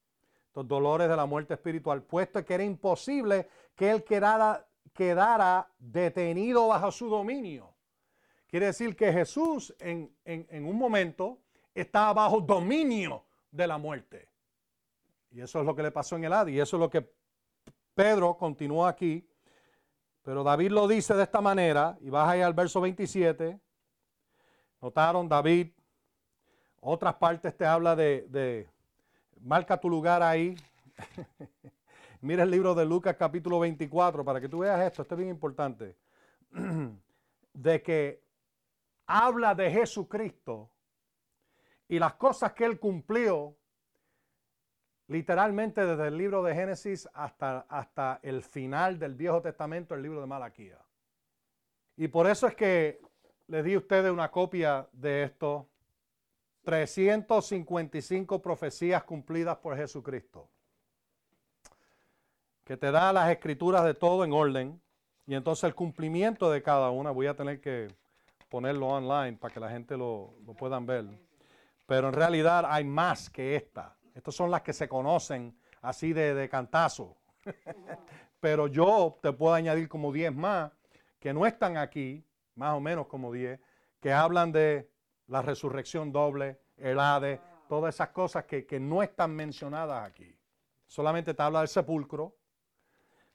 Los 0.54 0.68
dolores 0.68 1.08
de 1.08 1.16
la 1.16 1.24
muerte 1.24 1.54
espiritual, 1.54 2.02
puesto 2.02 2.44
que 2.44 2.54
era 2.54 2.64
imposible 2.64 3.48
que 3.74 3.90
él 3.90 4.04
quedara, 4.04 4.66
quedara 4.92 5.70
detenido 5.78 6.68
bajo 6.68 6.90
su 6.90 7.08
dominio. 7.08 7.74
Quiere 8.46 8.66
decir 8.66 8.94
que 8.94 9.10
Jesús 9.10 9.74
en, 9.78 10.14
en 10.24 10.66
un 10.66 10.76
momento 10.76 11.38
estaba 11.74 12.12
bajo 12.12 12.40
dominio 12.40 13.24
de 13.50 13.66
la 13.66 13.78
muerte. 13.78 14.28
Y 15.30 15.40
eso 15.40 15.60
es 15.60 15.66
lo 15.66 15.74
que 15.74 15.82
le 15.82 15.90
pasó 15.90 16.16
en 16.16 16.24
el 16.24 16.32
Hades. 16.32 16.54
Y 16.54 16.60
eso 16.60 16.76
es 16.76 16.80
lo 16.80 16.90
que 16.90 17.10
Pedro 17.94 18.36
continúa 18.36 18.88
aquí 18.88 19.26
pero 20.22 20.44
David 20.44 20.70
lo 20.70 20.86
dice 20.86 21.14
de 21.14 21.24
esta 21.24 21.40
manera, 21.40 21.98
y 22.00 22.08
vas 22.08 22.28
ahí 22.28 22.40
al 22.40 22.54
verso 22.54 22.80
27. 22.80 23.58
Notaron, 24.80 25.28
David, 25.28 25.68
otras 26.80 27.14
partes 27.14 27.56
te 27.56 27.66
habla 27.66 27.96
de, 27.96 28.68
marca 29.40 29.78
tu 29.78 29.90
lugar 29.90 30.22
ahí. 30.22 30.54
Mira 32.20 32.44
el 32.44 32.50
libro 32.52 32.72
de 32.74 32.84
Lucas 32.84 33.16
capítulo 33.18 33.58
24 33.58 34.24
para 34.24 34.40
que 34.40 34.48
tú 34.48 34.60
veas 34.60 34.80
esto, 34.80 35.02
esto 35.02 35.14
es 35.14 35.18
bien 35.18 35.30
importante. 35.30 35.96
de 37.52 37.82
que 37.82 38.22
habla 39.06 39.56
de 39.56 39.70
Jesucristo 39.72 40.70
y 41.92 41.98
las 41.98 42.14
cosas 42.14 42.54
que 42.54 42.64
él 42.64 42.80
cumplió 42.80 43.54
literalmente 45.08 45.84
desde 45.84 46.08
el 46.08 46.16
libro 46.16 46.42
de 46.42 46.54
Génesis 46.54 47.06
hasta, 47.12 47.66
hasta 47.68 48.18
el 48.22 48.42
final 48.42 48.98
del 48.98 49.14
Viejo 49.14 49.42
Testamento, 49.42 49.94
el 49.94 50.00
libro 50.00 50.22
de 50.22 50.26
Malaquía. 50.26 50.78
Y 51.98 52.08
por 52.08 52.26
eso 52.26 52.46
es 52.46 52.54
que 52.54 52.98
les 53.46 53.62
di 53.62 53.74
a 53.74 53.78
ustedes 53.78 54.10
una 54.10 54.30
copia 54.30 54.88
de 54.90 55.24
esto. 55.24 55.68
355 56.64 58.40
profecías 58.40 59.04
cumplidas 59.04 59.58
por 59.58 59.76
Jesucristo. 59.76 60.48
Que 62.64 62.78
te 62.78 62.90
da 62.90 63.12
las 63.12 63.30
escrituras 63.30 63.84
de 63.84 63.92
todo 63.92 64.24
en 64.24 64.32
orden. 64.32 64.80
Y 65.26 65.34
entonces 65.34 65.64
el 65.64 65.74
cumplimiento 65.74 66.50
de 66.50 66.62
cada 66.62 66.88
una, 66.88 67.10
voy 67.10 67.26
a 67.26 67.36
tener 67.36 67.60
que 67.60 67.88
ponerlo 68.48 68.86
online 68.86 69.36
para 69.36 69.52
que 69.52 69.60
la 69.60 69.68
gente 69.68 69.94
lo, 69.94 70.32
lo 70.46 70.54
puedan 70.54 70.86
ver. 70.86 71.31
Pero 71.86 72.08
en 72.08 72.14
realidad 72.14 72.64
hay 72.68 72.84
más 72.84 73.30
que 73.30 73.56
esta. 73.56 73.96
Estas 74.14 74.34
son 74.34 74.50
las 74.50 74.62
que 74.62 74.72
se 74.72 74.88
conocen 74.88 75.56
así 75.80 76.12
de, 76.12 76.48
cantazo. 76.48 77.16
Pero 78.40 78.66
yo 78.66 79.18
te 79.22 79.32
puedo 79.32 79.54
añadir 79.54 79.88
como 79.88 80.12
10 80.12 80.34
más 80.34 80.72
que 81.18 81.32
no 81.32 81.46
están 81.46 81.76
aquí, 81.76 82.24
más 82.56 82.74
o 82.74 82.80
menos 82.80 83.06
como 83.06 83.30
10, 83.30 83.60
que 84.00 84.12
hablan 84.12 84.50
de 84.50 84.90
la 85.28 85.40
resurrección 85.40 86.10
doble, 86.10 86.60
el 86.76 86.98
Hades, 86.98 87.40
todas 87.68 87.94
esas 87.94 88.08
cosas 88.08 88.44
que, 88.44 88.66
que 88.66 88.80
no 88.80 89.02
están 89.02 89.34
mencionadas 89.34 90.04
aquí. 90.04 90.36
Solamente 90.86 91.32
te 91.32 91.42
habla 91.42 91.60
del 91.60 91.68
sepulcro, 91.68 92.36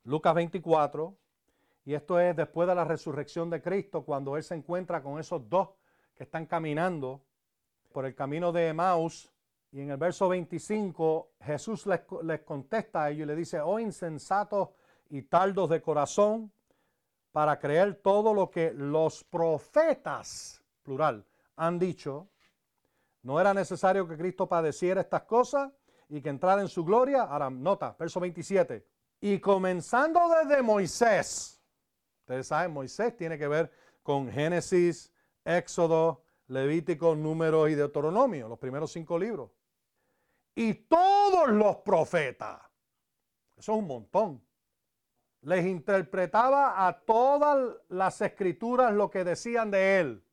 Lucas 0.04 0.36
24, 0.36 1.18
y 1.86 1.93
esto 1.93 2.20
es 2.20 2.36
después 2.36 2.68
de 2.68 2.76
la 2.76 2.84
resurrección 2.84 3.50
de 3.50 3.62
Cristo, 3.62 4.04
cuando 4.04 4.36
Él 4.36 4.43
se 4.43 4.56
encuentra 4.56 5.02
con 5.02 5.20
esos 5.20 5.50
dos 5.50 5.70
que 6.14 6.24
están 6.24 6.45
caminando 6.45 7.24
por 7.98 8.06
el 8.06 8.14
camino 8.14 8.52
de 8.52 8.68
Emmaus 8.68 9.34
y 9.72 9.82
en 9.82 9.89
el 9.89 9.98
verso 9.98 10.30
25 10.30 11.32
Jesús 11.41 11.88
les, 11.88 12.41
contesta 12.41 13.06
a 13.06 13.10
ellos 13.10 13.24
y 13.24 13.26
le 13.26 13.36
dice, 13.36 13.60
oh 13.60 13.80
insensatos 13.80 14.70
y 15.10 15.24
tardos 15.24 15.68
de 15.72 15.82
corazón, 15.82 16.52
para 17.32 17.58
creer 17.58 17.95
todo 17.95 18.36
lo 18.36 18.52
que 18.52 18.72
los 18.72 19.24
profetas, 19.24 20.64
plural, 20.84 21.26
han 21.56 21.80
dicho, 21.80 22.28
no 23.24 23.41
era 23.41 23.52
necesario 23.52 24.08
que 24.08 24.16
Cristo 24.16 24.48
padeciera 24.48 25.02
estas 25.02 25.24
cosas 25.24 25.72
y 26.08 26.22
que 26.22 26.30
entrara 26.30 26.62
en 26.62 26.68
su 26.68 26.86
gloria. 26.86 27.24
Ahora, 27.24 27.50
nota, 27.50 27.95
verso 27.98 28.20
27. 28.20 28.86
Y 29.22 29.39
comenzando 29.39 30.20
desde 30.30 30.62
Moisés, 30.62 31.60
ustedes 32.20 32.45
saben, 32.45 32.74
Moisés 32.74 33.18
tiene 33.18 33.39
que 33.39 33.48
ver 33.48 33.72
con 34.04 34.32
Génesis, 34.32 35.12
Éxodo, 35.43 36.27
Levítico, 36.48 37.16
Números 37.16 37.70
y 37.70 37.76
Deuteronomio, 37.76 38.48
los 38.48 38.60
primeros 38.60 38.91
cinco 38.91 39.18
libros 39.20 39.50
y 40.58 40.74
todos 40.74 41.50
los 41.50 41.78
profetas. 41.78 42.60
Eso 43.56 43.74
es 43.74 43.78
un 43.78 43.86
montón. 43.86 44.41
Les 45.41 45.64
interpretaba 45.64 46.88
a 46.88 47.00
todas 47.00 47.76
las 47.89 48.20
escrituras 48.22 48.91
lo 48.91 49.12
que 49.12 49.24
decían 49.24 49.70
de 49.70 50.00
él. 50.00 50.24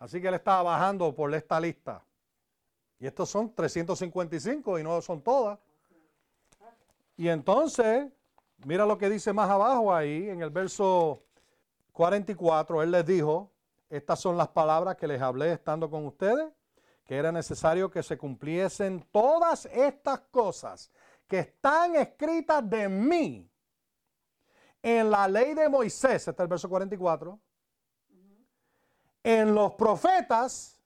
Así 0.00 0.20
que 0.20 0.26
él 0.26 0.34
estaba 0.34 0.64
bajando 0.64 1.14
por 1.14 1.32
esta 1.32 1.60
lista. 1.60 2.04
Y 2.98 3.06
estos 3.06 3.30
son 3.30 3.54
355 3.54 4.80
y 4.80 4.82
no 4.82 5.00
son 5.00 5.22
todas. 5.22 5.56
Y 7.16 7.28
entonces, 7.28 8.10
mira 8.66 8.84
lo 8.84 8.98
que 8.98 9.08
dice 9.08 9.32
más 9.32 9.48
abajo 9.48 9.94
ahí, 9.94 10.28
en 10.28 10.42
el 10.42 10.50
verso 10.50 11.22
44, 11.92 12.82
él 12.82 12.90
les 12.90 13.06
dijo, 13.06 13.52
estas 13.88 14.20
son 14.20 14.36
las 14.36 14.48
palabras 14.48 14.96
que 14.96 15.06
les 15.06 15.20
hablé 15.20 15.52
estando 15.52 15.90
con 15.90 16.06
ustedes 16.06 16.52
que 17.04 17.16
era 17.16 17.30
necesario 17.30 17.90
que 17.90 18.02
se 18.02 18.16
cumpliesen 18.16 19.06
todas 19.12 19.66
estas 19.66 20.20
cosas 20.30 20.90
que 21.26 21.40
están 21.40 21.96
escritas 21.96 22.68
de 22.68 22.88
mí 22.88 23.50
en 24.82 25.10
la 25.10 25.26
ley 25.28 25.54
de 25.54 25.68
Moisés, 25.68 26.28
está 26.28 26.42
el 26.42 26.48
verso 26.48 26.68
44, 26.68 27.38
en 29.22 29.54
los 29.54 29.72
profetas 29.74 30.78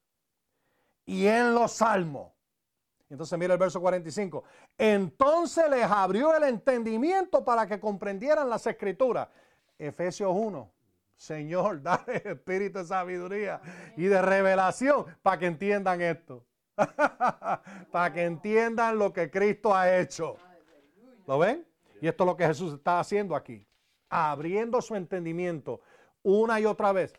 y 1.05 1.27
en 1.27 1.55
los 1.55 1.73
salmos. 1.73 2.33
Entonces 3.11 3.39
mira 3.39 3.55
el 3.55 3.59
verso 3.59 3.81
45. 3.81 4.45
Entonces 4.77 5.69
les 5.71 5.85
abrió 5.85 6.37
el 6.37 6.45
entendimiento 6.45 7.45
para 7.45 7.67
que 7.67 7.81
comprendieran 7.81 8.49
las 8.49 8.67
escrituras. 8.67 9.29
Efesios 9.79 10.31
1. 10.33 10.71
Señor, 11.19 11.83
dale 11.83 12.23
espíritu 12.25 12.79
de 12.79 12.85
sabiduría 12.85 13.61
y 13.97 14.05
de 14.05 14.23
revelación 14.23 15.05
para 15.21 15.39
que 15.39 15.47
entiendan 15.47 16.01
esto. 16.01 16.47
para 17.91 18.13
que 18.13 18.23
entiendan 18.25 18.97
lo 18.97 19.13
que 19.13 19.29
Cristo 19.29 19.75
ha 19.75 19.99
hecho. 19.99 20.37
¿Lo 21.27 21.39
ven? 21.41 21.67
Y 22.01 22.07
esto 22.07 22.23
es 22.23 22.27
lo 22.27 22.37
que 22.37 22.47
Jesús 22.47 22.75
está 22.75 23.01
haciendo 23.01 23.35
aquí. 23.35 23.67
Abriendo 24.09 24.81
su 24.81 24.95
entendimiento 24.95 25.83
una 26.23 26.61
y 26.61 26.65
otra 26.65 26.93
vez. 26.93 27.13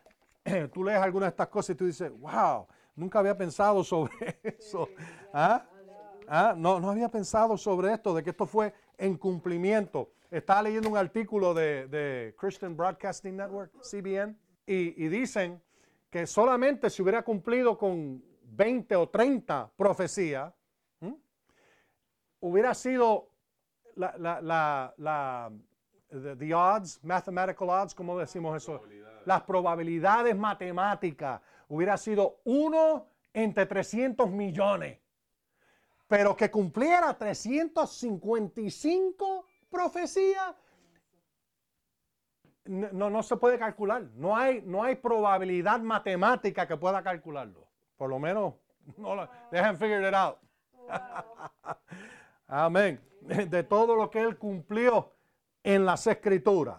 Tú 0.74 0.84
lees 0.84 1.00
algunas 1.00 1.28
de 1.28 1.32
estas 1.32 1.50
cosas 1.50 1.72
y 1.72 1.76
tú 1.76 1.86
dices, 1.86 2.12
wow, 2.20 2.66
nunca 2.96 3.20
había 3.20 3.38
pensado 3.38 3.84
sobre 3.84 4.40
eso. 4.44 4.88
¿Ah? 5.34 5.66
¿Ah? 6.28 6.54
No, 6.56 6.80
no 6.80 6.90
había 6.90 7.10
pensado 7.10 7.58
sobre 7.58 7.94
esto, 7.94 8.14
de 8.16 8.24
que 8.24 8.30
esto 8.30 8.46
fue 8.46 8.74
en 8.98 9.18
cumplimiento. 9.18 10.14
Estaba 10.32 10.64
leyendo 10.64 10.90
un 10.90 10.98
artículo 10.98 11.54
de, 11.54 12.36
Christian 12.38 12.78
Broadcasting 12.78 13.36
Network, 13.36 13.72
CBN, 13.82 14.38
y, 14.66 15.08
dicen 15.08 15.62
que 16.10 16.28
solamente 16.28 16.90
se 16.90 17.02
hubiera 17.02 17.24
cumplido 17.24 17.78
con 17.78 18.24
20 18.44 18.96
o 18.96 19.10
30 19.10 19.72
profecías, 19.76 20.54
hubiera 22.42 22.74
sido 22.74 23.32
la, 23.96 24.16
la, 24.18 24.94
la, 24.98 25.52
the, 26.38 26.54
odds, 26.54 27.04
mathematical 27.04 27.70
odds, 27.70 27.96
¿cómo 27.96 28.18
decimos 28.18 28.56
eso? 28.56 28.82
Las 29.26 29.42
probabilidades 29.44 30.38
matemáticas, 30.38 31.42
hubiera 31.68 31.98
sido 31.98 32.40
uno 32.46 33.08
entre 33.34 33.66
300 33.66 34.30
millones 34.30 35.00
pero 36.10 36.36
que 36.36 36.50
cumpliera 36.50 37.16
355 37.16 39.46
profecías, 39.70 40.56
no, 42.66 43.10
no 43.10 43.24
se 43.24 43.36
puede 43.38 43.58
calcular. 43.58 44.04
No 44.16 44.36
hay, 44.36 44.62
no 44.62 44.84
hay 44.84 44.96
probabilidad 44.96 45.80
matemática 45.80 46.68
que 46.68 46.78
pueda 46.78 47.02
calcularlo. 47.02 47.68
Por 47.98 48.10
lo 48.10 48.20
menos, 48.20 48.54
no 48.98 49.16
lo, 49.16 49.24
it 49.24 50.14
out. 50.14 50.38
Amén. 52.48 53.00
De 53.22 53.64
todo 53.64 53.96
lo 53.96 54.10
que 54.10 54.22
él 54.22 54.38
cumplió 54.38 55.14
en 55.64 55.86
las 55.86 56.08
escrituras. 56.08 56.78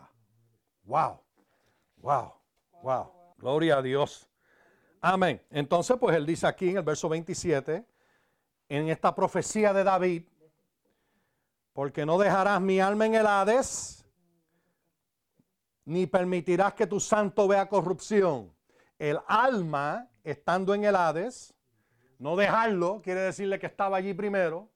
Wow. 0.84 1.20
Wow. 1.96 2.34
Wow. 2.82 3.12
Gloria 3.36 3.78
a 3.78 3.82
Dios. 3.82 4.28
Amén. 5.00 5.42
Entonces, 5.50 5.96
pues 5.98 6.16
él 6.16 6.26
dice 6.26 6.46
aquí 6.46 6.70
en 6.70 6.78
el 6.78 6.82
verso 6.82 7.08
27 7.08 7.84
en 8.68 8.88
esta 8.88 9.14
profecía 9.14 9.72
de 9.72 9.82
David, 9.82 10.24
porque 11.80 12.04
no 12.04 12.18
dejarás 12.18 12.60
mi 12.60 12.78
alma 12.78 13.06
en 13.06 13.14
el 13.14 13.26
Hades, 13.26 14.06
ni 15.86 16.06
permitirás 16.06 16.74
que 16.74 16.86
tu 16.86 17.00
santo 17.00 17.48
vea 17.48 17.70
corrupción. 17.70 18.54
El 18.98 19.18
alma, 19.26 20.06
estando 20.22 20.74
en 20.74 20.84
el 20.84 20.94
Hades, 20.94 21.54
no 22.18 22.36
dejarlo, 22.36 23.00
quiere 23.00 23.20
decirle 23.20 23.58
que 23.58 23.64
estaba 23.64 23.96
allí 23.96 24.12
primero, 24.12 24.70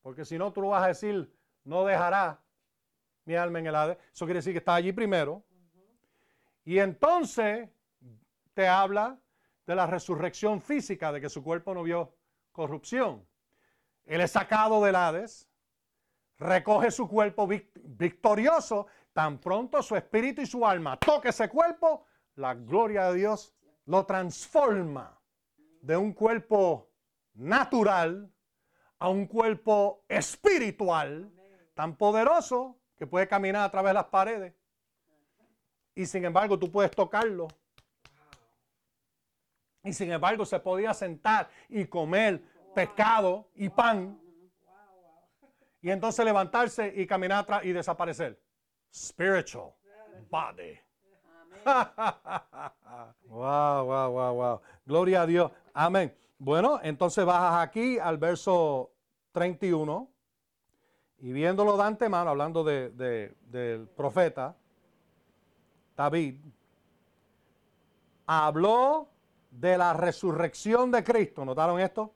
porque 0.00 0.24
si 0.24 0.38
no, 0.38 0.54
tú 0.54 0.62
lo 0.62 0.68
vas 0.70 0.84
a 0.84 0.88
decir, 0.88 1.30
no 1.64 1.84
dejará 1.84 2.42
mi 3.26 3.34
alma 3.34 3.58
en 3.58 3.66
el 3.66 3.74
Hades. 3.74 3.98
Eso 4.10 4.24
quiere 4.24 4.38
decir 4.38 4.54
que 4.54 4.60
está 4.60 4.76
allí 4.76 4.90
primero. 4.90 5.44
Y 6.64 6.78
entonces 6.78 7.68
te 8.54 8.66
habla 8.66 9.18
de 9.66 9.74
la 9.74 9.86
resurrección 9.86 10.62
física, 10.62 11.12
de 11.12 11.20
que 11.20 11.28
su 11.28 11.44
cuerpo 11.44 11.74
no 11.74 11.82
vio 11.82 12.16
corrupción. 12.52 13.28
Él 14.06 14.22
es 14.22 14.30
sacado 14.30 14.82
del 14.82 14.96
Hades, 14.96 15.46
recoge 16.38 16.90
su 16.90 17.08
cuerpo 17.08 17.46
victorioso, 17.46 18.86
tan 19.12 19.38
pronto 19.38 19.82
su 19.82 19.96
espíritu 19.96 20.42
y 20.42 20.46
su 20.46 20.66
alma 20.66 20.96
toque 20.98 21.28
ese 21.28 21.48
cuerpo, 21.48 22.06
la 22.36 22.54
gloria 22.54 23.10
de 23.10 23.18
Dios 23.18 23.54
lo 23.86 24.04
transforma 24.04 25.20
de 25.80 25.96
un 25.96 26.12
cuerpo 26.12 26.90
natural 27.34 28.32
a 28.98 29.08
un 29.08 29.26
cuerpo 29.26 30.04
espiritual 30.08 31.30
tan 31.74 31.96
poderoso 31.96 32.78
que 32.96 33.06
puede 33.06 33.28
caminar 33.28 33.64
a 33.64 33.70
través 33.70 33.90
de 33.90 33.94
las 33.94 34.06
paredes. 34.06 34.54
Y 35.94 36.06
sin 36.06 36.24
embargo 36.24 36.58
tú 36.58 36.70
puedes 36.70 36.90
tocarlo 36.90 37.48
y 39.84 39.92
sin 39.92 40.10
embargo 40.10 40.46
se 40.46 40.58
podía 40.58 40.94
sentar 40.94 41.48
y 41.68 41.84
comer 41.84 42.42
pescado 42.74 43.50
y 43.54 43.68
pan. 43.68 44.18
Y 45.84 45.90
entonces 45.90 46.24
levantarse 46.24 46.94
y 46.96 47.06
caminar 47.06 47.40
atrás 47.40 47.62
y 47.62 47.72
desaparecer. 47.72 48.40
Spiritual 48.90 49.74
body. 50.30 50.80
wow, 53.28 53.84
wow, 53.84 54.10
wow, 54.10 54.34
wow. 54.34 54.60
Gloria 54.86 55.20
a 55.20 55.26
Dios. 55.26 55.52
Amén. 55.74 56.16
Bueno, 56.38 56.80
entonces 56.82 57.22
bajas 57.26 57.68
aquí 57.68 57.98
al 57.98 58.16
verso 58.16 58.92
31 59.32 60.08
y 61.18 61.32
viéndolo 61.32 61.76
de 61.76 61.82
antemano, 61.82 62.30
hablando 62.30 62.64
del 62.64 63.86
profeta 63.94 64.56
David, 65.94 66.36
habló 68.24 69.10
de 69.50 69.76
la 69.76 69.92
resurrección 69.92 70.90
de 70.90 71.04
Cristo. 71.04 71.44
¿Notaron 71.44 71.78
esto? 71.78 72.14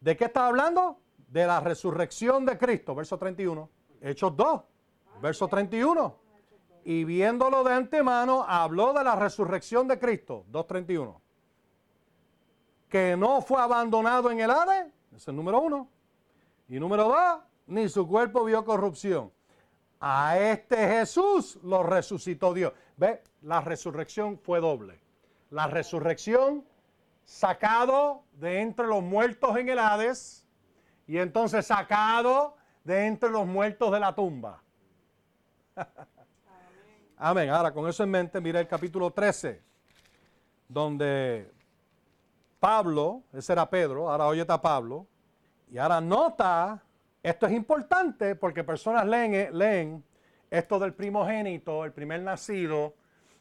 ¿De 0.00 0.16
qué 0.16 0.24
está 0.24 0.48
hablando? 0.48 0.98
De 1.28 1.46
la 1.46 1.60
resurrección 1.60 2.44
de 2.44 2.58
Cristo, 2.58 2.94
verso 2.94 3.18
31. 3.18 3.68
Hechos 4.00 4.36
2, 4.36 4.62
verso 5.20 5.48
31. 5.48 6.16
Y 6.84 7.04
viéndolo 7.04 7.62
de 7.64 7.74
antemano, 7.74 8.44
habló 8.48 8.92
de 8.92 9.04
la 9.04 9.14
resurrección 9.14 9.86
de 9.88 9.98
Cristo, 9.98 10.44
2.31. 10.50 11.20
Que 12.88 13.16
no 13.16 13.42
fue 13.42 13.60
abandonado 13.60 14.30
en 14.30 14.40
el 14.40 14.50
Hades, 14.50 14.86
es 15.14 15.28
el 15.28 15.36
número 15.36 15.60
uno. 15.60 15.88
Y 16.68 16.80
número 16.80 17.04
dos, 17.04 17.40
ni 17.66 17.88
su 17.88 18.06
cuerpo 18.08 18.44
vio 18.44 18.64
corrupción. 18.64 19.30
A 20.00 20.38
este 20.38 20.76
Jesús 20.76 21.58
lo 21.62 21.82
resucitó 21.82 22.54
Dios. 22.54 22.72
¿Ve? 22.96 23.22
La 23.42 23.60
resurrección 23.60 24.38
fue 24.38 24.60
doble 24.60 25.00
la 25.50 25.66
resurrección, 25.66 26.64
sacado 27.24 28.24
de 28.32 28.60
entre 28.60 28.86
los 28.86 29.02
muertos 29.02 29.56
en 29.56 29.68
el 29.68 29.78
Hades 29.78 30.46
y 31.08 31.16
entonces 31.16 31.66
sacado 31.66 32.54
de 32.84 33.06
entre 33.06 33.30
los 33.30 33.46
muertos 33.46 33.90
de 33.90 33.98
la 33.98 34.14
tumba. 34.14 34.62
Amén. 37.16 37.48
Ahora, 37.48 37.72
con 37.72 37.88
eso 37.88 38.04
en 38.04 38.10
mente, 38.10 38.40
mira 38.40 38.60
el 38.60 38.68
capítulo 38.68 39.10
13, 39.10 39.60
donde 40.68 41.50
Pablo, 42.60 43.22
ese 43.32 43.54
era 43.54 43.68
Pedro, 43.68 44.10
ahora 44.10 44.26
oye 44.26 44.44
a 44.46 44.60
Pablo, 44.60 45.06
y 45.70 45.78
ahora 45.78 46.00
nota, 46.00 46.82
esto 47.22 47.46
es 47.46 47.52
importante 47.52 48.36
porque 48.36 48.62
personas 48.62 49.06
leen, 49.06 49.58
leen 49.58 50.04
esto 50.50 50.78
del 50.78 50.92
primogénito, 50.92 51.86
el 51.86 51.92
primer 51.92 52.20
nacido, 52.20 52.94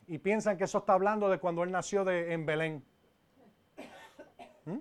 y 0.07 0.19
piensan 0.19 0.57
que 0.57 0.63
eso 0.63 0.77
está 0.77 0.93
hablando 0.93 1.29
de 1.29 1.37
cuando 1.37 1.63
él 1.63 1.71
nació 1.71 2.05
de, 2.05 2.31
en 2.31 2.45
Belén. 2.45 2.83
¿Mm? 4.63 4.77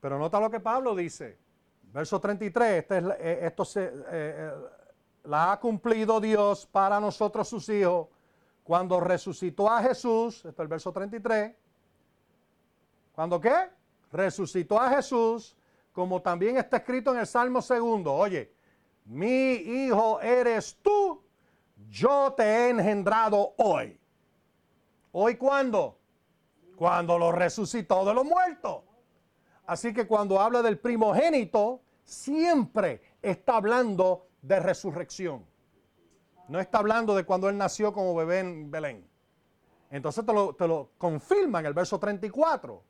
Pero 0.00 0.18
nota 0.18 0.38
lo 0.38 0.48
que 0.48 0.60
Pablo 0.60 0.94
dice. 0.94 1.47
Verso 1.92 2.20
33, 2.20 2.78
este 2.78 2.98
eh, 2.98 3.46
esto 3.46 3.64
se, 3.64 3.84
eh, 3.84 3.92
eh, 4.10 4.52
la 5.24 5.52
ha 5.52 5.60
cumplido 5.60 6.20
Dios 6.20 6.66
para 6.66 7.00
nosotros 7.00 7.48
sus 7.48 7.68
hijos 7.68 8.08
cuando 8.68 9.00
resucitó 9.00 9.70
a 9.70 9.82
Jesús, 9.82 10.44
esto 10.44 10.50
es 10.50 10.58
el 10.58 10.68
verso 10.68 10.92
33. 10.92 11.54
¿Cuándo 13.14 13.40
qué? 13.40 13.70
Resucitó 14.12 14.78
a 14.78 14.90
Jesús, 14.90 15.56
como 15.90 16.20
también 16.20 16.58
está 16.58 16.76
escrito 16.76 17.12
en 17.14 17.20
el 17.20 17.26
Salmo 17.26 17.62
segundo. 17.62 18.12
Oye, 18.12 18.52
mi 19.06 19.52
hijo 19.54 20.20
eres 20.20 20.76
tú, 20.82 21.24
yo 21.88 22.34
te 22.36 22.42
he 22.42 22.68
engendrado 22.68 23.54
hoy. 23.56 23.98
¿Hoy 25.12 25.36
cuándo? 25.36 25.98
Cuando 26.76 27.18
lo 27.18 27.32
resucitó 27.32 28.04
de 28.04 28.12
los 28.12 28.26
muertos. 28.26 28.82
Así 29.68 29.92
que 29.92 30.06
cuando 30.06 30.40
habla 30.40 30.62
del 30.62 30.78
primogénito, 30.78 31.82
siempre 32.02 33.02
está 33.20 33.56
hablando 33.56 34.28
de 34.40 34.60
resurrección. 34.60 35.44
No 36.48 36.58
está 36.58 36.78
hablando 36.78 37.14
de 37.14 37.24
cuando 37.24 37.50
él 37.50 37.58
nació 37.58 37.92
como 37.92 38.14
bebé 38.14 38.38
en 38.38 38.70
Belén. 38.70 39.06
Entonces 39.90 40.24
te 40.24 40.32
lo, 40.32 40.54
te 40.54 40.66
lo 40.66 40.92
confirma 40.96 41.60
en 41.60 41.66
el 41.66 41.74
verso 41.74 41.98
34. 41.98 42.82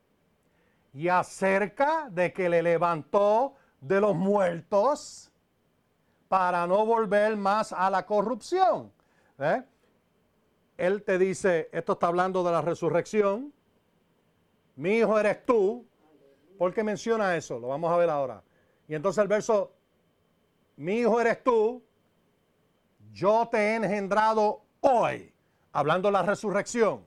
Y 0.95 1.09
acerca 1.09 2.09
de 2.13 2.33
que 2.33 2.49
le 2.49 2.63
levantó 2.63 3.55
de 3.81 4.01
los 4.01 4.15
muertos 4.15 5.33
para 6.29 6.65
no 6.69 6.87
volver 6.87 7.37
más 7.37 7.73
a 7.73 7.91
la 7.91 8.07
corrupción. 8.07 8.93
¿Eh? 9.41 9.65
Él 10.77 11.03
te 11.03 11.19
dice, 11.19 11.69
esto 11.73 11.95
está 11.95 12.07
hablando 12.07 12.45
de 12.45 12.53
la 12.53 12.63
resurrección. 12.63 13.53
Mi 14.77 14.99
hijo 14.99 15.19
eres 15.19 15.45
tú. 15.45 15.88
¿Por 16.59 16.75
qué 16.75 16.83
menciona 16.83 17.37
eso? 17.37 17.59
Lo 17.61 17.69
vamos 17.69 17.91
a 17.93 17.97
ver 17.97 18.11
ahora. 18.11 18.43
Y 18.89 18.95
entonces 18.95 19.23
el 19.23 19.29
verso, 19.29 19.73
mi 20.77 20.99
hijo 20.99 21.21
eres 21.21 21.43
tú, 21.45 21.83
yo 23.13 23.49
te 23.51 23.59
he 23.59 23.75
engendrado 23.77 24.63
hoy. 24.81 25.33
Hablando 25.73 26.09
de 26.09 26.13
la 26.13 26.23
resurrección. 26.23 27.07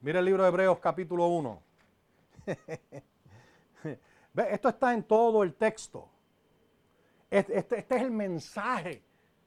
Mira 0.00 0.20
el 0.20 0.24
libro 0.24 0.44
de 0.44 0.50
Hebreos 0.50 0.78
capítulo 0.78 1.26
1. 1.26 1.62
Esto 4.50 4.68
está 4.68 4.94
en 4.94 5.02
todo 5.02 5.42
el 5.42 5.54
texto. 5.54 6.08
Este, 7.28 7.58
este, 7.58 7.78
este 7.80 7.96
es 7.96 8.02
el 8.02 8.12
mensaje 8.12 9.02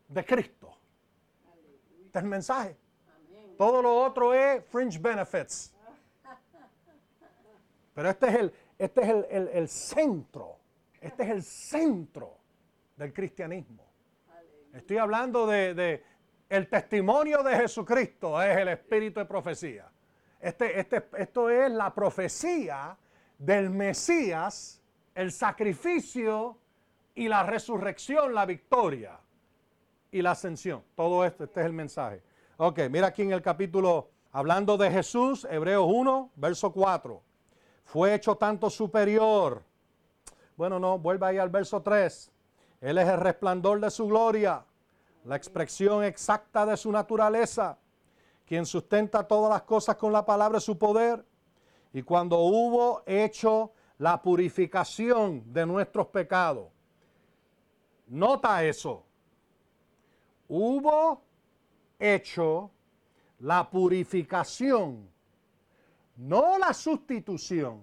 de 0.10 0.26
Cristo. 0.26 0.78
Este 2.06 2.20
es 2.20 2.24
el 2.24 2.30
mensaje. 2.30 2.78
Todo 3.58 3.82
lo 3.82 4.04
otro 4.04 4.34
es 4.34 4.66
fringe 4.66 5.00
benefits. 5.00 5.74
Pero 7.94 8.10
este 8.10 8.28
es 8.28 8.36
el, 8.36 8.54
este 8.82 9.02
es 9.02 9.50
el, 9.54 9.68
centro. 9.68 10.58
Este 11.00 11.22
es 11.22 11.30
el 11.30 11.44
centro 11.44 12.36
del 12.98 13.14
cristianismo. 13.14 13.86
Estoy 14.74 14.98
hablando 14.98 15.46
de, 15.46 15.76
de, 15.76 16.04
el 16.50 16.68
testimonio 16.68 17.44
de 17.44 17.58
Jesucristo 17.58 18.42
es 18.42 18.58
el 18.58 18.70
espíritu 18.70 19.20
de 19.20 19.28
profecía. 19.28 19.88
Este, 20.40 20.80
este, 20.80 21.04
esto 21.20 21.48
es 21.52 21.70
la 21.70 21.94
profecía 21.94 22.98
del 23.38 23.70
Mesías, 23.70 24.82
el 25.14 25.32
sacrificio 25.32 26.58
y 27.14 27.28
la 27.28 27.44
resurrección, 27.44 28.34
la 28.34 28.48
victoria 28.48 29.20
y 30.10 30.24
la 30.24 30.32
ascensión. 30.32 30.84
Todo 30.96 31.24
esto, 31.24 31.44
este 31.44 31.60
es 31.60 31.66
el 31.68 31.74
mensaje. 31.74 32.24
Ok, 32.58 32.80
mira 32.90 33.08
aquí 33.08 33.22
en 33.22 33.32
el 33.32 33.44
capítulo, 33.44 34.10
hablando 34.32 34.76
de 34.76 34.90
Jesús, 34.90 35.46
Hebreos 35.52 35.86
1, 35.88 36.32
verso 36.36 36.72
4. 36.72 37.31
Fue 37.92 38.16
hecho 38.16 38.38
tanto 38.38 38.70
superior. 38.70 39.62
Bueno, 40.56 40.80
no, 40.80 40.98
vuelva 40.98 41.28
ahí 41.28 41.38
al 41.38 41.50
verso 41.50 41.82
3. 41.82 42.32
Él 42.80 42.98
es 42.98 43.10
el 43.10 43.20
resplandor 43.20 43.82
de 43.82 43.92
su 43.92 44.08
gloria, 44.08 44.64
la 45.26 45.36
expresión 45.36 46.02
exacta 46.02 46.66
de 46.66 46.78
su 46.78 46.90
naturaleza, 46.90 47.78
quien 48.46 48.66
sustenta 48.66 49.28
todas 49.28 49.52
las 49.52 49.64
cosas 49.64 49.98
con 49.98 50.14
la 50.14 50.26
palabra 50.26 50.60
de 50.60 50.62
su 50.62 50.78
poder. 50.78 51.26
Y 51.92 52.02
cuando 52.02 52.40
hubo 52.40 53.04
hecho 53.06 53.74
la 53.98 54.22
purificación 54.22 55.52
de 55.52 55.66
nuestros 55.66 56.08
pecados, 56.08 56.70
nota 58.08 58.64
eso, 58.64 59.04
hubo 60.48 61.22
hecho 62.00 62.72
la 63.40 63.70
purificación, 63.70 65.12
no 66.16 66.58
la 66.58 66.74
sustitución, 66.74 67.82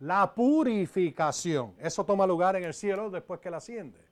la 0.00 0.34
purificación. 0.34 1.74
Eso 1.78 2.04
toma 2.04 2.26
lugar 2.26 2.56
en 2.56 2.64
el 2.64 2.74
cielo 2.74 3.10
después 3.10 3.40
que 3.40 3.50
la 3.50 3.58
asciende. 3.58 4.04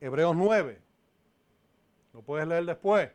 Hebreos 0.00 0.36
9. 0.36 0.80
Lo 2.12 2.22
puedes 2.22 2.46
leer 2.46 2.64
después. 2.64 3.10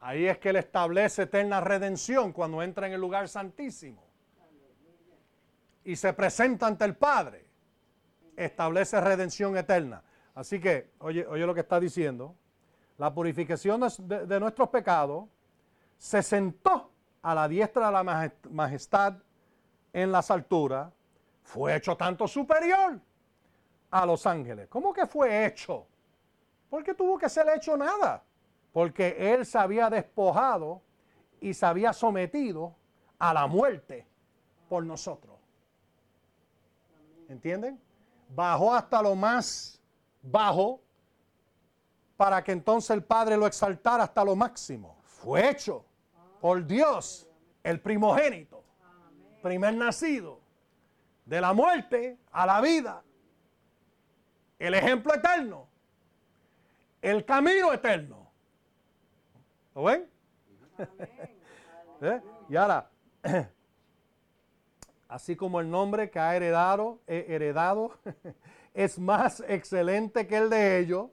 Ahí 0.00 0.26
es 0.26 0.38
que 0.38 0.50
Él 0.50 0.56
establece 0.56 1.22
eterna 1.22 1.60
redención 1.60 2.32
cuando 2.32 2.62
entra 2.62 2.86
en 2.86 2.94
el 2.94 3.00
lugar 3.00 3.28
santísimo. 3.28 4.02
Y 5.84 5.96
se 5.96 6.12
presenta 6.12 6.66
ante 6.66 6.84
el 6.84 6.96
Padre. 6.96 7.46
Establece 8.36 9.00
redención 9.00 9.56
eterna. 9.56 10.02
Así 10.34 10.60
que, 10.60 10.92
oye, 10.98 11.26
oye 11.26 11.44
lo 11.44 11.54
que 11.54 11.60
está 11.60 11.78
diciendo 11.78 12.36
la 13.00 13.14
purificación 13.14 13.80
de, 13.80 14.38
nuestros 14.38 14.68
pecados, 14.68 15.24
se 15.96 16.22
sentó 16.22 16.92
a 17.22 17.34
la 17.34 17.48
diestra 17.48 17.86
de 17.86 17.92
la 17.92 18.32
majestad 18.50 19.14
en 19.92 20.12
las 20.12 20.30
alturas, 20.30 20.92
fue 21.42 21.74
hecho 21.74 21.96
tanto 21.96 22.26
superior 22.28 23.00
a 23.90 24.06
los 24.06 24.26
ángeles. 24.26 24.68
¿Cómo 24.68 24.92
que 24.92 25.06
fue 25.06 25.46
hecho? 25.46 25.86
Porque 26.68 26.94
tuvo 26.94 27.18
que 27.18 27.28
ser 27.28 27.48
hecho 27.54 27.76
nada. 27.76 28.22
Porque 28.72 29.34
él 29.34 29.44
se 29.44 29.58
había 29.58 29.90
despojado 29.90 30.80
y 31.40 31.52
se 31.54 31.66
había 31.66 31.92
sometido 31.92 32.76
a 33.18 33.34
la 33.34 33.46
muerte 33.46 34.06
por 34.68 34.84
nosotros. 34.84 35.36
¿Entienden? 37.28 37.80
Bajó 38.28 38.72
hasta 38.72 39.02
lo 39.02 39.16
más 39.16 39.80
bajo 40.22 40.80
para 42.16 42.44
que 42.44 42.52
entonces 42.52 42.90
el 42.90 43.02
Padre 43.02 43.36
lo 43.36 43.46
exaltara 43.46 44.04
hasta 44.04 44.24
lo 44.24 44.36
máximo. 44.36 44.98
Fue 45.02 45.50
hecho 45.50 45.84
por 46.40 46.66
Dios, 46.66 47.28
el 47.62 47.80
primogénito, 47.80 48.64
primer 49.42 49.74
nacido, 49.74 50.40
de 51.24 51.40
la 51.40 51.52
muerte 51.52 52.18
a 52.32 52.46
la 52.46 52.60
vida, 52.60 53.02
el 54.58 54.74
ejemplo 54.74 55.14
eterno, 55.14 55.68
el 57.02 57.24
camino 57.24 57.72
eterno. 57.72 58.30
¿Lo 59.74 59.84
ven? 59.84 60.10
¿Eh? 62.00 62.20
Y 62.48 62.56
ahora, 62.56 62.90
así 65.08 65.36
como 65.36 65.60
el 65.60 65.70
nombre 65.70 66.10
que 66.10 66.18
ha 66.18 66.34
heredado, 66.34 67.00
heredado 67.06 67.98
es 68.74 68.98
más 68.98 69.44
excelente 69.46 70.26
que 70.26 70.36
el 70.36 70.50
de 70.50 70.78
ellos, 70.78 71.10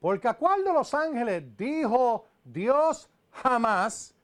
porque 0.00 0.28
a 0.28 0.34
cuál 0.34 0.64
de 0.64 0.72
los 0.72 0.92
ángeles 0.94 1.56
dijo 1.56 2.26
Dios 2.44 3.10
jamás, 3.42 4.14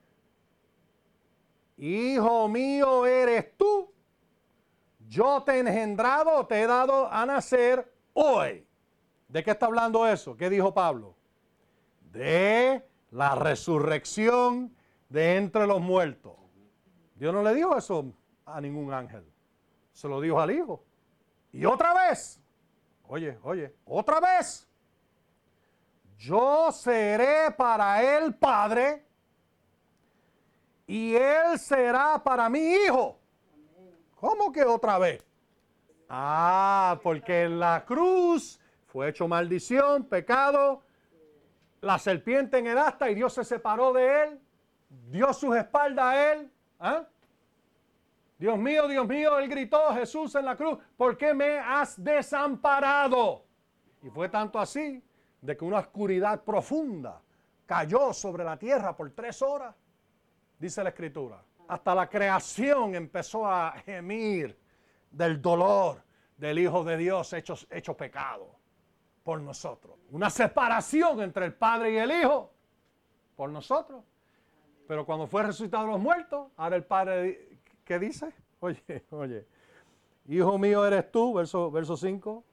Hijo 1.77 2.49
mío 2.49 3.07
eres 3.07 3.57
tú, 3.57 3.93
yo 5.09 5.43
te 5.43 5.53
he 5.53 5.59
engendrado, 5.61 6.47
te 6.47 6.63
he 6.63 6.67
dado 6.67 7.11
a 7.11 7.27
nacer 7.27 7.93
hoy. 8.13 8.65
¿De 9.27 9.43
qué 9.43 9.51
está 9.51 9.67
hablando 9.67 10.07
eso? 10.07 10.37
¿Qué 10.37 10.49
dijo 10.49 10.73
Pablo? 10.73 11.17
De 12.13 12.87
la 13.11 13.35
resurrección 13.35 14.75
de 15.09 15.37
entre 15.37 15.67
los 15.67 15.81
muertos. 15.81 16.35
Dios 17.17 17.35
no 17.35 17.43
le 17.43 17.55
dijo 17.55 17.77
eso 17.77 18.13
a 18.45 18.61
ningún 18.61 18.93
ángel. 18.93 19.25
Se 19.93 20.09
lo 20.09 20.21
dijo 20.21 20.41
al 20.41 20.51
Hijo. 20.51 20.85
Y 21.53 21.65
otra 21.65 21.93
vez, 21.95 22.41
oye, 23.09 23.39
oye, 23.43 23.75
otra 23.85 24.21
vez, 24.21 24.69
yo 26.23 26.71
seré 26.71 27.51
para 27.51 28.01
él 28.01 28.33
padre 28.35 29.05
y 30.87 31.17
él 31.17 31.59
será 31.59 32.23
para 32.23 32.49
mi 32.49 32.61
hijo. 32.61 33.19
¿Cómo 34.21 34.53
que 34.53 34.63
otra 34.63 34.99
vez? 34.99 35.25
Ah, 36.09 37.01
porque 37.03 37.43
en 37.43 37.59
la 37.59 37.85
cruz 37.85 38.61
fue 38.87 39.09
hecho 39.09 39.27
maldición, 39.27 40.05
pecado, 40.05 40.83
la 41.81 41.99
serpiente 41.99 42.59
en 42.59 42.69
el 42.69 42.79
asta 42.79 43.11
y 43.11 43.17
Dios 43.17 43.33
se 43.33 43.43
separó 43.43 43.93
de 43.93 44.23
él, 44.23 44.41
dio 45.11 45.33
sus 45.33 45.57
espaldas 45.57 46.05
a 46.05 46.33
él. 46.33 46.53
¿ah? 46.79 47.05
Dios 48.39 48.57
mío, 48.59 48.87
Dios 48.87 49.09
mío, 49.09 49.41
él 49.41 49.49
gritó 49.49 49.93
Jesús 49.93 50.37
en 50.37 50.45
la 50.45 50.55
cruz, 50.55 50.79
¿por 50.97 51.17
qué 51.17 51.35
me 51.35 51.59
has 51.59 52.01
desamparado? 52.01 53.45
Y 54.05 54.11
fue 54.11 54.29
tanto 54.29 54.61
así 54.61 55.03
de 55.43 55.57
que 55.57 55.65
una 55.65 55.81
oscuridad 55.81 56.43
profunda 56.43 57.21
cayó 57.67 58.13
sobre 58.13 58.45
la 58.45 58.57
tierra 58.57 58.97
por 58.97 59.11
tres 59.11 59.43
horas, 59.43 59.75
dice 60.59 60.83
la 60.83 60.91
escritura. 60.91 61.43
Hasta 61.69 61.95
la 61.95 62.09
creación 62.09 62.95
empezó 62.95 63.47
a 63.47 63.73
gemir 63.85 64.57
del 65.11 65.43
dolor 65.43 66.03
del 66.37 66.59
Hijo 66.59 66.85
de 66.85 66.97
Dios 66.97 67.33
hecho, 67.33 67.97
pecado 67.97 68.55
por 69.23 69.41
nosotros. 69.41 69.97
Una 70.11 70.31
separación 70.31 71.21
entre 71.21 71.47
el 71.47 71.55
Padre 71.55 71.93
y 71.93 71.97
el 71.97 72.11
Hijo 72.13 72.53
por 73.37 73.51
nosotros. 73.51 74.05
Pero 74.87 75.05
cuando 75.05 75.27
fue 75.27 75.43
resucitado 75.43 75.87
los 75.87 76.01
muertos, 76.01 76.51
ahora 76.57 76.77
el 76.77 76.85
Padre, 76.85 77.59
¿qué 77.85 77.99
dice? 77.99 78.33
Oye, 78.61 79.05
oye, 79.11 79.47
Hijo 80.29 80.57
mío 80.57 80.87
eres 80.87 81.11
tú, 81.11 81.35
verso, 81.35 81.69
verso 81.71 81.97
5 81.97 82.45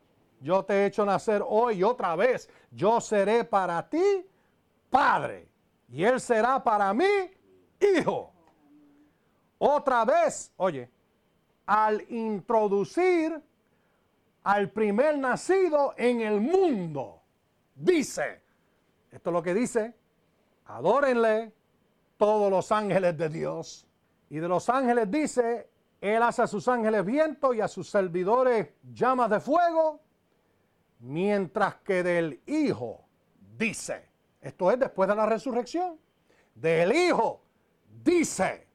yo 0.41 0.63
te 0.63 0.73
he 0.73 0.85
hecho 0.85 1.05
nacer 1.05 1.43
hoy 1.45 1.83
otra 1.83 2.15
vez. 2.15 2.49
Yo 2.71 3.01
seré 3.01 3.43
para 3.43 3.87
ti 3.87 4.25
padre 4.89 5.47
y 5.89 6.03
él 6.03 6.19
será 6.19 6.63
para 6.63 6.93
mí 6.93 7.31
hijo. 7.79 8.31
Otra 9.57 10.05
vez, 10.05 10.53
oye, 10.57 10.89
al 11.65 12.01
introducir 12.09 13.41
al 14.43 14.71
primer 14.71 15.17
nacido 15.17 15.93
en 15.97 16.21
el 16.21 16.39
mundo, 16.39 17.21
dice, 17.75 18.41
esto 19.11 19.29
es 19.29 19.33
lo 19.33 19.43
que 19.43 19.53
dice, 19.53 19.93
adórenle 20.65 21.53
todos 22.17 22.49
los 22.49 22.71
ángeles 22.71 23.17
de 23.17 23.29
Dios. 23.29 23.85
Y 24.29 24.37
de 24.37 24.47
los 24.47 24.69
ángeles 24.69 25.11
dice, 25.11 25.69
Él 25.99 26.23
hace 26.23 26.43
a 26.43 26.47
sus 26.47 26.67
ángeles 26.67 27.03
viento 27.03 27.53
y 27.53 27.59
a 27.59 27.67
sus 27.67 27.89
servidores 27.89 28.69
llamas 28.93 29.29
de 29.29 29.39
fuego 29.41 29.99
mientras 30.99 31.75
que 31.77 32.03
del 32.03 32.41
Hijo 32.45 33.05
dice, 33.57 34.09
esto 34.41 34.71
es 34.71 34.79
después 34.79 35.09
de 35.09 35.15
la 35.15 35.25
resurrección, 35.25 35.99
del 36.55 36.91
Hijo 36.93 37.41
dice, 38.03 38.67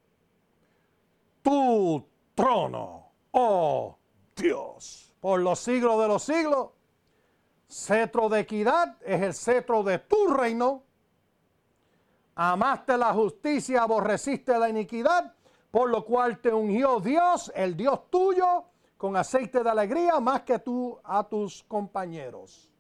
tu 1.43 2.07
trono, 2.35 3.13
oh 3.33 3.99
Dios, 4.35 5.15
por 5.21 5.41
los 5.41 5.59
siglos 5.61 6.01
de 6.01 6.09
los 6.09 6.23
siglos, 6.23 6.71
cetro 7.69 8.29
de 8.29 8.41
equidad 8.41 8.97
es 9.03 9.23
el 9.23 9.35
cetro 9.35 9.83
de 9.83 9.99
tu 9.99 10.29
reino, 10.29 10.83
amaste 12.35 12.97
la 12.97 13.13
justicia, 13.13 13.83
aborreciste 13.83 14.59
la 14.59 14.69
iniquidad, 14.69 15.35
por 15.71 15.91
lo 15.91 16.05
cual 16.05 16.41
te 16.41 16.53
ungió 16.53 17.01
Dios, 17.01 17.53
el 17.55 17.77
Dios 17.77 18.11
tuyo, 18.11 18.65
con 19.05 19.19
aceite 19.19 19.63
de 19.63 19.69
alegría 19.69 20.19
más 20.19 20.41
que 20.45 20.59
tú 20.59 20.99
a 21.05 21.23
tus 21.23 21.63
compañeros. 21.65 22.73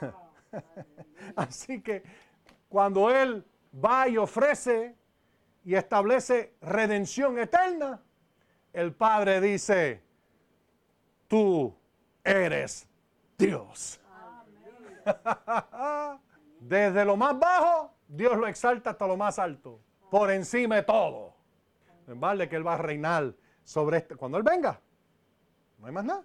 Así 1.34 1.82
que 1.82 2.04
cuando 2.68 3.10
Él 3.10 3.44
va 3.84 4.06
y 4.06 4.16
ofrece 4.16 4.94
y 5.64 5.74
establece 5.74 6.54
redención 6.60 7.36
eterna, 7.36 8.00
el 8.72 8.94
Padre 8.94 9.40
dice, 9.40 10.04
tú 11.26 11.74
eres 12.22 12.88
Dios. 13.36 14.00
Desde 16.60 17.04
lo 17.04 17.16
más 17.16 17.36
bajo, 17.36 17.92
Dios 18.06 18.36
lo 18.36 18.46
exalta 18.46 18.90
hasta 18.90 19.08
lo 19.08 19.16
más 19.16 19.40
alto, 19.40 19.80
por 20.12 20.30
encima 20.30 20.76
de 20.76 20.84
todo. 20.84 21.34
Vale 22.06 22.48
que 22.48 22.54
Él 22.54 22.64
va 22.64 22.74
a 22.74 22.78
reinar 22.78 23.34
sobre 23.66 23.98
este, 23.98 24.14
cuando 24.14 24.38
Él 24.38 24.44
venga, 24.44 24.80
no 25.78 25.86
hay 25.88 25.92
más 25.92 26.04
nada. 26.04 26.24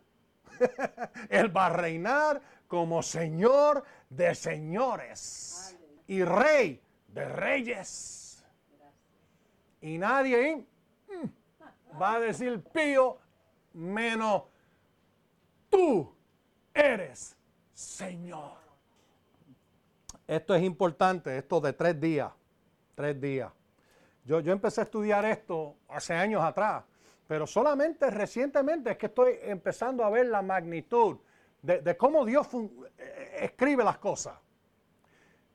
él 1.29 1.55
va 1.55 1.67
a 1.67 1.69
reinar 1.69 2.41
como 2.67 3.01
Señor 3.01 3.83
de 4.09 4.35
señores 4.35 5.77
y 6.07 6.23
Rey 6.23 6.81
de 7.07 7.25
reyes. 7.25 8.45
Y 9.81 9.97
nadie 9.97 10.65
mm, 11.07 11.99
va 11.99 12.13
a 12.15 12.19
decir 12.19 12.61
pío 12.71 13.17
menos 13.73 14.43
tú 15.69 16.13
eres 16.73 17.35
Señor. 17.73 18.61
Esto 20.27 20.55
es 20.55 20.63
importante, 20.63 21.37
esto 21.37 21.59
de 21.59 21.73
tres 21.73 21.99
días, 21.99 22.31
tres 22.95 23.19
días. 23.19 23.51
Yo, 24.23 24.39
yo 24.39 24.53
empecé 24.53 24.81
a 24.81 24.83
estudiar 24.83 25.25
esto 25.25 25.75
hace 25.89 26.13
años 26.13 26.41
atrás, 26.43 26.83
pero 27.31 27.47
solamente 27.47 28.09
recientemente 28.09 28.91
es 28.91 28.97
que 28.97 29.05
estoy 29.05 29.39
empezando 29.43 30.03
a 30.03 30.09
ver 30.09 30.25
la 30.25 30.41
magnitud 30.41 31.17
de, 31.61 31.95
cómo 31.95 32.25
Dios 32.25 32.45
eh, 32.97 33.37
escribe 33.43 33.85
las 33.85 33.99
cosas. 33.99 34.37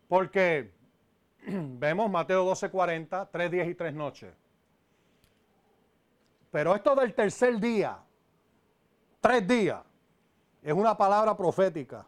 Porque 0.09 0.73
vemos 1.47 2.11
Mateo 2.11 2.51
12:40, 2.51 3.29
tres 3.31 3.51
días 3.51 3.69
y 3.69 3.75
tres 3.75 3.93
noches. 3.93 4.33
Pero 6.51 6.75
esto 6.75 6.95
del 6.95 7.13
tercer 7.13 7.61
día, 7.61 7.99
tres 9.21 9.47
días, 9.47 9.83
es 10.63 10.73
una 10.73 10.97
palabra 10.97 11.37
profética 11.37 12.07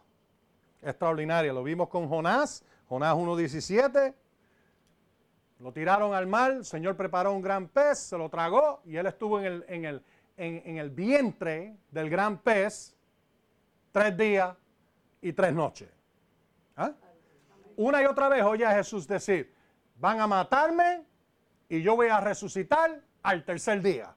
extraordinaria. 0.81 1.53
Lo 1.53 1.61
vimos 1.61 1.89
con 1.89 2.09
Jonás, 2.09 2.65
Jonás 2.87 3.13
1.17. 3.13 4.15
Lo 5.59 5.73
tiraron 5.73 6.13
al 6.13 6.25
mar, 6.25 6.51
el 6.51 6.65
Señor 6.65 6.95
preparó 6.95 7.33
un 7.33 7.41
gran 7.41 7.67
pez, 7.67 7.99
se 7.99 8.17
lo 8.17 8.29
tragó 8.29 8.81
y 8.85 8.95
él 8.95 9.05
estuvo 9.05 9.39
en 9.39 9.45
el, 9.45 9.65
en 9.67 9.85
el, 9.85 10.03
en, 10.37 10.77
el 10.77 10.89
vientre 10.89 11.75
del 11.91 12.09
gran 12.09 12.37
pez 12.37 12.95
tres 13.91 14.15
días 14.15 14.55
y 15.21 15.33
tres 15.33 15.53
noches. 15.53 15.89
¿Ah? 16.77 16.93
Una 17.75 18.01
y 18.01 18.05
otra 18.05 18.29
vez 18.29 18.41
oye 18.43 18.65
a 18.65 18.73
Jesús 18.73 19.05
decir, 19.05 19.53
van 19.97 20.21
a 20.21 20.27
matarme 20.27 21.03
y 21.67 21.81
yo 21.81 21.97
voy 21.97 22.07
a 22.07 22.21
resucitar 22.21 23.01
al 23.21 23.43
tercer 23.43 23.81
día. 23.81 24.15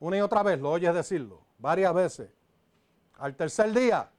Una 0.00 0.18
y 0.18 0.20
otra 0.20 0.42
vez 0.42 0.60
lo 0.60 0.70
oyes 0.70 0.94
decirlo, 0.94 1.42
varias 1.58 1.94
veces. 1.94 2.30
Al 3.18 3.34
tercer 3.36 3.72
día. 3.72 4.10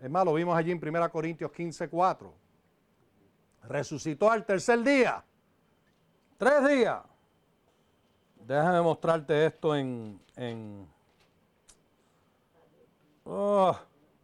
Es 0.00 0.10
más, 0.10 0.24
lo 0.24 0.34
vimos 0.34 0.56
allí 0.56 0.70
en 0.70 0.80
1 0.80 1.10
Corintios 1.10 1.50
15, 1.50 1.88
4. 1.88 2.45
Resucitó 3.68 4.30
al 4.30 4.44
tercer 4.44 4.82
día. 4.82 5.22
Tres 6.38 6.68
días. 6.68 7.02
Déjame 8.46 8.80
mostrarte 8.80 9.46
esto 9.46 9.74
en... 9.74 10.20
Oh, 13.24 13.76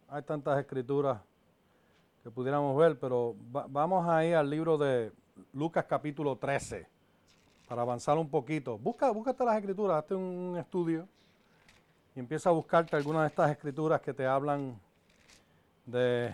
hay 0.09 0.23
tantas 0.23 0.61
escrituras 0.61 1.21
que 2.23 2.31
pudiéramos 2.31 2.77
ver, 2.77 2.97
pero 3.01 3.35
vamos 3.51 4.09
ahí 4.09 4.33
al 4.33 4.49
libro 4.49 4.79
de 4.79 5.11
Lucas 5.53 5.87
capítulo 5.89 6.37
13 6.37 6.87
para 7.69 7.83
avanzar 7.83 8.17
un 8.17 8.29
poquito. 8.29 8.79
Busca, 8.79 9.11
búscate 9.11 9.45
las 9.45 9.57
escrituras, 9.57 9.99
hazte 9.99 10.15
un 10.15 10.57
estudio 10.57 11.09
y 12.15 12.21
empieza 12.21 12.51
a 12.51 12.53
buscarte 12.53 12.95
algunas 12.95 13.23
de 13.23 13.29
estas 13.29 13.51
escrituras 13.51 14.01
que 14.01 14.15
te 14.15 14.25
hablan 14.25 14.79
de 15.85 16.33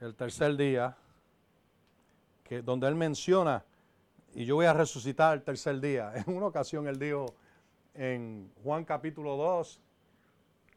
el 0.00 0.14
tercer 0.16 0.56
día, 0.56 0.96
donde 2.64 2.88
él 2.88 2.94
menciona, 2.94 3.64
y 4.34 4.44
yo 4.44 4.56
voy 4.56 4.66
a 4.66 4.72
resucitar 4.72 5.34
el 5.34 5.42
tercer 5.42 5.80
día. 5.80 6.12
En 6.26 6.36
una 6.36 6.46
ocasión 6.46 6.86
él 6.86 6.98
dijo 6.98 7.34
en 7.94 8.52
Juan 8.62 8.84
capítulo 8.84 9.36
2, 9.36 9.80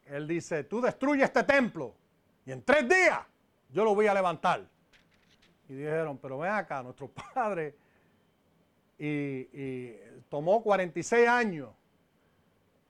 él 0.06 0.26
dice, 0.26 0.64
tú 0.64 0.80
destruyes 0.80 1.24
este 1.24 1.44
templo 1.44 1.94
y 2.46 2.52
en 2.52 2.62
tres 2.62 2.88
días 2.88 3.20
yo 3.70 3.84
lo 3.84 3.94
voy 3.94 4.06
a 4.06 4.14
levantar. 4.14 4.66
Y 5.68 5.74
dijeron, 5.74 6.18
pero 6.18 6.38
ven 6.38 6.52
acá, 6.52 6.82
nuestro 6.82 7.08
padre, 7.34 7.76
y, 8.98 9.06
y 9.06 9.96
tomó 10.28 10.62
46 10.62 11.28
años 11.28 11.70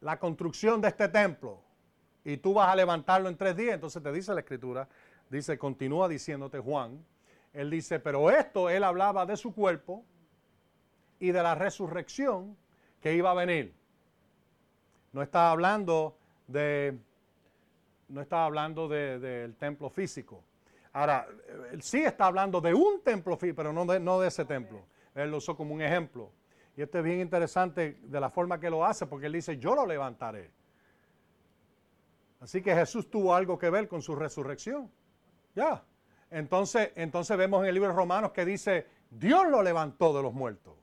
la 0.00 0.18
construcción 0.18 0.80
de 0.80 0.88
este 0.88 1.08
templo 1.08 1.60
y 2.24 2.36
tú 2.36 2.54
vas 2.54 2.68
a 2.68 2.76
levantarlo 2.76 3.28
en 3.28 3.36
tres 3.36 3.56
días, 3.56 3.74
entonces 3.74 4.02
te 4.02 4.12
dice 4.12 4.32
la 4.34 4.40
escritura, 4.40 4.88
dice, 5.28 5.58
continúa 5.58 6.08
diciéndote 6.08 6.58
Juan, 6.58 7.04
él 7.52 7.70
dice, 7.70 7.98
pero 7.98 8.30
esto 8.30 8.70
él 8.70 8.84
hablaba 8.84 9.26
de 9.26 9.36
su 9.36 9.54
cuerpo 9.54 10.04
y 11.18 11.32
de 11.32 11.42
la 11.42 11.54
resurrección 11.54 12.56
que 13.00 13.14
iba 13.14 13.30
a 13.30 13.34
venir. 13.34 13.74
No 15.12 15.22
estaba 15.22 15.50
hablando 15.50 16.16
de, 16.46 16.96
no 18.08 18.20
estaba 18.20 18.44
hablando 18.44 18.88
del 18.88 19.56
templo 19.56 19.90
físico. 19.90 20.44
Ahora, 20.92 21.26
él 21.72 21.82
sí 21.82 22.02
está 22.02 22.26
hablando 22.26 22.60
de 22.60 22.74
un 22.74 23.00
templo 23.02 23.36
físico, 23.36 23.56
pero 23.56 23.72
no 23.72 23.84
de, 23.86 24.00
no 24.00 24.20
de 24.20 24.28
ese 24.28 24.44
templo. 24.44 24.84
Él 25.14 25.30
lo 25.30 25.38
usó 25.38 25.56
como 25.56 25.74
un 25.74 25.82
ejemplo. 25.82 26.30
Y 26.76 26.82
esto 26.82 26.98
es 26.98 27.04
bien 27.04 27.20
interesante 27.20 27.98
de 28.02 28.20
la 28.20 28.30
forma 28.30 28.58
que 28.58 28.70
lo 28.70 28.84
hace, 28.84 29.06
porque 29.06 29.26
él 29.26 29.32
dice, 29.32 29.58
yo 29.58 29.74
lo 29.74 29.86
levantaré. 29.86 30.50
Así 32.40 32.62
que 32.62 32.74
Jesús 32.74 33.10
tuvo 33.10 33.34
algo 33.34 33.58
que 33.58 33.68
ver 33.70 33.86
con 33.86 34.00
su 34.00 34.14
resurrección. 34.14 34.90
Ya. 35.54 35.84
Entonces, 36.30 36.92
entonces 36.94 37.36
vemos 37.36 37.62
en 37.62 37.68
el 37.68 37.74
libro 37.74 37.90
de 37.90 37.96
Romanos 37.96 38.32
que 38.32 38.44
dice, 38.44 38.86
Dios 39.10 39.46
lo 39.48 39.62
levantó 39.62 40.14
de 40.16 40.22
los 40.22 40.32
muertos. 40.32 40.74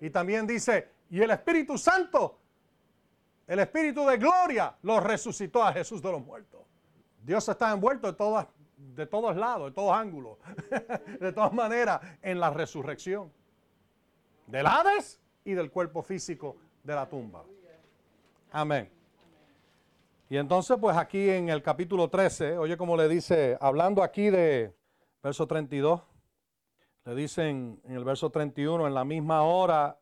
Y 0.00 0.10
también 0.10 0.46
dice, 0.46 0.88
y 1.10 1.20
el 1.20 1.30
Espíritu 1.30 1.78
Santo, 1.78 2.38
el 3.46 3.58
Espíritu 3.60 4.06
de 4.06 4.18
gloria, 4.18 4.74
lo 4.82 5.00
resucitó 5.00 5.64
a 5.64 5.72
Jesús 5.72 6.02
de 6.02 6.12
los 6.12 6.24
muertos. 6.24 6.60
Dios 7.24 7.48
está 7.48 7.72
envuelto 7.72 8.06
de, 8.06 8.12
todas, 8.12 8.46
de 8.76 9.06
todos 9.06 9.36
lados, 9.36 9.70
de 9.70 9.74
todos 9.74 9.96
ángulos, 9.96 10.38
de 11.20 11.32
todas 11.32 11.52
maneras, 11.52 12.00
en 12.22 12.38
la 12.38 12.50
resurrección 12.50 13.32
del 14.46 14.66
Hades 14.66 15.20
y 15.44 15.52
del 15.52 15.70
cuerpo 15.70 16.02
físico 16.02 16.56
de 16.82 16.94
la 16.94 17.08
tumba. 17.08 17.44
Amén. 18.52 18.97
Y 20.30 20.36
entonces, 20.36 20.76
pues 20.78 20.94
aquí 20.94 21.30
en 21.30 21.48
el 21.48 21.62
capítulo 21.62 22.10
13, 22.10 22.58
oye 22.58 22.76
como 22.76 22.98
le 22.98 23.08
dice, 23.08 23.56
hablando 23.62 24.02
aquí 24.02 24.28
de 24.28 24.76
verso 25.22 25.46
32, 25.46 26.02
le 27.06 27.14
dicen 27.14 27.80
en 27.84 27.94
el 27.94 28.04
verso 28.04 28.28
31, 28.28 28.86
en 28.86 28.92
la 28.92 29.06
misma 29.06 29.42
hora 29.42 29.98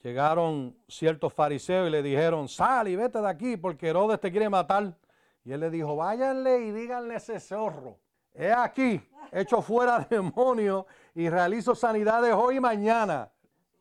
llegaron 0.00 0.74
ciertos 0.88 1.34
fariseos 1.34 1.88
y 1.88 1.90
le 1.90 2.02
dijeron, 2.02 2.48
sal 2.48 2.88
y 2.88 2.96
vete 2.96 3.20
de 3.20 3.28
aquí 3.28 3.58
porque 3.58 3.88
Herodes 3.88 4.18
te 4.18 4.30
quiere 4.30 4.48
matar. 4.48 4.96
Y 5.44 5.52
él 5.52 5.60
le 5.60 5.68
dijo, 5.68 5.94
váyanle 5.94 6.60
y 6.60 6.70
díganle 6.70 7.16
ese 7.16 7.38
zorro, 7.38 7.98
he 8.32 8.50
aquí, 8.50 8.98
hecho 9.30 9.60
fuera 9.60 9.98
demonio 10.10 10.86
y 11.14 11.28
realizo 11.28 11.74
sanidades 11.74 12.32
hoy 12.32 12.56
y 12.56 12.60
mañana. 12.60 13.30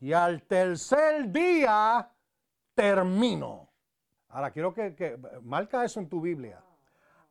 Y 0.01 0.11
al 0.11 0.43
tercer 0.43 1.31
día 1.31 2.11
termino. 2.73 3.64
Ahora 4.35 4.51
quiero 4.51 4.73
que, 4.73 5.17
marca 5.43 5.85
eso 5.85 6.01
en 6.01 6.09
tu 6.09 6.19
Biblia. 6.19 6.61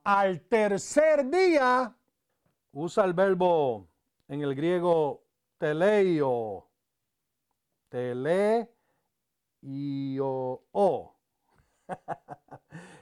Al 0.05 0.41
tercer 0.41 1.29
día 1.29 1.95
usa 2.73 3.05
el 3.05 3.13
verbo 3.13 3.87
en 4.27 4.41
el 4.41 4.55
griego 4.55 5.23
teleio. 5.59 6.67
Teleio. 7.91 8.71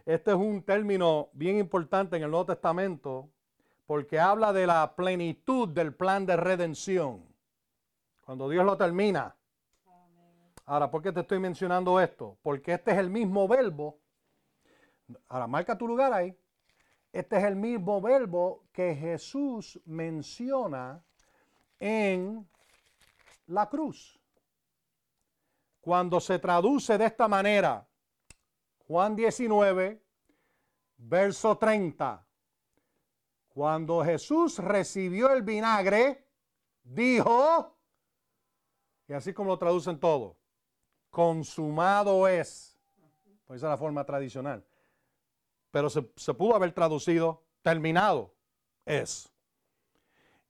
Este 0.04 0.32
es 0.32 0.36
un 0.36 0.64
término 0.64 1.28
bien 1.32 1.58
importante 1.58 2.16
en 2.16 2.24
el 2.24 2.30
Nuevo 2.32 2.46
Testamento 2.46 3.30
porque 3.86 4.18
habla 4.18 4.52
de 4.52 4.66
la 4.66 4.96
plenitud 4.96 5.68
del 5.68 5.94
plan 5.94 6.26
de 6.26 6.36
redención. 6.36 7.24
Cuando 8.22 8.48
Dios 8.48 8.64
lo 8.64 8.76
termina. 8.76 9.36
Ahora, 10.72 10.90
¿por 10.90 11.02
qué 11.02 11.12
te 11.12 11.20
estoy 11.20 11.38
mencionando 11.38 12.00
esto? 12.00 12.38
Porque 12.40 12.72
este 12.72 12.92
es 12.92 12.96
el 12.96 13.10
mismo 13.10 13.46
verbo. 13.46 14.00
Ahora, 15.28 15.46
marca 15.46 15.76
tu 15.76 15.86
lugar 15.86 16.14
ahí. 16.14 16.34
Este 17.12 17.36
es 17.36 17.44
el 17.44 17.56
mismo 17.56 18.00
verbo 18.00 18.64
que 18.72 18.94
Jesús 18.94 19.78
menciona 19.84 21.04
en 21.78 22.48
la 23.48 23.68
cruz. 23.68 24.18
cuando 25.82 26.20
se 26.20 26.38
traduce 26.38 26.96
de 26.96 27.04
esta 27.04 27.28
manera, 27.28 27.86
Juan 28.86 29.14
19, 29.14 30.02
verso 30.96 31.58
30, 31.58 32.26
cuando 33.50 34.02
Jesús 34.02 34.58
recibió 34.58 35.30
el 35.34 35.42
vinagre, 35.42 36.26
dijo, 36.82 37.76
y 39.06 39.12
así 39.12 39.34
como 39.34 39.50
lo 39.50 39.58
traducen 39.58 40.00
todo, 40.00 40.38
consumado 41.12 42.26
es. 42.26 42.76
Pues 43.46 43.58
esa 43.58 43.68
es 43.68 43.70
la 43.70 43.76
forma 43.76 44.04
tradicional. 44.04 44.64
Pero 45.70 45.88
se, 45.88 46.10
se 46.16 46.34
pudo 46.34 46.56
haber 46.56 46.72
traducido, 46.72 47.44
terminado 47.62 48.34
es. 48.84 49.32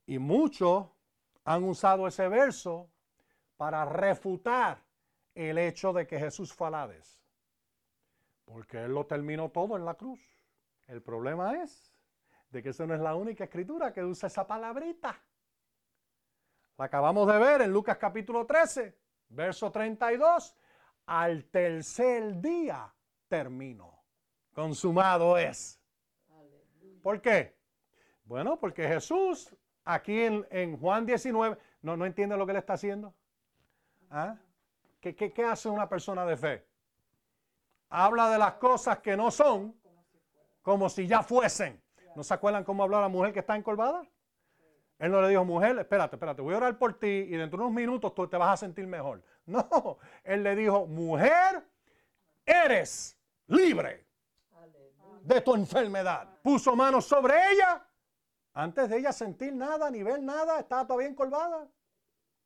Y 0.07 0.19
muchos 0.19 0.87
han 1.45 1.65
usado 1.65 2.07
ese 2.07 2.29
verso 2.29 2.89
para 3.57 3.85
refutar 3.85 4.79
el 5.35 5.59
hecho 5.59 5.93
de 5.93 6.07
que 6.07 6.19
Jesús 6.19 6.55
a 6.59 6.89
Porque 8.45 8.85
Él 8.85 8.93
lo 8.93 9.07
terminó 9.07 9.51
todo 9.51 9.77
en 9.77 9.85
la 9.85 9.95
cruz. 9.95 10.21
El 10.87 11.03
problema 11.03 11.63
es 11.63 11.93
de 12.51 12.63
que 12.63 12.71
esa 12.71 12.87
no 12.87 12.95
es 12.95 13.01
la 13.01 13.15
única 13.15 13.45
escritura 13.45 13.93
que 13.93 14.05
usa 14.05 14.27
esa 14.29 14.47
palabrita. 14.47 15.21
La 16.77 16.87
acabamos 16.87 17.27
de 17.27 17.39
ver 17.39 17.63
en 17.63 17.73
Lucas 17.73 17.97
capítulo 17.97 18.45
13, 18.47 18.99
verso 19.33 19.71
32. 19.71 20.57
Al 21.07 21.45
tercer 21.47 22.41
día 22.41 22.93
terminó. 23.29 24.05
Consumado 24.53 25.37
es. 25.37 25.81
¿Por 27.03 27.21
qué? 27.21 27.57
Bueno, 28.25 28.59
porque 28.59 28.87
Jesús 28.87 29.55
aquí 29.85 30.21
en, 30.21 30.77
Juan 30.79 31.05
19 31.07 31.59
no, 31.83 31.97
no 31.97 32.07
entiende 32.07 32.37
lo 32.37 32.47
que 32.47 32.53
le 32.53 32.61
está 32.61 32.75
haciendo. 32.75 33.15
¿Ah? 34.11 34.37
¿Qué, 35.01 35.17
qué 35.17 35.45
hace 35.45 35.69
una 35.69 35.89
persona 35.89 36.25
de 36.25 36.37
fe? 36.37 36.67
Habla 37.89 38.31
de 38.31 38.39
las 38.39 38.55
cosas 38.55 39.01
que 39.01 39.17
no 39.17 39.31
son 39.31 39.75
como 40.63 40.89
si 40.89 41.07
ya 41.07 41.23
fuesen. 41.23 41.83
¿No 42.15 42.23
se 42.23 42.35
acuerdan 42.35 42.65
cómo 42.65 42.83
habló 42.83 43.01
la 43.01 43.09
mujer 43.09 43.33
que 43.33 43.41
está 43.41 43.57
encorvada? 43.57 44.07
Él 45.03 45.11
no 45.11 45.21
le 45.21 45.31
dijo, 45.31 45.45
mujer, 45.45 45.77
espérate, 45.81 46.15
espérate, 46.15 46.43
voy 46.43 46.55
a 46.55 46.59
orar 46.59 46.79
por 46.79 46.97
ti 46.97 47.09
y 47.09 47.37
dentro 47.37 47.59
de 47.59 47.65
unos 47.65 47.75
minutos 47.75 48.15
tú 48.15 48.29
te 48.29 48.37
vas 48.37 48.51
a 48.51 48.57
sentir 48.57 48.87
mejor. 48.87 49.21
No, 49.47 49.99
él 50.23 50.45
le 50.45 50.55
dijo, 50.55 50.87
mujer, 50.87 51.67
eres 52.47 53.19
libre 53.49 54.07
de 55.23 55.41
tu 55.41 55.57
enfermedad. 55.57 56.29
Puso 56.41 56.77
manos 56.77 57.05
sobre 57.05 57.35
ella. 57.51 57.85
Antes 58.55 58.89
de 58.89 58.99
ella 58.99 59.13
sentir 59.13 59.53
nada, 59.53 59.91
ni 59.91 60.05
ver 60.05 60.23
nada, 60.23 60.61
estaba 60.61 60.87
todavía 60.87 61.09
encorvada. 61.09 61.67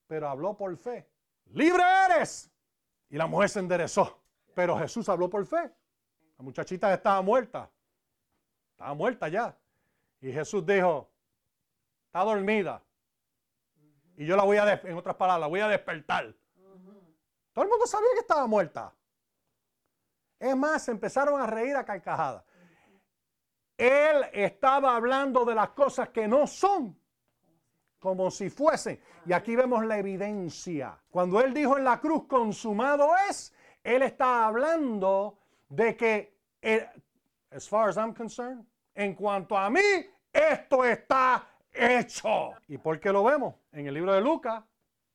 Pero 0.07 0.27
habló 0.27 0.57
por 0.57 0.75
fe. 0.79 1.07
Libre 1.53 1.83
eres. 2.07 2.51
Y 3.11 3.19
la 3.19 3.27
mujer 3.27 3.51
se 3.51 3.59
enderezó. 3.59 4.19
Pero 4.55 4.79
Jesús 4.79 5.07
habló 5.11 5.29
por 5.29 5.45
fe. 5.45 5.71
La 6.39 6.43
muchachita 6.43 6.95
estaba 6.95 7.21
muerta. 7.21 7.71
Estaba 8.71 8.95
muerta 8.95 9.29
ya. 9.29 9.55
Y 10.23 10.33
Jesús 10.33 10.65
dijo, 10.65 11.11
está 12.17 12.25
dormida. 12.25 12.83
Y 14.17 14.25
yo 14.25 14.37
la 14.37 14.45
voy 14.45 14.57
a, 14.57 14.73
en 14.73 14.97
otras 14.97 15.17
palabras, 15.17 15.41
la 15.41 15.47
voy 15.49 15.61
a 15.61 15.69
despertar. 15.69 16.35
Todo 17.53 17.65
el 17.65 17.71
mundo 17.71 17.87
sabía 17.87 18.09
que 18.15 18.21
estaba 18.21 18.47
muerta. 18.47 18.95
Es 20.39 20.57
más, 20.57 20.89
empezaron 20.89 21.39
a 21.39 21.47
reír 21.47 21.77
a 21.77 21.85
carcajadas. 21.85 22.43
Él 23.77 24.25
estaba 24.33 24.97
hablando 24.97 25.45
de 25.45 25.55
las 25.55 25.71
cosas 25.71 26.09
que 26.09 26.27
no 26.27 26.47
son, 26.47 26.99
como 27.99 28.31
si 28.31 28.49
fuesen. 28.49 28.99
Y 29.27 29.35
aquí 29.35 29.55
vemos 29.55 29.85
la 29.85 29.99
evidencia. 29.99 30.99
Cuando 31.11 31.43
él 31.43 31.53
dijo 31.53 31.77
en 31.77 31.85
la 31.85 32.01
cruz, 32.01 32.27
consumado 32.27 33.11
es, 33.29 33.53
él 33.85 34.01
está 34.01 34.47
hablando 34.47 35.39
de 35.69 35.95
que 35.95 36.39
eh, 36.63 36.89
as 37.51 37.69
far 37.69 37.91
as 37.91 37.99
I'm 37.99 38.15
concerned, 38.15 38.65
en 38.95 39.15
cuanto 39.15 39.55
a 39.55 39.69
mí, 39.69 39.81
esto 40.33 40.83
está 40.83 41.47
hecho. 41.77 42.53
¿Y 42.69 42.79
por 42.79 42.99
qué 43.01 43.13
lo 43.13 43.25
vemos? 43.25 43.55
En 43.73 43.87
el 43.87 43.95
libro 43.95 44.13
de 44.13 44.21
Lucas, 44.21 44.63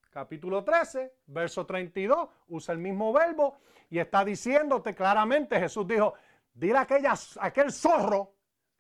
capítulo 0.10 0.64
13, 0.64 1.14
verso 1.28 1.66
32, 1.66 2.30
usa 2.48 2.74
el 2.74 2.80
mismo 2.80 3.12
verbo 3.14 3.58
y 3.90 4.00
está 4.00 4.24
diciéndote 4.24 4.96
claramente, 4.96 5.60
Jesús 5.60 5.88
dijo, 5.88 6.14
dile 6.54 6.78
a, 6.78 6.88
aquel 7.40 7.72
zorro 7.72 8.34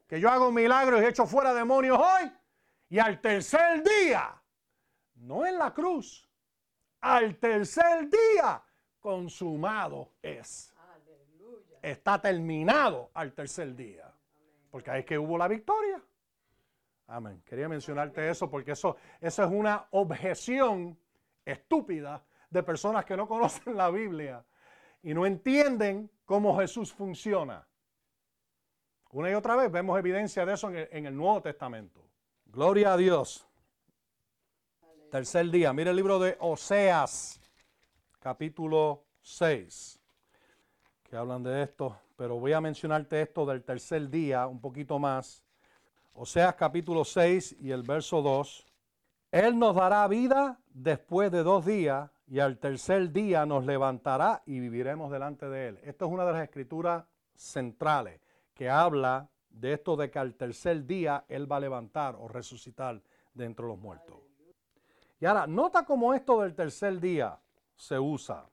que 0.07 0.19
yo 0.19 0.29
hago 0.29 0.51
milagros 0.51 1.01
y 1.01 1.05
echo 1.05 1.25
fuera 1.25 1.53
demonios 1.53 1.97
hoy, 1.97 2.31
y 2.89 2.99
al 2.99 3.21
tercer 3.21 3.83
día, 3.83 4.41
no 5.15 5.45
en 5.45 5.57
la 5.57 5.73
cruz, 5.73 6.29
al 6.99 7.37
tercer 7.37 8.09
día, 8.09 8.61
consumado 8.99 10.13
es 10.21 10.71
está 11.81 12.21
terminado 12.21 13.11
al 13.13 13.33
tercer 13.33 13.75
día. 13.75 14.11
Porque 14.69 14.91
ahí 14.91 14.99
es 15.01 15.05
que 15.05 15.17
hubo 15.17 15.37
la 15.37 15.47
victoria. 15.47 16.01
Amén. 17.11 17.41
Quería 17.45 17.67
mencionarte 17.67 18.29
eso 18.29 18.49
porque 18.49 18.71
eso, 18.71 18.95
eso 19.19 19.43
es 19.43 19.51
una 19.51 19.85
objeción 19.91 20.97
estúpida 21.43 22.23
de 22.49 22.63
personas 22.63 23.03
que 23.03 23.17
no 23.17 23.27
conocen 23.27 23.75
la 23.75 23.89
Biblia 23.89 24.45
y 25.03 25.13
no 25.13 25.25
entienden 25.25 26.09
cómo 26.23 26.57
Jesús 26.57 26.93
funciona. 26.93 27.67
Una 29.11 29.29
y 29.29 29.33
otra 29.33 29.57
vez 29.57 29.69
vemos 29.69 29.99
evidencia 29.99 30.45
de 30.45 30.53
eso 30.53 30.69
en 30.69 31.05
el, 31.05 31.15
Nuevo 31.15 31.41
Testamento. 31.41 32.01
Gloria 32.45 32.93
a 32.93 32.97
Dios. 32.97 33.45
Tercer 35.11 35.49
día. 35.49 35.73
Mira 35.73 35.89
el 35.89 35.97
libro 35.97 36.17
de 36.17 36.37
Oseas, 36.39 37.41
capítulo 38.21 39.03
6 39.21 40.01
que 41.03 41.17
hablan 41.17 41.43
de 41.43 41.63
esto, 41.63 41.99
pero 42.15 42.39
voy 42.39 42.53
a 42.53 42.61
mencionarte 42.61 43.21
esto 43.21 43.45
del 43.45 43.65
tercer 43.65 44.09
día 44.09 44.47
un 44.47 44.61
poquito 44.61 44.97
más. 44.97 45.40
O 46.13 46.25
sea, 46.25 46.53
capítulo 46.53 47.05
6 47.05 47.57
y 47.61 47.71
el 47.71 47.83
verso 47.83 48.21
2. 48.21 48.67
Él 49.31 49.57
nos 49.57 49.75
dará 49.75 50.07
vida 50.07 50.59
después 50.67 51.31
de 51.31 51.41
dos 51.41 51.65
días 51.65 52.11
y 52.27 52.39
al 52.39 52.59
tercer 52.59 53.11
día 53.11 53.45
nos 53.45 53.65
levantará 53.65 54.43
y 54.45 54.59
viviremos 54.59 55.11
delante 55.11 55.47
de 55.47 55.69
Él. 55.69 55.79
Esto 55.83 56.05
es 56.05 56.11
una 56.11 56.25
de 56.25 56.33
las 56.33 56.43
escrituras 56.43 57.05
centrales 57.33 58.19
que 58.53 58.69
habla 58.69 59.29
de 59.49 59.73
esto 59.73 59.95
de 59.95 60.11
que 60.11 60.19
al 60.19 60.35
tercer 60.35 60.85
día 60.85 61.25
Él 61.29 61.49
va 61.49 61.57
a 61.57 61.61
levantar 61.61 62.15
o 62.15 62.27
resucitar 62.27 63.01
de 63.33 63.55
los 63.57 63.77
muertos. 63.77 64.17
Y 65.19 65.25
ahora, 65.25 65.47
nota 65.47 65.85
cómo 65.85 66.13
esto 66.13 66.41
del 66.41 66.53
tercer 66.55 66.99
día 66.99 67.39
se 67.75 67.97
usa. 67.97 68.45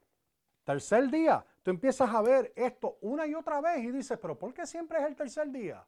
Tercer 0.64 1.10
día, 1.10 1.44
tú 1.62 1.70
empiezas 1.70 2.10
a 2.10 2.20
ver 2.20 2.52
esto 2.54 2.98
una 3.00 3.26
y 3.26 3.34
otra 3.34 3.60
vez 3.60 3.82
y 3.84 3.90
dices, 3.90 4.18
pero 4.20 4.38
¿por 4.38 4.52
qué 4.52 4.66
siempre 4.66 4.98
es 4.98 5.06
el 5.06 5.16
tercer 5.16 5.50
día? 5.50 5.84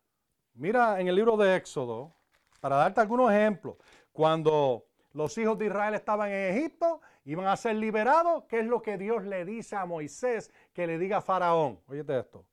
Mira 0.61 1.01
en 1.01 1.09
el 1.09 1.15
libro 1.15 1.39
de 1.39 1.57
Éxodo, 1.57 2.13
para 2.61 2.77
darte 2.77 3.01
algunos 3.01 3.33
ejemplos, 3.33 3.77
cuando 4.13 4.85
los 5.15 5.39
hijos 5.39 5.57
de 5.57 5.65
Israel 5.65 5.95
estaban 5.95 6.31
en 6.31 6.55
Egipto, 6.55 7.01
iban 7.25 7.47
a 7.47 7.57
ser 7.57 7.77
liberados, 7.77 8.45
¿qué 8.45 8.61
es 8.61 8.67
lo 8.67 8.83
que 8.83 8.99
Dios 8.99 9.25
le 9.25 9.47
dice 9.47 9.75
a 9.77 9.87
Moisés 9.87 10.53
que 10.75 10.87
le 10.87 10.99
diga 10.99 11.17
a 11.17 11.21
Faraón? 11.23 11.81
Óyete 11.89 12.19
esto. 12.19 12.45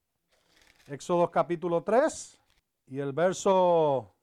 Éxodo 0.86 1.30
capítulo 1.30 1.82
3 1.82 2.40
y 2.86 2.98
el 2.98 3.12
verso 3.12 4.14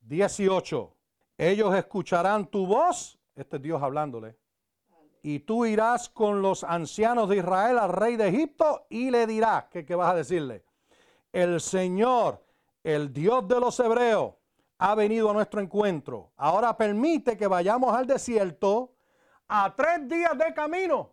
18. 0.00 0.92
Ellos 1.38 1.72
escucharán 1.76 2.48
tu 2.48 2.66
voz, 2.66 3.16
este 3.36 3.58
es 3.58 3.62
Dios 3.62 3.80
hablándole, 3.80 4.36
y 5.22 5.38
tú 5.38 5.64
irás 5.64 6.08
con 6.08 6.42
los 6.42 6.64
ancianos 6.64 7.28
de 7.28 7.36
Israel 7.36 7.78
al 7.78 7.92
rey 7.92 8.16
de 8.16 8.30
Egipto 8.30 8.88
y 8.90 9.12
le 9.12 9.28
dirás, 9.28 9.66
¿qué, 9.70 9.94
vas 9.94 10.10
a 10.10 10.16
decirle? 10.16 10.64
El 11.32 11.60
Señor, 11.60 12.49
el 12.82 13.12
Dios 13.12 13.46
de 13.46 13.60
los 13.60 13.78
hebreos, 13.80 14.34
ha 14.78 14.94
venido 14.94 15.30
a 15.30 15.32
nuestro 15.32 15.60
encuentro. 15.60 16.32
Ahora 16.36 16.76
permite 16.76 17.36
que 17.36 17.46
vayamos 17.46 17.94
al 17.94 18.06
desierto 18.06 18.94
a 19.48 19.74
tres 19.74 20.08
días 20.08 20.36
de 20.38 20.54
camino. 20.54 21.12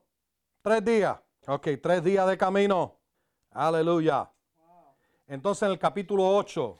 Tres 0.61 0.83
días. 0.83 1.17
Ok, 1.47 1.67
tres 1.81 2.03
días 2.03 2.27
de 2.27 2.37
camino. 2.37 2.97
Aleluya. 3.51 4.29
Entonces 5.27 5.63
en 5.63 5.71
el 5.71 5.79
capítulo 5.79 6.27
8, 6.37 6.77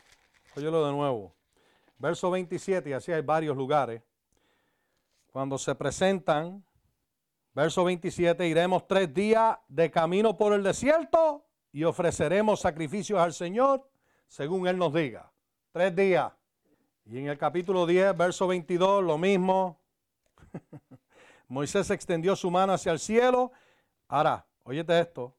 óyelo 0.55 0.85
de 0.85 0.91
nuevo, 0.93 1.35
verso 1.97 2.31
27, 2.31 2.89
y 2.89 2.93
así 2.93 3.11
hay 3.11 3.21
varios 3.21 3.57
lugares, 3.57 4.01
cuando 5.31 5.57
se 5.57 5.75
presentan 5.75 6.63
Verso 7.57 7.83
27, 7.83 8.47
iremos 8.47 8.87
tres 8.87 9.11
días 9.11 9.57
de 9.67 9.89
camino 9.89 10.37
por 10.37 10.53
el 10.53 10.61
desierto 10.61 11.47
y 11.71 11.85
ofreceremos 11.85 12.59
sacrificios 12.59 13.19
al 13.19 13.33
Señor 13.33 13.89
según 14.27 14.67
Él 14.67 14.77
nos 14.77 14.93
diga. 14.93 15.31
Tres 15.71 15.95
días. 15.95 16.31
Y 17.05 17.19
en 17.19 17.27
el 17.27 17.37
capítulo 17.37 17.85
10, 17.85 18.17
verso 18.17 18.47
22, 18.47 19.03
lo 19.03 19.17
mismo. 19.17 19.79
Moisés 21.47 21.89
extendió 21.89 22.35
su 22.35 22.51
mano 22.51 22.73
hacia 22.73 22.91
el 22.91 22.99
cielo. 22.99 23.51
Ahora, 24.07 24.45
óyete 24.63 24.99
esto. 24.99 25.33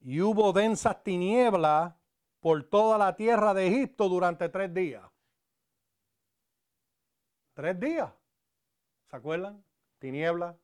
Y 0.00 0.20
hubo 0.20 0.52
densas 0.52 1.02
tinieblas 1.02 1.94
por 2.40 2.64
toda 2.64 2.98
la 2.98 3.14
tierra 3.14 3.54
de 3.54 3.68
Egipto 3.68 4.08
durante 4.08 4.48
tres 4.48 4.72
días. 4.72 5.04
Tres 7.54 7.78
días. 7.78 8.10
¿Se 9.10 9.16
acuerdan? 9.16 9.62
Tinieblas, 9.98 10.56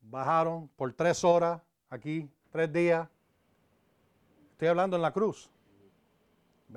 bajaron 0.00 0.68
por 0.68 0.92
tres 0.92 1.24
horas 1.24 1.60
aquí, 1.90 2.30
tres 2.50 2.72
días. 2.72 3.08
Estoy 4.52 4.68
hablando 4.68 4.96
en 4.96 5.02
la 5.02 5.12
cruz. 5.12 5.50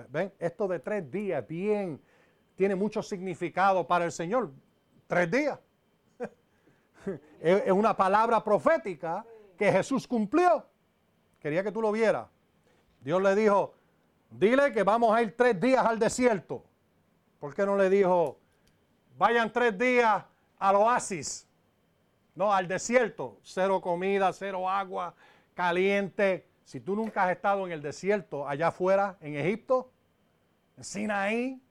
¿Ven? 0.10 0.32
Esto 0.40 0.68
de 0.68 0.80
tres 0.80 1.10
días, 1.10 1.46
bien, 1.48 2.00
tiene 2.56 2.76
mucho 2.76 3.02
significado 3.02 3.88
para 3.88 4.06
el 4.06 4.12
Señor. 4.12 4.52
Tres 5.08 5.32
días. 5.32 5.60
es 7.42 7.72
una 7.72 7.96
palabra 7.96 8.44
profética 8.44 9.26
que 9.58 9.72
Jesús 9.72 10.08
cumplió. 10.08 10.66
Quería 11.40 11.64
que 11.64 11.72
tú 11.72 11.82
lo 11.82 11.92
vieras. 11.92 12.28
Dios 13.02 13.22
le 13.22 13.36
dijo, 13.36 13.74
dile 14.30 14.72
que 14.72 14.84
vamos 14.84 15.16
a 15.16 15.22
ir 15.22 15.36
tres 15.36 15.60
días 15.60 15.86
al 15.86 16.00
desierto. 16.00 16.64
¿Por 17.40 17.54
qué 17.54 17.66
no 17.66 17.78
le 17.78 17.90
dijo, 17.90 18.40
vayan 19.18 19.52
tres 19.52 19.78
días 19.78 20.24
al 20.58 20.76
oasis? 20.76 21.48
No, 22.36 22.54
al 22.54 22.68
desierto. 22.68 23.40
Cero 23.44 23.82
comida, 23.82 24.32
cero 24.34 24.70
agua, 24.70 25.14
caliente. 25.54 26.47
Si 26.68 26.82
tú 26.82 26.98
nunca 26.98 27.24
has 27.24 27.32
estado 27.32 27.66
en 27.66 27.72
el 27.72 27.82
desierto 27.82 28.46
allá 28.46 28.68
afuera, 28.68 29.16
en 29.22 29.36
Egipto, 29.36 29.90
en 30.76 30.84
Sinaí, 30.84 31.62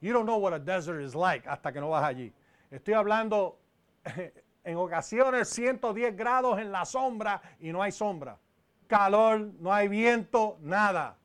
you 0.00 0.12
don't 0.12 0.24
know 0.24 0.36
what 0.36 0.52
a 0.52 0.58
desert 0.58 1.00
is 1.00 1.14
like 1.14 1.48
hasta 1.48 1.72
que 1.72 1.80
no 1.80 1.90
vas 1.90 2.02
allí. 2.02 2.32
Estoy 2.72 2.94
hablando 2.94 3.60
en 4.64 4.76
ocasiones 4.76 5.48
110 5.50 6.16
grados 6.16 6.58
en 6.58 6.72
la 6.72 6.84
sombra 6.84 7.40
y 7.60 7.70
no 7.70 7.84
hay 7.84 7.92
sombra. 7.92 8.36
Calor, 8.88 9.42
no 9.60 9.72
hay 9.72 9.86
viento, 9.86 10.58
nada. 10.60 11.16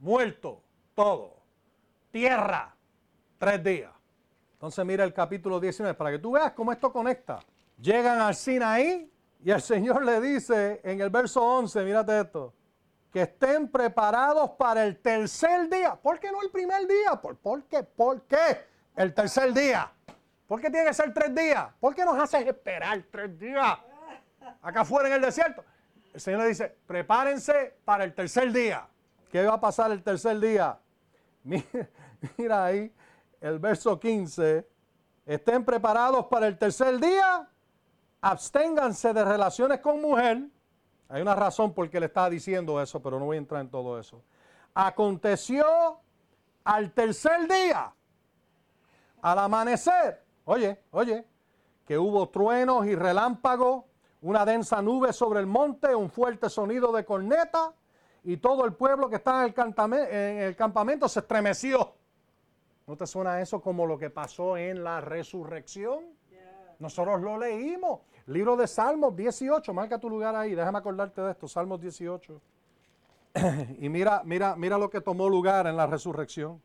Muerto, 0.00 0.60
todo. 0.96 1.36
Tierra, 2.10 2.74
tres 3.38 3.62
días. 3.62 3.92
Entonces 4.54 4.84
mira 4.84 5.04
el 5.04 5.14
capítulo 5.14 5.60
19 5.60 5.96
para 5.96 6.10
que 6.10 6.18
tú 6.18 6.32
veas 6.32 6.50
cómo 6.50 6.72
esto 6.72 6.92
conecta. 6.92 7.38
Llegan 7.80 8.18
al 8.18 8.34
Sinaí 8.34 9.08
y 9.44 9.50
el 9.50 9.60
Señor 9.60 10.02
le 10.02 10.22
dice 10.22 10.80
en 10.82 11.02
el 11.02 11.10
verso 11.10 11.44
11, 11.44 11.84
mírate 11.84 12.18
esto, 12.18 12.54
que 13.12 13.22
estén 13.22 13.68
preparados 13.68 14.52
para 14.52 14.84
el 14.84 14.96
tercer 14.96 15.68
día. 15.68 15.94
¿Por 15.96 16.18
qué 16.18 16.32
no 16.32 16.40
el 16.40 16.50
primer 16.50 16.86
día? 16.88 17.20
¿Por, 17.20 17.36
por 17.36 17.62
qué? 17.64 17.82
¿Por 17.82 18.22
qué 18.22 18.64
el 18.96 19.12
tercer 19.12 19.52
día? 19.52 19.92
¿Por 20.48 20.62
qué 20.62 20.70
tiene 20.70 20.86
que 20.86 20.94
ser 20.94 21.12
tres 21.12 21.34
días? 21.34 21.66
¿Por 21.78 21.94
qué 21.94 22.06
nos 22.06 22.18
haces 22.18 22.46
esperar 22.46 23.04
tres 23.10 23.38
días? 23.38 23.78
Acá 24.62 24.80
afuera 24.80 25.08
en 25.08 25.16
el 25.16 25.20
desierto. 25.20 25.62
El 26.14 26.20
Señor 26.22 26.40
le 26.40 26.48
dice, 26.48 26.74
prepárense 26.86 27.76
para 27.84 28.04
el 28.04 28.14
tercer 28.14 28.50
día. 28.50 28.88
¿Qué 29.30 29.44
va 29.44 29.54
a 29.54 29.60
pasar 29.60 29.90
el 29.90 30.02
tercer 30.02 30.40
día? 30.40 30.78
Mira, 32.38 32.64
ahí 32.64 32.90
el 33.42 33.58
verso 33.58 34.00
15. 34.00 34.66
Estén 35.26 35.66
preparados 35.66 36.28
para 36.28 36.46
el 36.46 36.56
tercer 36.56 36.98
día. 36.98 37.46
Absténganse 38.26 39.12
de 39.12 39.24
relaciones 39.24 39.80
con 39.80 40.00
mujer. 40.00 40.48
Hay 41.08 41.20
una 41.20 41.34
razón 41.34 41.74
por 41.74 41.90
qué 41.90 42.00
le 42.00 42.06
estaba 42.06 42.30
diciendo 42.30 42.80
eso, 42.80 43.02
pero 43.02 43.18
no 43.18 43.26
voy 43.26 43.36
a 43.36 43.38
entrar 43.38 43.60
en 43.60 43.70
todo 43.70 44.00
eso. 44.00 44.22
Aconteció 44.72 46.00
al 46.64 46.92
tercer 46.92 47.46
día, 47.46 47.92
al 49.20 49.38
amanecer, 49.38 50.24
Oye, 50.46 50.78
oye, 50.90 51.26
que 51.86 51.96
hubo 51.96 52.28
truenos 52.28 52.86
y 52.86 52.94
relámpagos, 52.94 53.84
una 54.20 54.44
densa 54.44 54.82
nube 54.82 55.12
sobre 55.12 55.40
el 55.40 55.46
monte, 55.46 55.94
un 55.94 56.10
fuerte 56.10 56.50
sonido 56.50 56.92
de 56.92 57.04
corneta, 57.04 57.72
y 58.22 58.38
todo 58.38 58.64
el 58.64 58.74
pueblo 58.74 59.08
que 59.08 59.16
estaba 59.16 59.44
en 59.44 60.38
el, 60.38 60.56
campamento, 60.56 61.08
se 61.08 61.20
estremeció. 61.20 61.94
¿No 62.86 62.96
te 62.96 63.06
suena 63.06 63.40
eso 63.40 63.60
como 63.60 63.86
lo 63.86 63.98
que 63.98 64.10
pasó 64.10 64.56
en 64.56 64.82
la 64.82 65.00
resurrección? 65.00 66.04
Nosotros 66.78 67.20
lo 67.20 67.38
leímos. 67.38 68.00
Libro 68.26 68.56
de 68.56 68.66
Salmos 68.66 69.14
18, 69.14 69.74
marca 69.74 69.98
tu 69.98 70.08
lugar 70.08 70.34
ahí, 70.34 70.54
déjame 70.54 70.78
acordarte 70.78 71.20
de 71.20 71.30
esto, 71.32 71.46
Salmos 71.46 71.80
18. 71.80 72.40
y 73.78 73.88
mira, 73.88 74.22
mira, 74.24 74.56
mira 74.56 74.78
lo 74.78 74.88
que 74.88 75.00
tomó 75.00 75.28
lugar 75.28 75.66
en 75.66 75.76
la 75.76 75.86
resurrección. 75.86 76.62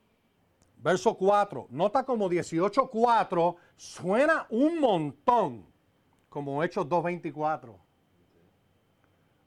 Verso 0.78 1.16
4. 1.16 1.68
Nota 1.72 2.06
como 2.06 2.30
18.4 2.30 3.56
suena 3.76 4.48
un 4.50 4.80
montón, 4.80 5.66
como 6.30 6.64
Hechos 6.64 6.88
2.24. 6.88 7.76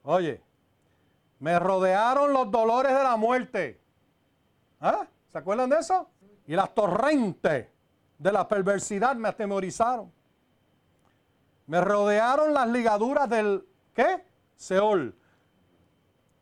Oye, 0.02 0.42
me 1.38 1.58
rodearon 1.58 2.32
los 2.32 2.50
dolores 2.50 2.92
de 2.92 3.02
la 3.02 3.16
muerte. 3.16 3.80
¿Ah? 4.80 5.06
¿Se 5.28 5.38
acuerdan 5.38 5.70
de 5.70 5.78
eso? 5.78 6.08
Y 6.46 6.54
las 6.54 6.74
torrentes 6.74 7.68
de 8.18 8.32
la 8.32 8.46
perversidad 8.46 9.16
me 9.16 9.28
atemorizaron. 9.28 10.12
Me 11.66 11.80
rodearon 11.80 12.52
las 12.52 12.68
ligaduras 12.68 13.28
del, 13.28 13.66
¿qué? 13.94 14.24
Seol. 14.56 15.14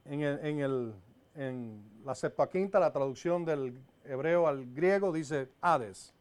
En, 0.05 0.23
el, 0.23 0.45
en, 0.45 0.59
el, 0.61 0.95
en 1.35 1.91
la 2.05 2.15
Septuaginta, 2.15 2.81
la 2.81 2.93
traducción 2.93 3.45
del 3.45 3.79
hebreo 4.05 4.47
al 4.47 4.67
griego 4.75 5.13
dice 5.13 5.51
Hades. 5.61 6.15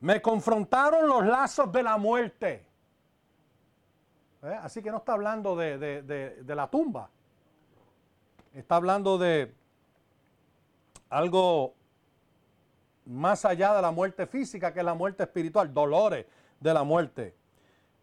Me 0.00 0.20
confrontaron 0.20 1.08
los 1.08 1.24
lazos 1.24 1.70
de 1.72 1.82
la 1.82 1.96
muerte. 1.96 2.66
¿Eh? 4.42 4.58
Así 4.62 4.82
que 4.82 4.90
no 4.90 4.98
está 4.98 5.12
hablando 5.12 5.56
de, 5.56 6.44
la 6.46 6.68
tumba. 6.68 7.10
Está 8.54 8.76
hablando 8.76 9.18
de 9.18 9.54
algo 11.10 11.74
más 13.04 13.44
allá 13.44 13.74
de 13.74 13.82
la 13.82 13.90
muerte 13.90 14.26
física, 14.26 14.72
que 14.72 14.80
es 14.80 14.84
la 14.84 14.94
muerte 14.94 15.22
espiritual, 15.22 15.72
dolores 15.72 16.26
de 16.60 16.74
la 16.74 16.84
muerte. 16.84 17.34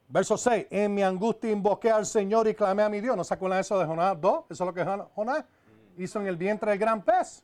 Verso 0.07 0.37
6, 0.37 0.67
en 0.69 0.93
mi 0.93 1.01
angustia 1.01 1.49
invoqué 1.49 1.89
al 1.89 2.05
Señor 2.05 2.47
y 2.47 2.53
clamé 2.53 2.83
a 2.83 2.89
mi 2.89 3.01
Dios. 3.01 3.17
¿No 3.17 3.23
se 3.23 3.33
acuerdan 3.33 3.59
eso 3.59 3.79
de 3.79 3.85
Jonás 3.85 4.19
2? 4.19 4.45
Eso 4.49 4.63
es 4.63 4.67
lo 4.67 4.73
que 4.73 4.85
Jonás 5.15 5.45
hizo 5.97 6.19
en 6.19 6.27
el 6.27 6.37
vientre 6.37 6.71
del 6.71 6.79
gran 6.79 7.01
pez. 7.01 7.43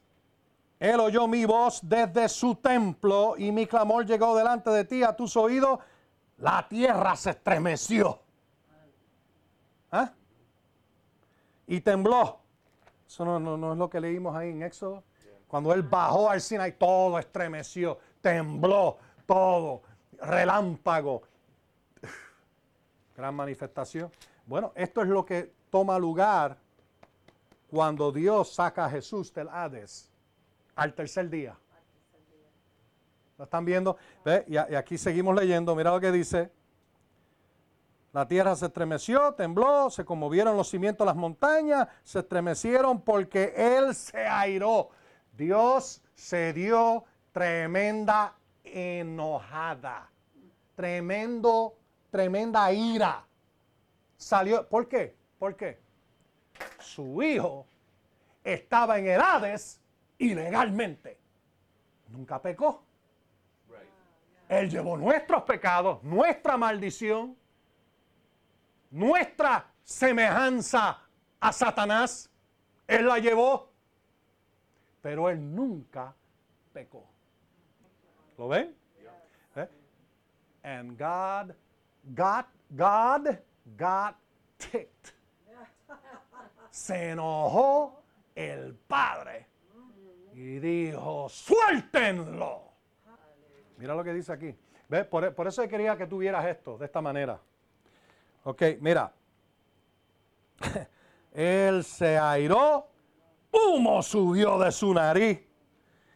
Él 0.80 1.00
oyó 1.00 1.28
mi 1.28 1.44
voz 1.46 1.82
desde 1.84 2.30
su 2.30 2.56
templo 2.56 3.36
y 3.38 3.52
mi 3.52 3.68
clamor 3.68 4.06
llegó 4.06 4.36
delante 4.38 4.70
de 4.70 4.86
ti 4.86 5.04
a 5.04 5.14
tus 5.14 5.36
oídos. 5.36 5.80
La 6.38 6.66
tierra 6.70 7.16
se 7.18 7.32
estremeció. 7.32 8.20
¿Ah? 9.92 10.12
Y 11.68 11.82
tembló. 11.82 12.40
Eso 13.06 13.26
no, 13.26 13.74
es 13.74 13.78
lo 13.78 13.90
que 13.90 14.00
leímos 14.00 14.36
ahí 14.36 14.52
en 14.52 14.64
Éxodo. 14.64 15.04
Cuando 15.48 15.74
él 15.74 15.82
bajó 15.82 16.30
al 16.30 16.40
Sinai, 16.40 16.78
todo 16.78 17.18
estremeció, 17.18 17.98
tembló, 18.22 18.98
todo, 19.26 19.82
relámpago. 20.22 21.24
Gran 23.20 23.36
manifestación. 23.36 24.10
Bueno, 24.46 24.72
esto 24.76 25.02
es 25.02 25.10
lo 25.10 25.26
que 25.26 25.52
toma 25.70 26.00
lugar 26.00 26.58
cuando 27.70 28.14
Dios 28.14 28.54
saca 28.54 28.86
a 28.86 28.90
Jesús 28.90 29.34
del 29.34 29.50
Hades 29.50 30.10
al 30.74 30.94
tercer 30.94 31.30
día. 31.30 31.54
¿Lo 33.38 33.44
están 33.44 33.66
viendo? 33.66 33.98
Y, 34.48 34.56
aquí 34.56 34.98
seguimos 34.98 35.36
leyendo. 35.36 35.76
Mira 35.76 35.92
lo 35.92 36.00
que 36.00 36.14
dice. 36.14 36.50
La 38.14 38.26
tierra 38.26 38.56
se 38.56 38.68
estremeció, 38.68 39.34
tembló, 39.34 39.90
se 39.90 40.06
conmovieron 40.06 40.56
los 40.56 40.70
cimientos 40.70 41.04
de 41.04 41.10
las 41.10 41.18
montañas, 41.18 41.90
se 42.04 42.20
estremecieron 42.20 43.02
porque 43.02 43.54
Él 43.54 43.94
se 43.96 44.26
airó. 44.26 44.92
Dios 45.34 46.02
se 46.16 46.54
dio 46.54 47.04
tremenda 47.34 48.34
enojada. 48.64 50.10
Tremendo, 50.78 51.79
tremenda 52.10 52.72
ira. 52.72 53.26
Salió. 54.18 54.68
¿Por 54.68 54.88
qué? 54.88 55.16
¿Por 55.38 55.56
qué? 55.56 55.80
Su 56.80 57.22
hijo 57.24 57.66
estaba 58.44 58.98
en 59.00 59.20
Hades 59.20 59.82
ilegalmente. 60.18 61.18
Nunca 62.10 62.42
pecó. 62.42 62.84
Él 64.50 64.70
llevó 64.70 64.98
nuestros 64.98 65.44
pecados, 65.44 66.04
nuestra 66.04 66.58
maldición, 66.58 67.38
nuestra 68.90 69.72
semejanza 69.84 71.00
a 71.40 71.54
Satanás. 71.54 72.32
Él 72.88 73.06
la 73.06 73.20
llevó, 73.20 73.72
pero 75.02 75.30
él 75.30 75.56
nunca 75.56 76.16
pecó. 76.74 77.06
¿Lo 78.40 78.48
ven? 78.48 78.76
¿Eh? 79.56 79.70
And 80.64 80.98
God 80.98 81.54
got, 82.16 82.48
God 82.70 83.38
got 83.78 84.16
ticked. 84.58 85.14
Se 86.72 87.12
enojó 87.12 88.02
el 88.36 88.76
Padre 88.76 89.48
y 90.34 90.60
dijo, 90.60 91.28
suéltenlo. 91.30 92.64
Mira 93.78 93.96
lo 93.96 94.04
que 94.04 94.14
dice 94.14 94.34
aquí. 94.34 94.56
¿Ves? 94.88 95.06
Por, 95.06 95.34
por, 95.34 95.48
eso 95.48 95.68
quería 95.68 95.98
que 95.98 96.08
tuvieras 96.08 96.46
esto 96.46 96.78
de 96.78 96.86
esta 96.86 97.02
manera. 97.02 97.40
Ok, 98.44 98.64
mira. 98.80 99.12
Él 101.32 101.84
se 101.84 102.18
airó, 102.18 102.88
humo 103.52 104.02
subió 104.02 104.58
de 104.60 104.72
su 104.72 104.94
nariz 104.94 105.40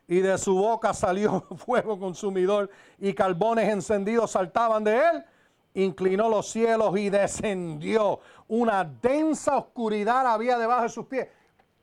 y 0.07 0.19
de 0.19 0.38
su 0.38 0.55
boca 0.55 0.93
salió 0.93 1.41
fuego 1.57 1.99
consumidor 1.99 2.69
y 2.99 3.14
carbones 3.14 3.69
encendidos 3.69 4.31
saltaban 4.31 4.84
de 4.84 4.97
él 4.97 5.26
inclinó 5.74 6.30
los 6.30 6.50
cielos 6.50 6.98
y 6.98 7.10
descendió. 7.10 8.20
Una 8.48 8.84
densa 8.84 9.58
oscuridad 9.58 10.28
había 10.28 10.58
debajo 10.58 10.84
de 10.84 10.90
sus 10.90 11.06
pies. 11.06 11.28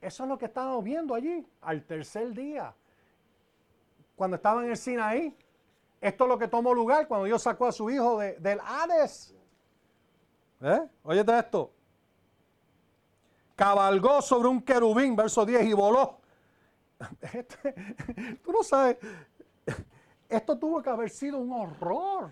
Eso 0.01 0.23
es 0.23 0.29
lo 0.29 0.39
que 0.39 0.47
estábamos 0.47 0.83
viendo 0.83 1.15
allí, 1.15 1.47
al 1.61 1.85
tercer 1.85 2.33
día, 2.33 2.75
cuando 4.17 4.37
estaba 4.37 4.65
en 4.65 4.71
el 4.71 4.77
Sinaí. 4.77 5.37
Esto 6.01 6.25
es 6.25 6.29
lo 6.29 6.39
que 6.39 6.49
tomó 6.49 6.73
lugar 6.73 7.07
cuando 7.07 7.27
Dios 7.27 7.43
sacó 7.43 7.67
a 7.67 7.73
su 7.73 7.91
hijo 7.91 8.19
del 8.19 8.61
Hades. 8.65 9.35
¿Eh? 10.63 10.89
Esto. 11.39 11.71
Cabalgó 13.55 14.23
sobre 14.23 14.49
un 14.49 14.63
querubín, 14.63 15.15
verso 15.15 15.45
10, 15.45 15.67
y 15.67 15.73
voló. 15.75 16.19
Este, 17.33 17.73
tú 18.45 18.53
no 18.53 18.63
sabes, 18.63 18.99
esto 20.29 20.59
tuvo 20.59 20.83
que 20.83 20.91
haber 20.91 21.09
sido 21.09 21.39
un 21.39 21.51
horror 21.51 22.31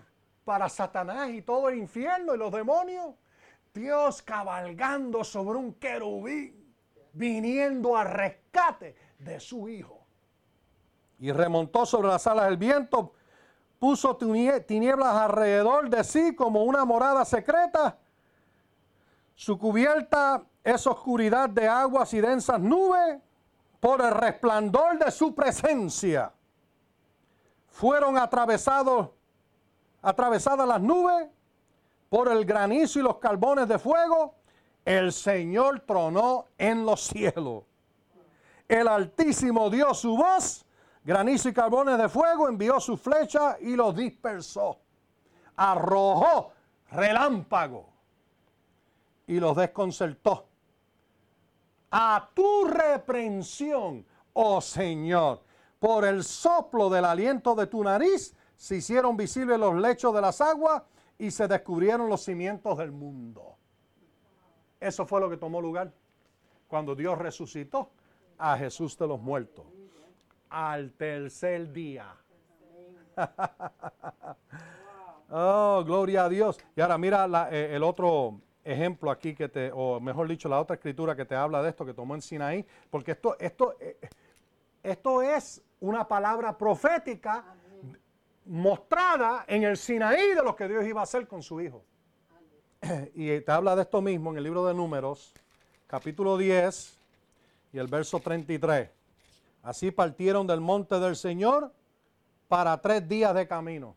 para 0.49 0.67
Satanás 0.67 1.29
y 1.29 1.43
todo 1.43 1.69
el 1.69 1.77
infierno 1.77 2.33
y 2.33 2.37
los 2.39 2.51
demonios. 2.51 3.13
Dios 3.71 4.23
cabalgando 4.23 5.23
sobre 5.23 5.59
un 5.59 5.75
querubín, 5.75 6.73
viniendo 7.13 7.95
a 7.95 8.03
rescate 8.03 8.95
de 9.19 9.39
su 9.39 9.69
hijo. 9.69 10.07
Y 11.19 11.31
remontó 11.31 11.85
sobre 11.85 12.07
las 12.07 12.25
alas 12.25 12.45
del 12.45 12.57
viento, 12.57 13.13
puso 13.77 14.17
tinieblas 14.17 15.15
alrededor 15.17 15.87
de 15.87 16.03
sí 16.03 16.35
como 16.35 16.63
una 16.63 16.83
morada 16.83 17.25
secreta. 17.25 17.99
Su 19.35 19.55
cubierta 19.59 20.43
es 20.63 20.87
oscuridad 20.87 21.47
de 21.47 21.67
aguas 21.67 22.11
y 22.15 22.21
densas 22.21 22.59
nubes 22.59 23.21
por 23.79 24.01
el 24.01 24.15
resplandor 24.15 24.97
de 24.97 25.11
su 25.11 25.35
presencia. 25.35 26.33
Fueron 27.67 28.17
atravesados 28.17 29.09
atravesadas 30.01 30.67
las 30.67 30.81
nubes, 30.81 31.27
por 32.09 32.31
el 32.31 32.45
granizo 32.45 32.99
y 32.99 33.03
los 33.03 33.17
carbones 33.17 33.67
de 33.67 33.77
fuego, 33.77 34.35
el 34.83 35.11
Señor 35.11 35.81
tronó 35.81 36.45
en 36.57 36.85
los 36.85 37.01
cielos. 37.01 37.63
El 38.67 38.87
Altísimo 38.87 39.69
dio 39.69 39.93
su 39.93 40.15
voz, 40.15 40.65
granizo 41.03 41.49
y 41.49 41.53
carbones 41.53 41.97
de 41.97 42.09
fuego, 42.09 42.47
envió 42.47 42.79
su 42.79 42.97
flecha 42.97 43.57
y 43.59 43.75
los 43.75 43.95
dispersó. 43.95 44.79
Arrojó 45.55 46.51
relámpago 46.91 47.89
y 49.27 49.39
los 49.39 49.55
desconcertó. 49.55 50.47
A 51.91 52.29
tu 52.33 52.65
reprensión, 52.65 54.05
oh 54.33 54.61
Señor, 54.61 55.43
por 55.79 56.05
el 56.05 56.23
soplo 56.23 56.89
del 56.89 57.05
aliento 57.05 57.55
de 57.55 57.67
tu 57.67 57.83
nariz, 57.83 58.35
se 58.59 58.75
hicieron 58.75 59.15
visibles 59.15 59.57
los 59.57 59.73
lechos 59.73 60.13
de 60.13 60.19
las 60.19 60.41
aguas 60.41 60.83
y 61.17 61.31
se 61.31 61.47
descubrieron 61.47 62.09
los 62.09 62.25
cimientos 62.25 62.77
del 62.77 62.91
mundo. 62.91 63.55
Eso 64.81 65.05
fue 65.05 65.21
lo 65.21 65.29
que 65.29 65.37
tomó 65.37 65.61
lugar 65.61 65.93
cuando 66.67 66.93
Dios 66.93 67.17
resucitó 67.17 67.89
a 68.37 68.57
Jesús 68.57 68.97
de 68.97 69.07
los 69.07 69.21
muertos. 69.21 69.65
Al 70.49 70.91
tercer 70.91 71.71
día. 71.71 72.13
oh, 75.29 75.81
gloria 75.85 76.25
a 76.25 76.29
Dios. 76.29 76.59
Y 76.75 76.81
ahora 76.81 76.97
mira 76.97 77.47
eh, 77.53 77.77
el 77.77 77.81
otro 77.81 78.41
ejemplo 78.65 79.09
aquí 79.09 79.35
que 79.35 79.47
te, 79.47 79.71
o 79.73 80.01
mejor 80.01 80.27
dicho, 80.27 80.49
la 80.49 80.59
otra 80.59 80.73
escritura 80.73 81.15
que 81.15 81.23
te 81.23 81.33
habla 81.33 81.63
de 81.63 81.69
esto 81.69 81.85
que 81.85 81.93
tomó 81.93 82.13
en 82.13 82.21
Sinaí, 82.21 82.65
porque 82.89 83.11
esto, 83.11 83.37
esto, 83.39 83.77
eh, 83.79 83.97
esto 84.83 85.21
es 85.21 85.63
una 85.79 86.05
palabra 86.05 86.57
profética 86.57 87.55
mostrada 88.49 89.45
en 89.47 89.63
el 89.63 89.77
Sinaí 89.77 90.33
de 90.33 90.43
lo 90.43 90.55
que 90.55 90.67
Dios 90.67 90.83
iba 90.85 91.01
a 91.01 91.03
hacer 91.03 91.27
con 91.27 91.43
su 91.43 91.61
hijo. 91.61 91.83
Y 93.13 93.39
te 93.41 93.51
habla 93.51 93.75
de 93.75 93.83
esto 93.83 94.01
mismo 94.01 94.31
en 94.31 94.37
el 94.37 94.43
libro 94.43 94.65
de 94.65 94.73
Números, 94.73 95.33
capítulo 95.85 96.35
10 96.35 96.97
y 97.73 97.77
el 97.77 97.87
verso 97.87 98.19
33. 98.19 98.89
Así 99.61 99.91
partieron 99.91 100.47
del 100.47 100.61
monte 100.61 100.99
del 100.99 101.15
Señor 101.15 101.71
para 102.47 102.75
tres 102.81 103.07
días 103.07 103.35
de 103.35 103.47
camino. 103.47 103.95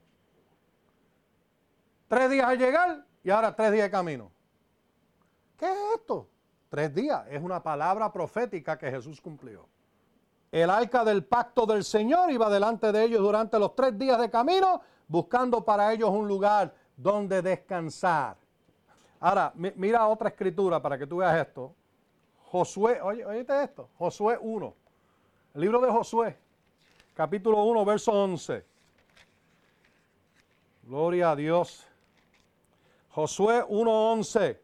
Tres 2.09 2.31
días 2.31 2.47
al 2.47 2.59
llegar 2.59 3.07
y 3.25 3.31
ahora 3.31 3.57
tres 3.57 3.73
días 3.73 3.85
de 3.85 3.91
camino. 3.91 4.31
¿Qué 5.59 5.65
es 5.65 5.79
esto? 5.97 6.29
Tres 6.69 6.95
días. 6.95 7.25
Es 7.31 7.41
una 7.43 7.63
palabra 7.63 8.13
profética 8.13 8.77
que 8.77 8.91
Jesús 8.91 9.19
cumplió. 9.19 9.67
El 10.53 10.69
arca 10.69 11.03
del 11.03 11.25
pacto 11.25 11.65
del 11.65 11.83
Señor 11.83 12.31
iba 12.31 12.51
delante 12.51 12.93
de 12.93 13.05
ellos 13.05 13.23
durante 13.23 13.59
los 13.59 13.75
tres 13.75 13.99
días 13.99 14.21
de 14.21 14.31
camino, 14.31 14.83
buscando 15.09 15.65
para 15.65 15.93
ellos 15.95 16.11
un 16.11 16.29
lugar 16.29 16.75
donde 16.95 17.41
descansar. 17.41 18.37
Ahora, 19.19 19.51
mira 19.55 20.07
otra 20.07 20.29
escritura 20.29 20.81
para 20.81 20.99
que 20.99 21.07
tú 21.07 21.17
veas 21.17 21.47
esto. 21.47 21.75
Josué, 22.51 23.01
oye, 23.01 23.25
oíste 23.25 23.63
esto, 23.65 23.89
Josué 23.97 24.39
1. 24.39 24.75
El 25.55 25.61
libro 25.63 25.81
de 25.81 25.91
Josué, 25.91 26.37
capítulo 27.15 27.65
1, 27.65 27.85
verso 27.87 28.13
11. 28.13 28.65
Gloria 30.83 31.31
a 31.31 31.37
Dios. 31.37 31.87
Josué 33.11 33.63
1:11 33.65 34.62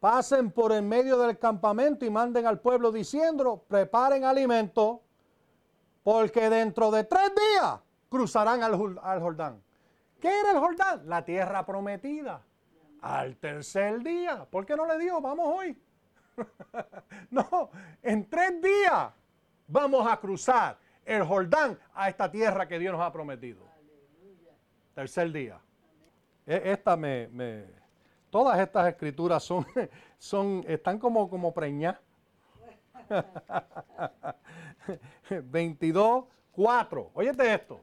pasen 0.00 0.50
por 0.50 0.72
en 0.72 0.88
medio 0.88 1.18
del 1.18 1.38
campamento 1.38 2.04
y 2.04 2.10
manden 2.10 2.46
al 2.46 2.60
pueblo 2.60 2.92
diciendo, 2.92 3.64
preparen 3.68 4.24
alimento, 4.24 5.02
porque 6.02 6.48
dentro 6.48 6.90
de 6.90 7.04
tres 7.04 7.32
días 7.34 7.80
cruzarán 8.08 8.62
al, 8.62 8.76
Jordán. 8.76 9.62
¿Qué 10.20 10.40
era 10.40 10.52
el 10.52 10.58
Jordán? 10.58 11.02
La 11.08 11.24
tierra 11.24 11.66
prometida. 11.66 12.42
Al 13.00 13.36
tercer 13.36 14.02
día. 14.02 14.46
¿Por 14.50 14.66
qué 14.66 14.76
no 14.76 14.86
le 14.86 14.98
dijo, 14.98 15.20
vamos 15.20 15.46
hoy? 15.54 15.80
no, 17.30 17.70
en 18.02 18.28
tres 18.28 18.60
días 18.62 19.12
vamos 19.66 20.06
a 20.10 20.16
cruzar 20.18 20.78
el 21.04 21.24
Jordán 21.24 21.78
a 21.94 22.08
esta 22.08 22.30
tierra 22.30 22.66
que 22.66 22.78
Dios 22.78 22.92
nos 22.92 23.02
ha 23.02 23.12
prometido. 23.12 23.66
Tercer 24.94 25.30
día. 25.30 25.60
E, 26.46 26.72
esta 26.72 26.96
me 26.96 27.28
Todas 28.30 28.58
estas 28.58 28.88
escrituras 28.88 29.42
son, 29.42 29.66
son, 30.18 30.64
están 30.68 30.98
como, 30.98 31.28
como 31.28 31.52
preñadas. 31.52 32.00
22, 35.44 36.24
4. 36.52 37.10
Óyete 37.14 37.54
esto. 37.54 37.80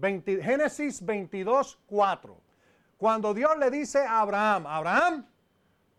Génesis 0.00 1.04
22, 1.04 1.78
4. 1.86 2.36
Cuando 2.96 3.34
Dios 3.34 3.50
le 3.58 3.70
dice 3.70 3.98
a 3.98 4.20
Abraham, 4.20 4.66
Abraham, 4.66 5.26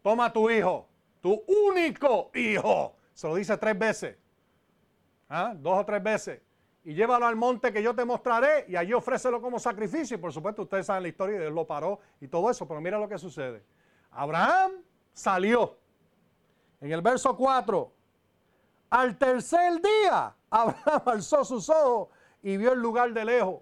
toma 0.01 0.31
tu 0.31 0.49
hijo, 0.49 0.87
tu 1.21 1.43
único 1.69 2.31
hijo. 2.33 2.95
Se 3.13 3.27
lo 3.27 3.35
dice 3.35 3.57
tres 3.57 3.77
veces. 3.77 4.17
¿Ah? 5.29 5.53
Dos 5.55 5.79
o 5.79 5.85
tres 5.85 6.01
veces. 6.01 6.41
Y 6.85 6.93
llévalo 6.93 7.25
al 7.25 7.35
monte 7.35 7.71
que 7.71 7.81
yo 7.81 7.95
te 7.95 8.03
mostraré 8.03 8.65
y 8.67 8.75
allí 8.75 8.93
ofrécelo 8.93 9.41
como 9.41 9.57
sacrificio. 9.57 10.15
Y 10.15 10.19
por 10.19 10.33
supuesto, 10.33 10.63
ustedes 10.63 10.85
saben 10.85 11.03
la 11.03 11.09
historia 11.09 11.37
y 11.37 11.39
Dios 11.39 11.53
lo 11.53 11.65
paró 11.65 11.99
y 12.19 12.27
todo 12.27 12.49
eso. 12.49 12.67
Pero 12.67 12.81
mira 12.81 12.99
lo 12.99 13.07
que 13.07 13.17
sucede. 13.17 13.63
Abraham 14.11 14.73
salió. 15.13 15.77
En 16.81 16.91
el 16.91 17.01
verso 17.01 17.35
4, 17.37 17.91
al 18.89 19.17
tercer 19.17 19.81
día, 19.81 20.35
Abraham 20.49 21.01
alzó 21.05 21.45
sus 21.45 21.69
ojos 21.69 22.09
y 22.41 22.57
vio 22.57 22.73
el 22.73 22.79
lugar 22.79 23.13
de 23.13 23.23
lejos. 23.23 23.61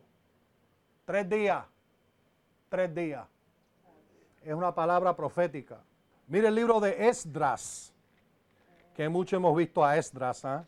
Tres 1.05 1.29
días, 1.29 1.63
tres 2.69 2.93
días. 2.95 3.27
Es 4.41 4.53
una 4.53 4.73
palabra 4.73 5.15
profética. 5.15 5.83
Mire 6.27 6.47
el 6.47 6.55
libro 6.55 6.79
de 6.79 7.07
Esdras, 7.07 7.93
que 8.95 9.07
mucho 9.07 9.35
hemos 9.35 9.55
visto 9.55 9.85
a 9.85 9.97
Esdras. 9.97 10.43
¿ah? 10.45 10.65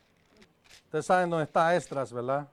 Ustedes 0.93 1.07
saben 1.07 1.27
dónde 1.27 1.45
está 1.45 1.75
Esdras, 1.75 2.13
¿verdad? 2.13 2.47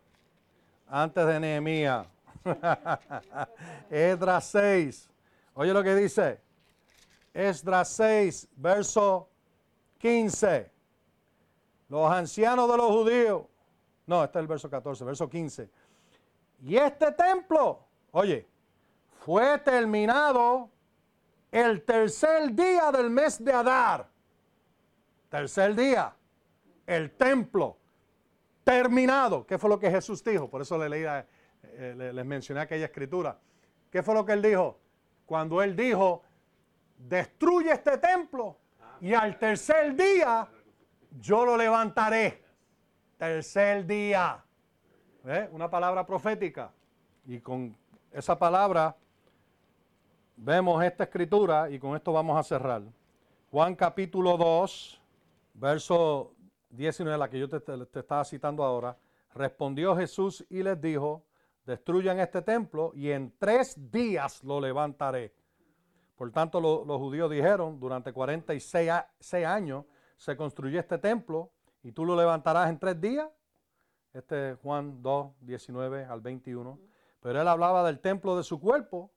Antes 0.89 1.27
de 1.27 1.41
Nehemías. 1.41 2.07
Esdras 3.91 4.47
6. 4.47 5.11
Oye 5.53 5.75
lo 5.75 5.83
que 5.83 5.95
dice. 5.95 6.41
Esdras 7.35 7.91
6, 7.91 8.49
verso 8.57 9.29
15. 9.99 10.71
Los 11.91 12.11
ancianos 12.11 12.71
de 12.71 12.77
los 12.79 12.87
judíos. 12.87 13.43
No, 14.07 14.25
este 14.25 14.39
es 14.39 14.41
el 14.41 14.49
verso 14.49 14.71
14, 14.71 15.05
verso 15.05 15.29
15. 15.29 15.69
Y 16.63 16.79
este 16.79 17.13
templo, 17.13 17.85
oye, 18.11 18.49
fue 19.23 19.59
terminado 19.59 20.71
el 21.53 21.83
tercer 21.83 22.55
día 22.55 22.91
del 22.91 23.11
mes 23.11 23.45
de 23.45 23.53
Adar. 23.53 24.09
Tercer 25.29 25.75
día. 25.75 26.17
El 26.87 27.11
templo 27.11 27.77
terminado. 28.71 29.45
¿Qué 29.47 29.59
fue 29.59 29.69
lo 29.69 29.79
que 29.81 29.91
Jesús 29.91 30.23
dijo? 30.23 30.49
Por 30.49 30.63
eso 30.63 30.79
le 30.79 31.25
eh, 31.63 32.13
les 32.15 32.25
mencioné 32.25 32.61
aquella 32.61 32.85
escritura. 32.85 33.37
¿Qué 33.91 34.03
fue 34.03 34.15
lo 34.15 34.25
que 34.25 34.33
él 34.33 34.43
dijo? 34.43 34.79
Cuando 35.27 35.61
él 35.61 35.75
dijo, 35.75 36.23
destruye 36.97 37.73
este 37.73 37.99
templo 37.99 38.59
y 39.01 39.13
al 39.13 39.39
tercer 39.39 39.97
día 39.97 40.49
yo 41.19 41.45
lo 41.45 41.57
levantaré. 41.57 42.45
Tercer 43.19 43.87
día. 43.87 44.43
Una 45.51 45.69
palabra 45.69 46.07
profética. 46.07 46.71
Y 47.27 47.41
con 47.41 47.77
esa 48.13 48.39
palabra 48.39 48.97
vemos 50.37 50.83
esta 50.85 51.05
escritura 51.05 51.69
y 51.69 51.79
con 51.79 51.97
esto 51.97 52.13
vamos 52.13 52.39
a 52.39 52.43
cerrar. 52.45 52.83
Juan 53.51 53.75
capítulo 53.75 54.37
2, 54.37 55.01
verso 55.55 56.35
19, 56.71 57.19
la 57.19 57.29
que 57.29 57.39
yo 57.39 57.49
te, 57.49 57.99
estaba 57.99 58.25
citando 58.25 58.65
ahora. 58.65 58.97
Respondió 59.35 59.97
Jesús 59.97 60.45
y 60.49 60.63
les 60.63 60.81
dijo, 60.81 61.25
destruyan 61.65 62.19
este 62.21 62.43
templo 62.43 62.93
y 62.95 63.11
en 63.11 63.35
tres 63.39 63.77
días 63.91 64.43
lo 64.43 64.61
levantaré. 64.61 65.35
Por 66.17 66.31
tanto, 66.33 66.61
los 66.61 66.99
judíos 66.99 67.31
dijeron, 67.31 67.81
durante 67.81 68.13
46 68.13 68.91
años 69.47 69.85
se 70.17 70.37
construyó 70.37 70.79
este 70.79 70.99
templo 70.99 71.51
y 71.83 71.93
tú 71.93 72.05
lo 72.05 72.15
levantarás 72.15 72.69
en 72.69 72.79
tres 72.79 73.01
días. 73.01 73.29
Este 74.13 74.51
es 74.51 74.59
Juan 74.59 75.03
2, 75.03 75.33
19 75.41 76.05
al 76.05 76.21
21. 76.21 76.79
Pero 77.21 77.41
él 77.41 77.49
hablaba 77.49 77.85
del 77.85 78.01
templo 78.01 78.37
de 78.37 78.43
su 78.43 78.61
cuerpo. 78.61 79.11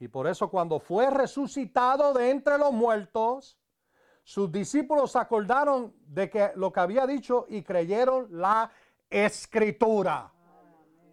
Y 0.00 0.08
por 0.08 0.26
eso 0.26 0.50
cuando 0.50 0.78
fue 0.80 1.10
resucitado 1.10 2.12
de 2.12 2.30
entre 2.30 2.58
los 2.58 2.72
muertos, 2.72 3.58
sus 4.28 4.52
discípulos 4.52 5.16
acordaron 5.16 5.94
de 6.06 6.28
que 6.28 6.50
lo 6.56 6.70
que 6.70 6.80
había 6.80 7.06
dicho 7.06 7.46
y 7.48 7.62
creyeron 7.62 8.28
la 8.30 8.70
escritura. 9.08 10.30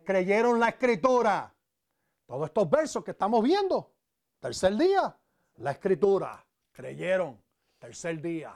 Creyeron 0.04 0.60
la 0.60 0.68
escritura. 0.68 1.50
Todos 2.26 2.48
estos 2.48 2.70
versos 2.70 3.06
que 3.06 3.12
estamos 3.12 3.42
viendo. 3.42 3.90
Tercer 4.42 4.76
día, 4.76 5.16
la 5.60 5.72
escritura. 5.72 6.46
Creyeron. 6.74 7.42
Tercer 7.80 8.22
día. 8.22 8.54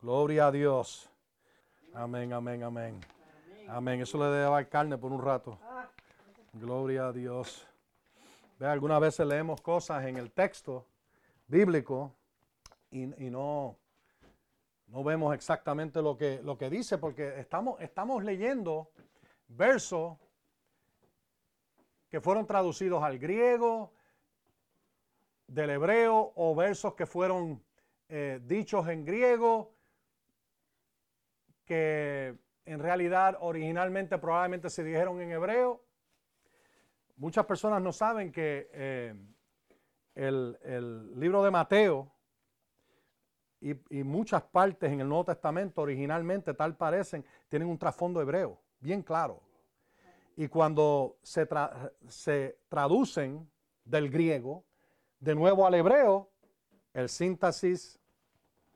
Gloria 0.00 0.48
a 0.48 0.50
Dios. 0.50 1.08
Amén, 1.94 2.32
amén, 2.32 2.64
amén. 2.64 3.00
Amén. 3.68 4.00
Eso 4.00 4.18
le 4.18 4.24
debe 4.24 4.50
dar 4.50 4.68
carne 4.68 4.98
por 4.98 5.12
un 5.12 5.22
rato. 5.22 5.60
Gloria 6.54 7.06
a 7.06 7.12
Dios. 7.12 7.64
Ve, 8.58 8.66
algunas 8.66 9.00
veces 9.00 9.24
leemos 9.24 9.60
cosas 9.60 10.04
en 10.06 10.16
el 10.16 10.32
texto 10.32 10.84
bíblico 11.46 12.12
y, 12.90 13.06
no, 13.06 13.78
no 14.86 15.04
vemos 15.04 15.34
exactamente 15.34 16.00
lo 16.02 16.16
que, 16.16 16.40
lo 16.42 16.56
que 16.56 16.70
dice 16.70 16.98
porque 16.98 17.40
estamos, 17.40 17.80
estamos 17.80 18.24
leyendo 18.24 18.90
versos 19.48 20.18
que 22.08 22.20
fueron 22.20 22.46
traducidos 22.46 23.02
al 23.02 23.18
griego, 23.18 23.92
del 25.46 25.70
hebreo 25.70 26.32
o 26.34 26.54
versos 26.54 26.94
que 26.94 27.06
fueron 27.06 27.62
eh, 28.08 28.40
dichos 28.42 28.88
en 28.88 29.04
griego 29.04 29.76
que 31.64 32.36
en 32.64 32.80
realidad 32.80 33.36
originalmente 33.40 34.18
probablemente 34.18 34.70
se 34.70 34.84
dijeron 34.84 35.20
en 35.20 35.32
hebreo. 35.32 35.84
Muchas 37.16 37.46
personas 37.46 37.82
no 37.82 37.92
saben 37.92 38.30
que 38.32 38.70
eh, 38.72 39.14
el, 40.14 41.18
libro 41.18 41.42
de 41.42 41.50
Mateo 41.50 42.12
y, 43.90 44.04
muchas 44.04 44.42
partes 44.42 44.92
en 44.92 45.00
el 45.00 45.08
Nuevo 45.08 45.24
Testamento 45.24 45.82
originalmente 45.82 46.54
tal 46.54 46.76
parecen, 46.76 47.24
tienen 47.48 47.68
un 47.68 47.78
trasfondo 47.78 48.20
hebreo, 48.20 48.60
bien 48.80 49.02
claro. 49.02 49.42
Y 50.36 50.48
cuando 50.48 51.16
se, 51.22 51.46
traducen 52.68 53.48
del 53.84 54.10
griego 54.10 54.64
de 55.18 55.34
nuevo 55.34 55.66
al 55.66 55.74
hebreo, 55.74 56.30
el 56.92 57.08
síntesis 57.08 57.98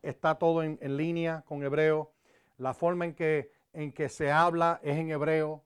está 0.02 0.36
todo 0.36 0.62
en, 0.62 0.78
en 0.80 0.96
línea 0.96 1.42
con 1.46 1.62
hebreo. 1.62 2.12
La 2.56 2.74
forma 2.74 3.04
en 3.04 3.14
que 3.14 3.50
en 3.72 3.92
que 3.92 4.08
se 4.08 4.30
habla 4.30 4.80
es 4.82 4.96
en 4.96 5.10
hebreo, 5.10 5.64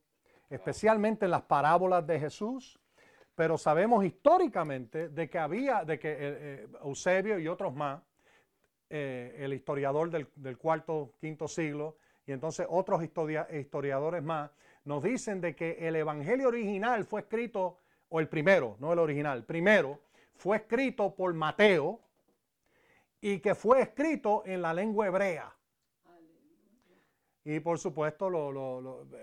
especialmente 0.51 1.25
en 1.25 1.31
las 1.31 1.43
parábolas 1.43 2.07
de 2.07 2.21
Jesús, 2.21 2.79
pero 3.35 3.59
sabemos 3.59 4.05
históricamente 4.05 5.09
de 5.09 5.29
que 5.29 5.39
había, 5.39 5.85
de 5.85 5.99
que 5.99 6.13
eh, 6.13 6.17
eh, 6.21 6.69
Eusebio 6.83 7.39
y 7.39 7.49
otros 7.49 7.75
más, 7.75 8.03
eh, 8.90 9.36
el 9.39 9.52
historiador 9.52 10.11
del, 10.11 10.59
cuarto, 10.59 11.15
quinto 11.20 11.48
siglo, 11.48 11.97
y 12.27 12.32
entonces 12.32 12.66
otros 12.69 13.02
historiadores 13.02 14.23
más, 14.23 14.51
nos 14.85 15.02
dicen 15.02 15.40
de 15.40 15.55
que 15.55 15.78
el 15.81 15.97
evangelio 15.97 16.48
original 16.48 17.05
fue 17.05 17.23
escrito, 17.23 17.78
o 18.09 18.20
el 18.20 18.28
primero, 18.28 18.77
no 18.81 18.93
el 18.93 18.98
original, 18.98 19.44
primero, 19.44 20.01
fue 20.35 20.59
escrito 20.59 21.15
por 21.15 21.32
Mateo 21.35 22.01
y 23.20 23.39
que 23.39 23.55
fue 23.55 23.81
escrito 23.81 24.43
en 24.44 24.61
la 24.61 24.74
lengua 24.74 25.06
hebrea. 25.06 25.54
Y 27.47 27.61
por 27.61 27.79
supuesto, 27.79 28.31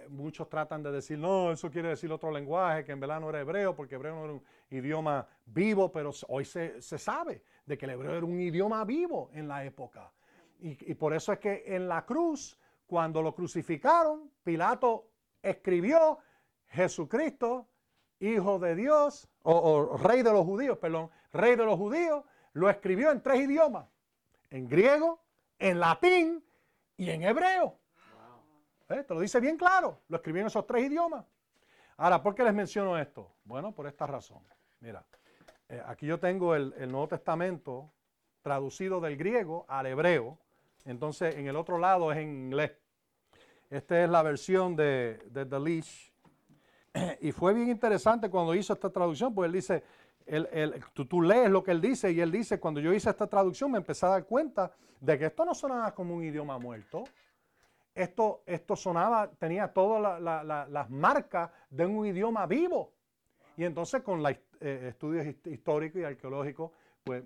muchos 0.09 0.47
tratan 0.47 0.83
de 0.83 0.91
decir, 0.91 1.17
no, 1.17 1.51
eso 1.51 1.71
quiere 1.71 1.89
decir 1.89 2.11
otro 2.11 2.29
lenguaje, 2.29 2.85
que 2.85 2.91
en 2.91 2.99
verdad 2.99 3.19
no 3.19 3.29
era 3.29 3.39
hebreo, 3.39 3.75
porque 3.75 3.95
hebreo 3.95 4.13
no 4.15 4.23
era 4.25 4.33
un 4.33 4.43
idioma 4.69 5.27
vivo, 5.47 5.91
pero 5.91 6.11
hoy 6.27 6.45
se, 6.45 6.79
sabe 6.81 7.41
de 7.65 7.77
que 7.79 7.85
el 7.85 7.91
hebreo 7.91 8.17
era 8.17 8.25
un 8.25 8.39
idioma 8.39 8.85
vivo 8.85 9.31
en 9.33 9.47
la 9.47 9.65
época. 9.65 10.11
Y, 10.59 10.93
por 10.93 11.15
eso 11.15 11.33
es 11.33 11.39
que 11.39 11.63
en 11.65 11.87
la 11.87 12.05
cruz, 12.05 12.59
cuando 12.85 13.23
lo 13.23 13.33
crucificaron, 13.33 14.29
Pilato 14.43 15.07
escribió 15.41 16.19
Jesucristo, 16.67 17.67
Hijo 18.19 18.59
de 18.59 18.75
Dios, 18.75 19.27
o 19.41 19.97
Rey 19.97 20.21
de 20.21 20.31
los 20.31 20.45
judíos, 20.45 20.77
perdón, 20.77 21.09
Rey 21.33 21.55
de 21.55 21.65
los 21.65 21.75
judíos, 21.75 22.23
lo 22.53 22.69
escribió 22.69 23.09
en 23.09 23.23
tres 23.23 23.39
idiomas, 23.39 23.87
en 24.51 24.67
griego, 24.67 25.23
en 25.57 25.79
latín 25.79 26.45
y 26.97 27.09
en 27.09 27.23
hebreo. 27.23 27.80
¿Eh? 28.93 29.03
Te 29.03 29.13
lo 29.13 29.19
dice 29.19 29.39
bien 29.39 29.57
claro. 29.57 30.01
Lo 30.07 30.17
escribí 30.17 30.39
en 30.39 30.47
esos 30.47 30.65
tres 30.65 30.85
idiomas. 30.85 31.25
Ahora, 31.97 32.21
¿por 32.21 32.35
qué 32.35 32.43
les 32.43 32.53
menciono 32.53 32.97
esto? 32.97 33.35
Bueno, 33.43 33.73
por 33.73 33.87
esta 33.87 34.07
razón. 34.07 34.43
Mira, 34.79 35.05
eh, 35.69 35.81
aquí 35.85 36.05
yo 36.05 36.19
tengo 36.19 36.55
el, 36.55 36.73
Nuevo 36.91 37.07
Testamento 37.07 37.91
traducido 38.41 38.99
del 38.99 39.17
griego 39.17 39.65
al 39.67 39.85
hebreo. 39.85 40.37
Entonces, 40.85 41.35
en 41.35 41.47
el 41.47 41.55
otro 41.55 41.77
lado 41.77 42.11
es 42.11 42.17
en 42.17 42.29
inglés. 42.29 42.71
Esta 43.69 44.03
es 44.03 44.09
la 44.09 44.23
versión 44.23 44.75
de, 44.75 45.19
de 45.29 45.45
Delish. 45.45 46.11
Y 47.21 47.31
fue 47.31 47.53
bien 47.53 47.69
interesante 47.69 48.29
cuando 48.29 48.53
hizo 48.55 48.73
esta 48.73 48.89
traducción, 48.89 49.33
pues 49.33 49.45
él 49.45 49.53
dice, 49.53 49.83
tú, 50.93 51.05
tú, 51.05 51.21
lees 51.21 51.49
lo 51.49 51.63
que 51.63 51.71
él 51.71 51.79
dice 51.79 52.11
y 52.11 52.19
él 52.19 52.31
dice, 52.31 52.59
cuando 52.59 52.79
yo 52.79 52.91
hice 52.93 53.09
esta 53.09 53.27
traducción 53.27 53.71
me 53.71 53.77
empecé 53.77 54.05
a 54.05 54.09
dar 54.09 54.25
cuenta 54.25 54.71
de 54.99 55.17
que 55.17 55.27
esto 55.27 55.45
no 55.45 55.53
sonaba 55.53 55.93
como 55.93 56.15
un 56.15 56.23
idioma 56.23 56.57
muerto 56.57 57.03
esto, 57.93 58.43
esto 58.45 58.75
sonaba, 58.75 59.29
tenía 59.31 59.67
todas 59.67 60.21
las 60.21 60.89
marcas 60.89 61.51
de 61.69 61.85
un 61.85 62.05
idioma 62.05 62.45
vivo. 62.45 62.93
Y 63.57 63.65
entonces 63.65 64.01
con 64.01 64.23
los 64.23 64.31
eh, 64.61 64.87
estudios 64.89 65.25
históricos 65.45 66.01
y 66.01 66.03
arqueológicos, 66.03 66.71
pues 67.03 67.23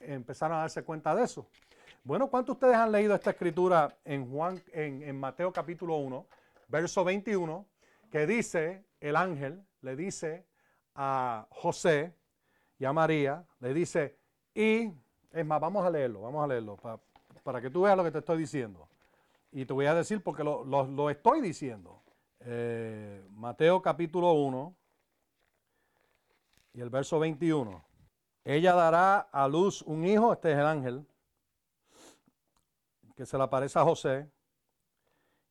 empezaron 0.00 0.58
a 0.58 0.60
darse 0.60 0.82
cuenta 0.82 1.14
de 1.14 1.24
eso. 1.24 1.46
Bueno, 2.04 2.28
¿cuántos 2.28 2.54
de 2.54 2.66
ustedes 2.66 2.76
han 2.76 2.92
leído 2.92 3.14
esta 3.14 3.30
escritura 3.30 3.96
en, 4.04 4.30
Juan, 4.30 4.62
en, 4.72 5.18
Mateo 5.18 5.52
capítulo 5.52 5.96
1, 5.96 6.26
verso 6.68 7.02
21, 7.02 7.66
que 8.10 8.26
dice, 8.26 8.84
el 9.00 9.16
ángel 9.16 9.64
le 9.80 9.96
dice 9.96 10.46
a 10.94 11.46
José 11.50 12.14
y 12.78 12.84
a 12.84 12.92
María, 12.92 13.44
le 13.60 13.74
dice, 13.74 14.16
y, 14.54 14.92
es 15.32 15.46
más, 15.46 15.60
vamos 15.60 15.84
a 15.84 15.90
leerlo, 15.90 16.20
vamos 16.20 16.44
a 16.44 16.46
leerlo, 16.46 16.76
para, 16.76 17.00
para 17.42 17.60
que 17.60 17.70
tú 17.70 17.82
veas 17.82 17.96
lo 17.96 18.04
que 18.04 18.12
te 18.12 18.18
estoy 18.18 18.38
diciendo. 18.38 18.88
Y 19.56 19.64
te 19.64 19.72
voy 19.72 19.86
a 19.86 19.94
decir 19.94 20.22
porque 20.22 20.44
lo, 20.44 21.08
estoy 21.08 21.40
diciendo. 21.40 22.02
Eh, 22.40 23.26
Mateo 23.30 23.80
capítulo 23.80 24.32
1 24.32 24.76
y 26.74 26.80
el 26.82 26.90
verso 26.90 27.18
21. 27.18 27.82
Ella 28.44 28.74
dará 28.74 29.18
a 29.20 29.48
luz 29.48 29.80
un 29.80 30.04
hijo, 30.04 30.30
este 30.34 30.52
es 30.52 30.58
el 30.58 30.66
ángel, 30.66 31.06
que 33.16 33.24
se 33.24 33.38
le 33.38 33.44
aparece 33.44 33.78
a 33.78 33.84
José, 33.84 34.30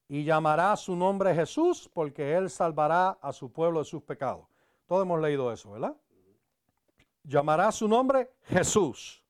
y 0.07 0.23
llamará 0.23 0.75
su 0.75 0.95
nombre 0.95 1.33
Jesús 1.33 1.89
porque 1.91 2.35
él 2.35 2.51
salvará 2.51 3.17
a 3.19 3.33
su 3.33 3.51
pueblo 3.51 3.79
de 3.79 3.85
sus 3.85 4.03
pecados. 4.03 4.45
Todos 4.85 5.01
hemos 5.01 5.19
leído 5.19 5.51
eso, 5.51 5.71
¿verdad? 5.71 5.95
Llamará 7.23 7.71
su 7.71 7.87
nombre 7.87 8.29
Jesús 8.43 9.24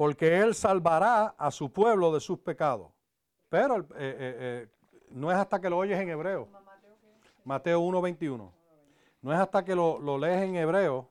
porque 0.00 0.38
Él 0.40 0.54
salvará 0.54 1.34
a 1.36 1.50
su 1.50 1.70
pueblo 1.70 2.10
de 2.10 2.20
sus 2.20 2.38
pecados. 2.38 2.90
Pero 3.50 3.80
eh, 3.80 3.84
eh, 3.98 4.16
eh, 4.38 4.68
no 5.10 5.30
es 5.30 5.36
hasta 5.36 5.60
que 5.60 5.68
lo 5.68 5.76
oyes 5.76 6.00
en 6.00 6.08
hebreo. 6.08 6.48
Mateo 7.44 7.82
1.21. 7.82 8.50
No 9.20 9.30
es 9.30 9.38
hasta 9.38 9.62
que 9.62 9.74
lo, 9.74 10.16
lees 10.16 10.40
en 10.40 10.56
hebreo 10.56 11.10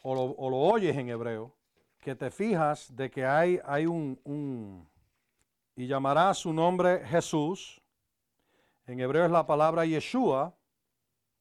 o 0.00 0.14
lo, 0.14 0.58
oyes 0.58 0.96
en 0.96 1.08
hebreo 1.08 1.56
que 1.98 2.14
te 2.14 2.30
fijas 2.30 2.94
de 2.94 3.10
que 3.10 3.26
hay, 3.26 3.58
hay 3.64 3.86
un, 3.86 4.16
un, 4.22 4.88
Y 5.74 5.88
llamará 5.88 6.32
su 6.34 6.52
nombre 6.52 7.04
Jesús. 7.04 7.82
En 8.86 9.00
hebreo 9.00 9.24
es 9.24 9.30
la 9.32 9.44
palabra 9.44 9.84
Yeshua, 9.84 10.54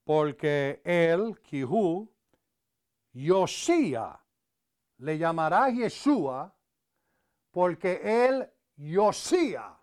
porque 0.03 0.81
él, 0.85 1.39
Kihu, 1.43 2.09
Yoshia, 3.13 4.19
le 5.01 5.17
llamará 5.17 5.69
Yeshua 5.69 6.53
porque 7.49 8.01
él 8.03 8.47
Yosia, 8.77 9.75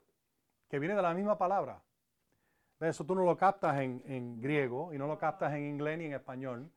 que 0.69 0.79
viene 0.79 0.95
de 0.95 1.03
la 1.03 1.13
misma 1.13 1.37
palabra. 1.37 1.83
Eso 2.81 3.05
tú 3.05 3.15
no 3.15 3.25
lo 3.25 3.37
captas 3.37 3.79
en, 3.81 4.41
griego 4.41 4.95
y 4.95 4.99
no 4.99 5.09
lo 5.09 5.19
captas 5.19 5.53
en 5.55 5.65
inglés 5.65 5.99
ni 5.99 6.05
en 6.07 6.15
español, 6.15 6.71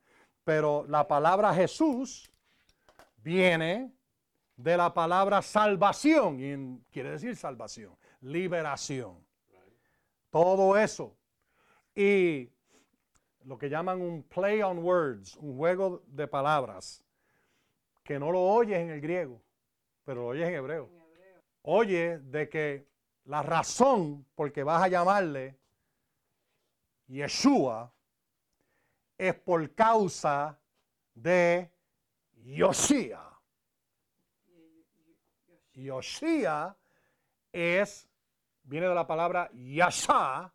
Pero 0.44 0.84
la 0.88 1.06
palabra 1.06 1.54
Jesús 1.54 2.30
viene 3.18 3.92
de 4.56 4.76
la 4.76 4.92
palabra 4.92 5.40
salvación, 5.40 6.40
y 6.40 6.82
quiere 6.90 7.12
decir 7.12 7.36
salvación, 7.36 7.96
liberación. 8.20 9.24
Todo 10.30 10.76
eso. 10.76 11.16
Y 11.94 12.50
lo 13.44 13.56
que 13.56 13.70
llaman 13.70 14.00
un 14.00 14.24
play 14.24 14.62
on 14.62 14.78
words, 14.78 15.36
un 15.36 15.56
juego 15.56 16.02
de 16.06 16.26
palabras, 16.26 17.04
que 18.02 18.18
no 18.18 18.30
lo 18.32 18.40
oyes 18.40 18.78
en 18.78 18.90
el 18.90 19.00
griego, 19.00 19.40
pero 20.04 20.22
lo 20.22 20.26
oyes 20.28 20.48
en 20.48 20.54
hebreo. 20.54 20.90
Oye 21.62 22.18
de 22.18 22.48
que 22.48 22.86
la 23.24 23.42
razón 23.42 24.26
por 24.34 24.52
que 24.52 24.62
vas 24.62 24.82
a 24.82 24.88
llamarle 24.88 25.56
Yeshua 27.06 27.92
es 29.16 29.34
por 29.34 29.74
causa 29.74 30.58
de 31.14 31.70
Yoshia. 32.44 33.20
Yoshia 35.74 36.76
es, 37.52 38.08
viene 38.64 38.88
de 38.88 38.94
la 38.94 39.06
palabra 39.06 39.50
Yasha, 39.52 40.52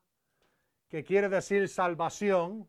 que 0.89 1.03
quiere 1.03 1.29
decir 1.29 1.67
salvación, 1.69 2.67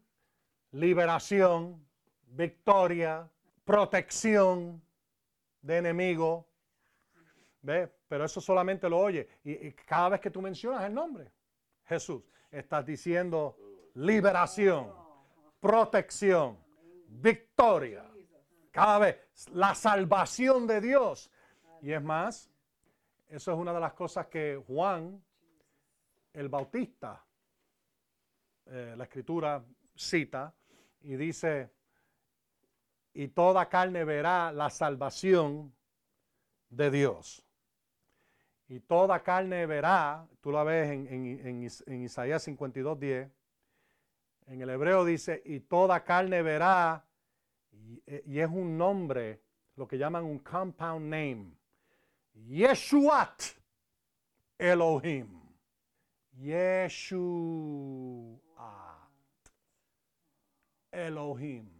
liberación, 0.72 1.86
victoria, 2.22 3.30
protección 3.68 4.82
de 5.60 5.76
enemigo. 5.76 6.48
¿Ve? 7.60 7.92
Pero 8.08 8.24
eso 8.24 8.40
solamente 8.40 8.88
lo 8.88 8.98
oye. 8.98 9.28
Y, 9.44 9.72
cada 9.72 10.08
vez 10.08 10.20
que 10.22 10.30
tú 10.30 10.40
mencionas 10.40 10.84
el 10.84 10.94
nombre, 10.94 11.30
Jesús, 11.84 12.22
estás 12.50 12.86
diciendo 12.86 13.58
liberación, 13.92 14.90
protección, 15.60 16.56
victoria. 17.08 18.06
Cada 18.70 19.00
vez, 19.00 19.18
la 19.52 19.74
salvación 19.74 20.66
de 20.66 20.80
Dios. 20.80 21.30
Y 21.82 21.92
es 21.92 22.02
más, 22.02 22.50
eso 23.28 23.52
es 23.52 23.58
una 23.58 23.74
de 23.74 23.80
las 23.80 23.92
cosas 23.92 24.28
que 24.28 24.62
Juan, 24.66 25.22
el 26.32 26.48
Bautista, 26.48 27.22
eh, 28.64 28.94
la 28.96 29.04
escritura 29.04 29.62
cita 29.94 30.54
y 31.02 31.16
dice, 31.16 31.70
y 33.18 33.26
toda 33.26 33.68
carne 33.68 34.04
verá 34.04 34.52
la 34.52 34.70
salvación 34.70 35.74
de 36.70 36.88
Dios. 36.88 37.44
Y 38.68 38.78
toda 38.78 39.24
carne 39.24 39.66
verá, 39.66 40.24
tú 40.40 40.52
la 40.52 40.62
ves 40.62 40.88
en, 40.88 41.64
Isaías 42.04 42.44
52, 42.44 43.00
10, 43.00 43.28
en 44.46 44.62
el 44.62 44.70
hebreo 44.70 45.04
dice, 45.04 45.42
y 45.44 45.58
toda 45.58 46.04
carne 46.04 46.42
verá, 46.42 47.04
y, 47.72 48.00
y, 48.24 48.38
es 48.38 48.48
un 48.48 48.78
nombre, 48.78 49.42
lo 49.74 49.88
que 49.88 49.98
llaman 49.98 50.22
un 50.22 50.38
compound 50.38 51.06
name, 51.06 51.50
Yeshuat 52.34 53.42
Elohim. 54.56 55.40
Yeshuat 56.40 58.28
Elohim. 60.92 61.77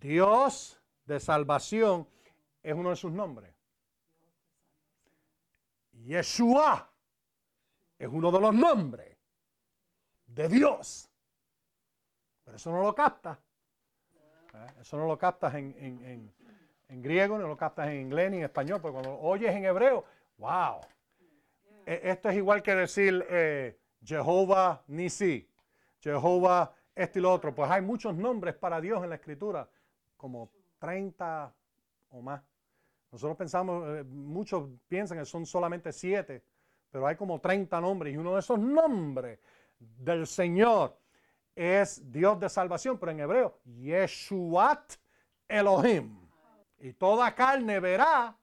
Dios 0.00 0.80
de 1.04 1.20
salvación 1.20 2.08
es 2.62 2.74
uno 2.74 2.90
de 2.90 2.96
sus 2.96 3.12
nombres. 3.12 3.54
Yeshua 5.92 6.90
es 7.98 8.08
uno 8.08 8.32
de 8.32 8.40
los 8.40 8.54
nombres 8.54 9.16
de 10.26 10.48
Dios. 10.48 11.10
Pero 12.44 12.56
eso 12.56 12.70
no 12.70 12.82
lo 12.82 12.94
captas. 12.94 13.38
¿Eh? 14.54 14.66
Eso 14.80 14.96
no 14.96 15.06
lo 15.06 15.18
captas 15.18 15.54
en, 15.54 16.32
griego, 16.88 17.38
no 17.38 17.46
lo 17.46 17.56
captas 17.56 17.88
en 17.88 18.00
inglés 18.00 18.30
ni 18.30 18.38
en 18.38 18.44
español, 18.44 18.80
porque 18.80 18.94
cuando 18.94 19.10
lo 19.10 19.20
oyes 19.20 19.54
en 19.54 19.64
hebreo, 19.64 20.04
wow. 20.38 20.80
E, 21.86 22.00
esto 22.04 22.30
es 22.30 22.36
igual 22.36 22.62
que 22.62 22.74
decir 22.74 23.24
eh, 23.28 23.78
Jehová 24.02 24.82
Nisi, 24.88 25.48
Jehová 26.00 26.74
este 26.94 27.18
y 27.18 27.22
lo 27.22 27.32
otro. 27.32 27.54
Pues 27.54 27.70
hay 27.70 27.82
muchos 27.82 28.14
nombres 28.14 28.54
para 28.54 28.80
Dios 28.80 29.02
en 29.02 29.10
la 29.10 29.16
escritura, 29.16 29.68
como 30.20 30.50
30 30.78 31.52
o 32.10 32.20
más. 32.20 32.42
Nosotros 33.10 33.36
pensamos, 33.36 33.88
eh, 33.88 34.04
muchos 34.04 34.68
piensan 34.86 35.18
que 35.18 35.24
son 35.24 35.46
solamente 35.46 35.92
siete, 35.92 36.44
pero 36.90 37.06
hay 37.06 37.16
como 37.16 37.40
30 37.40 37.80
nombres 37.80 38.14
y 38.14 38.16
uno 38.16 38.34
de 38.34 38.40
esos 38.40 38.58
nombres 38.58 39.38
del 39.78 40.26
Señor 40.26 40.96
es 41.54 42.12
Dios 42.12 42.38
de 42.38 42.48
salvación, 42.48 42.98
pero 42.98 43.12
en 43.12 43.20
hebreo, 43.20 43.58
Yeshuat 43.64 44.94
Elohim. 45.48 46.28
Y 46.78 46.92
toda 46.92 47.34
carne 47.34 47.80
verá 47.80 48.36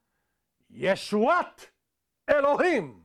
Yeshuat 0.70 1.62
Elohim. 2.26 3.04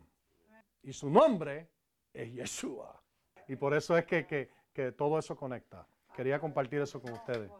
Y 0.82 0.93
su 0.93 1.09
nombre 1.09 1.69
es 2.12 2.32
Yeshua. 2.32 3.01
Y 3.47 3.57
por 3.57 3.74
eso 3.74 3.97
es 3.97 4.05
que, 4.05 4.27
que 4.27 4.51
que 4.73 4.93
todo 4.93 5.19
eso 5.19 5.36
conecta. 5.36 5.86
Quería 6.15 6.40
compartir 6.40 6.81
eso 6.81 7.01
con 7.01 7.12
ustedes. 7.12 7.51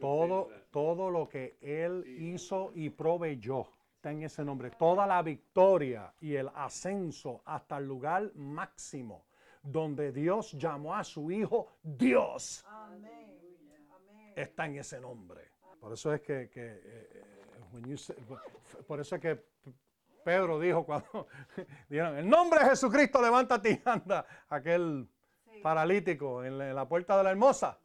Todo, 0.00 0.48
todo 0.70 1.10
lo 1.10 1.28
que 1.28 1.56
Él 1.60 2.04
hizo 2.06 2.72
y 2.74 2.90
proveyó 2.90 3.68
está 3.96 4.10
en 4.10 4.22
ese 4.22 4.44
nombre. 4.44 4.70
Toda 4.70 5.06
la 5.06 5.22
victoria 5.22 6.12
y 6.20 6.34
el 6.34 6.50
ascenso 6.54 7.42
hasta 7.44 7.78
el 7.78 7.86
lugar 7.86 8.34
máximo 8.34 9.24
donde 9.64 10.12
Dios 10.12 10.52
llamó 10.52 10.94
a 10.94 11.02
su 11.02 11.30
Hijo 11.30 11.78
Dios. 11.82 12.64
Está 14.36 14.66
en 14.66 14.78
ese 14.78 15.00
nombre. 15.00 15.52
Por 15.80 15.92
eso 15.92 16.12
es 16.12 16.20
que, 16.20 16.42
eh, 16.42 16.50
eh, 16.54 17.96
por 18.86 19.00
eso 19.00 19.16
es 19.16 19.20
que 19.20 19.44
Pedro 20.24 20.58
dijo 20.58 20.84
cuando 20.84 21.26
dijeron, 21.88 22.16
el 22.16 22.28
nombre 22.28 22.60
de 22.60 22.70
Jesucristo, 22.70 23.20
levántate 23.20 23.70
y 23.70 23.82
anda. 23.84 24.26
Aquel 24.48 25.08
paralítico 25.62 26.44
en 26.44 26.74
la, 26.74 26.88
puerta 26.88 27.16
de 27.16 27.24
la 27.24 27.30
hermosa. 27.30 27.78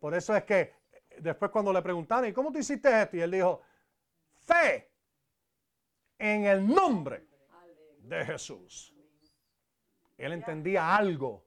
Por 0.00 0.14
eso 0.14 0.34
es 0.36 0.44
que 0.44 0.72
después 1.20 1.50
cuando 1.50 1.72
le 1.72 1.82
preguntaron, 1.82 2.28
¿y 2.28 2.32
cómo 2.32 2.52
tú 2.52 2.58
hiciste 2.58 3.02
esto? 3.02 3.16
Y 3.16 3.20
él 3.20 3.30
dijo, 3.30 3.62
fe 4.46 4.90
en 6.18 6.44
el 6.44 6.66
nombre 6.66 7.26
de 8.00 8.24
Jesús. 8.24 8.94
Él 10.16 10.32
entendía 10.32 10.96
algo 10.96 11.44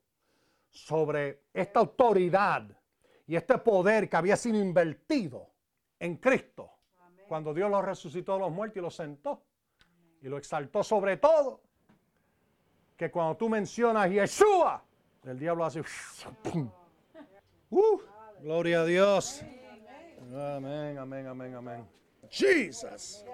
sobre 0.70 1.44
esta 1.54 1.82
autoridad 1.82 2.66
y 3.28 3.36
este 3.36 3.58
poder 3.58 4.10
que 4.10 4.16
había 4.16 4.38
sido 4.38 4.60
invertido 4.60 5.50
en 6.00 6.18
Cristo 6.18 6.72
cuando 7.28 7.54
Dios 7.54 7.70
lo 7.70 7.82
resucitó 7.82 8.34
de 8.34 8.40
los 8.40 8.52
muertos 8.52 8.78
y 8.78 8.82
lo 8.82 8.92
sentó 8.92 9.44
y 10.22 10.28
lo 10.28 10.38
exaltó 10.38 10.84
sobre 10.84 11.18
todo. 11.18 11.62
Que 12.96 13.10
cuando 13.10 13.36
tú 13.38 13.50
mencionas 13.50 14.10
Yeshua, 14.10 14.84
el 15.24 15.40
diablo 15.40 15.66
hace. 15.66 15.82
Uh, 17.74 18.02
gloria 18.42 18.82
a 18.82 18.86
Dios. 18.86 19.46
Amén, 20.22 20.98
amén, 21.00 21.28
amén, 21.28 21.56
amén. 21.56 21.88
Jesus. 22.30 23.26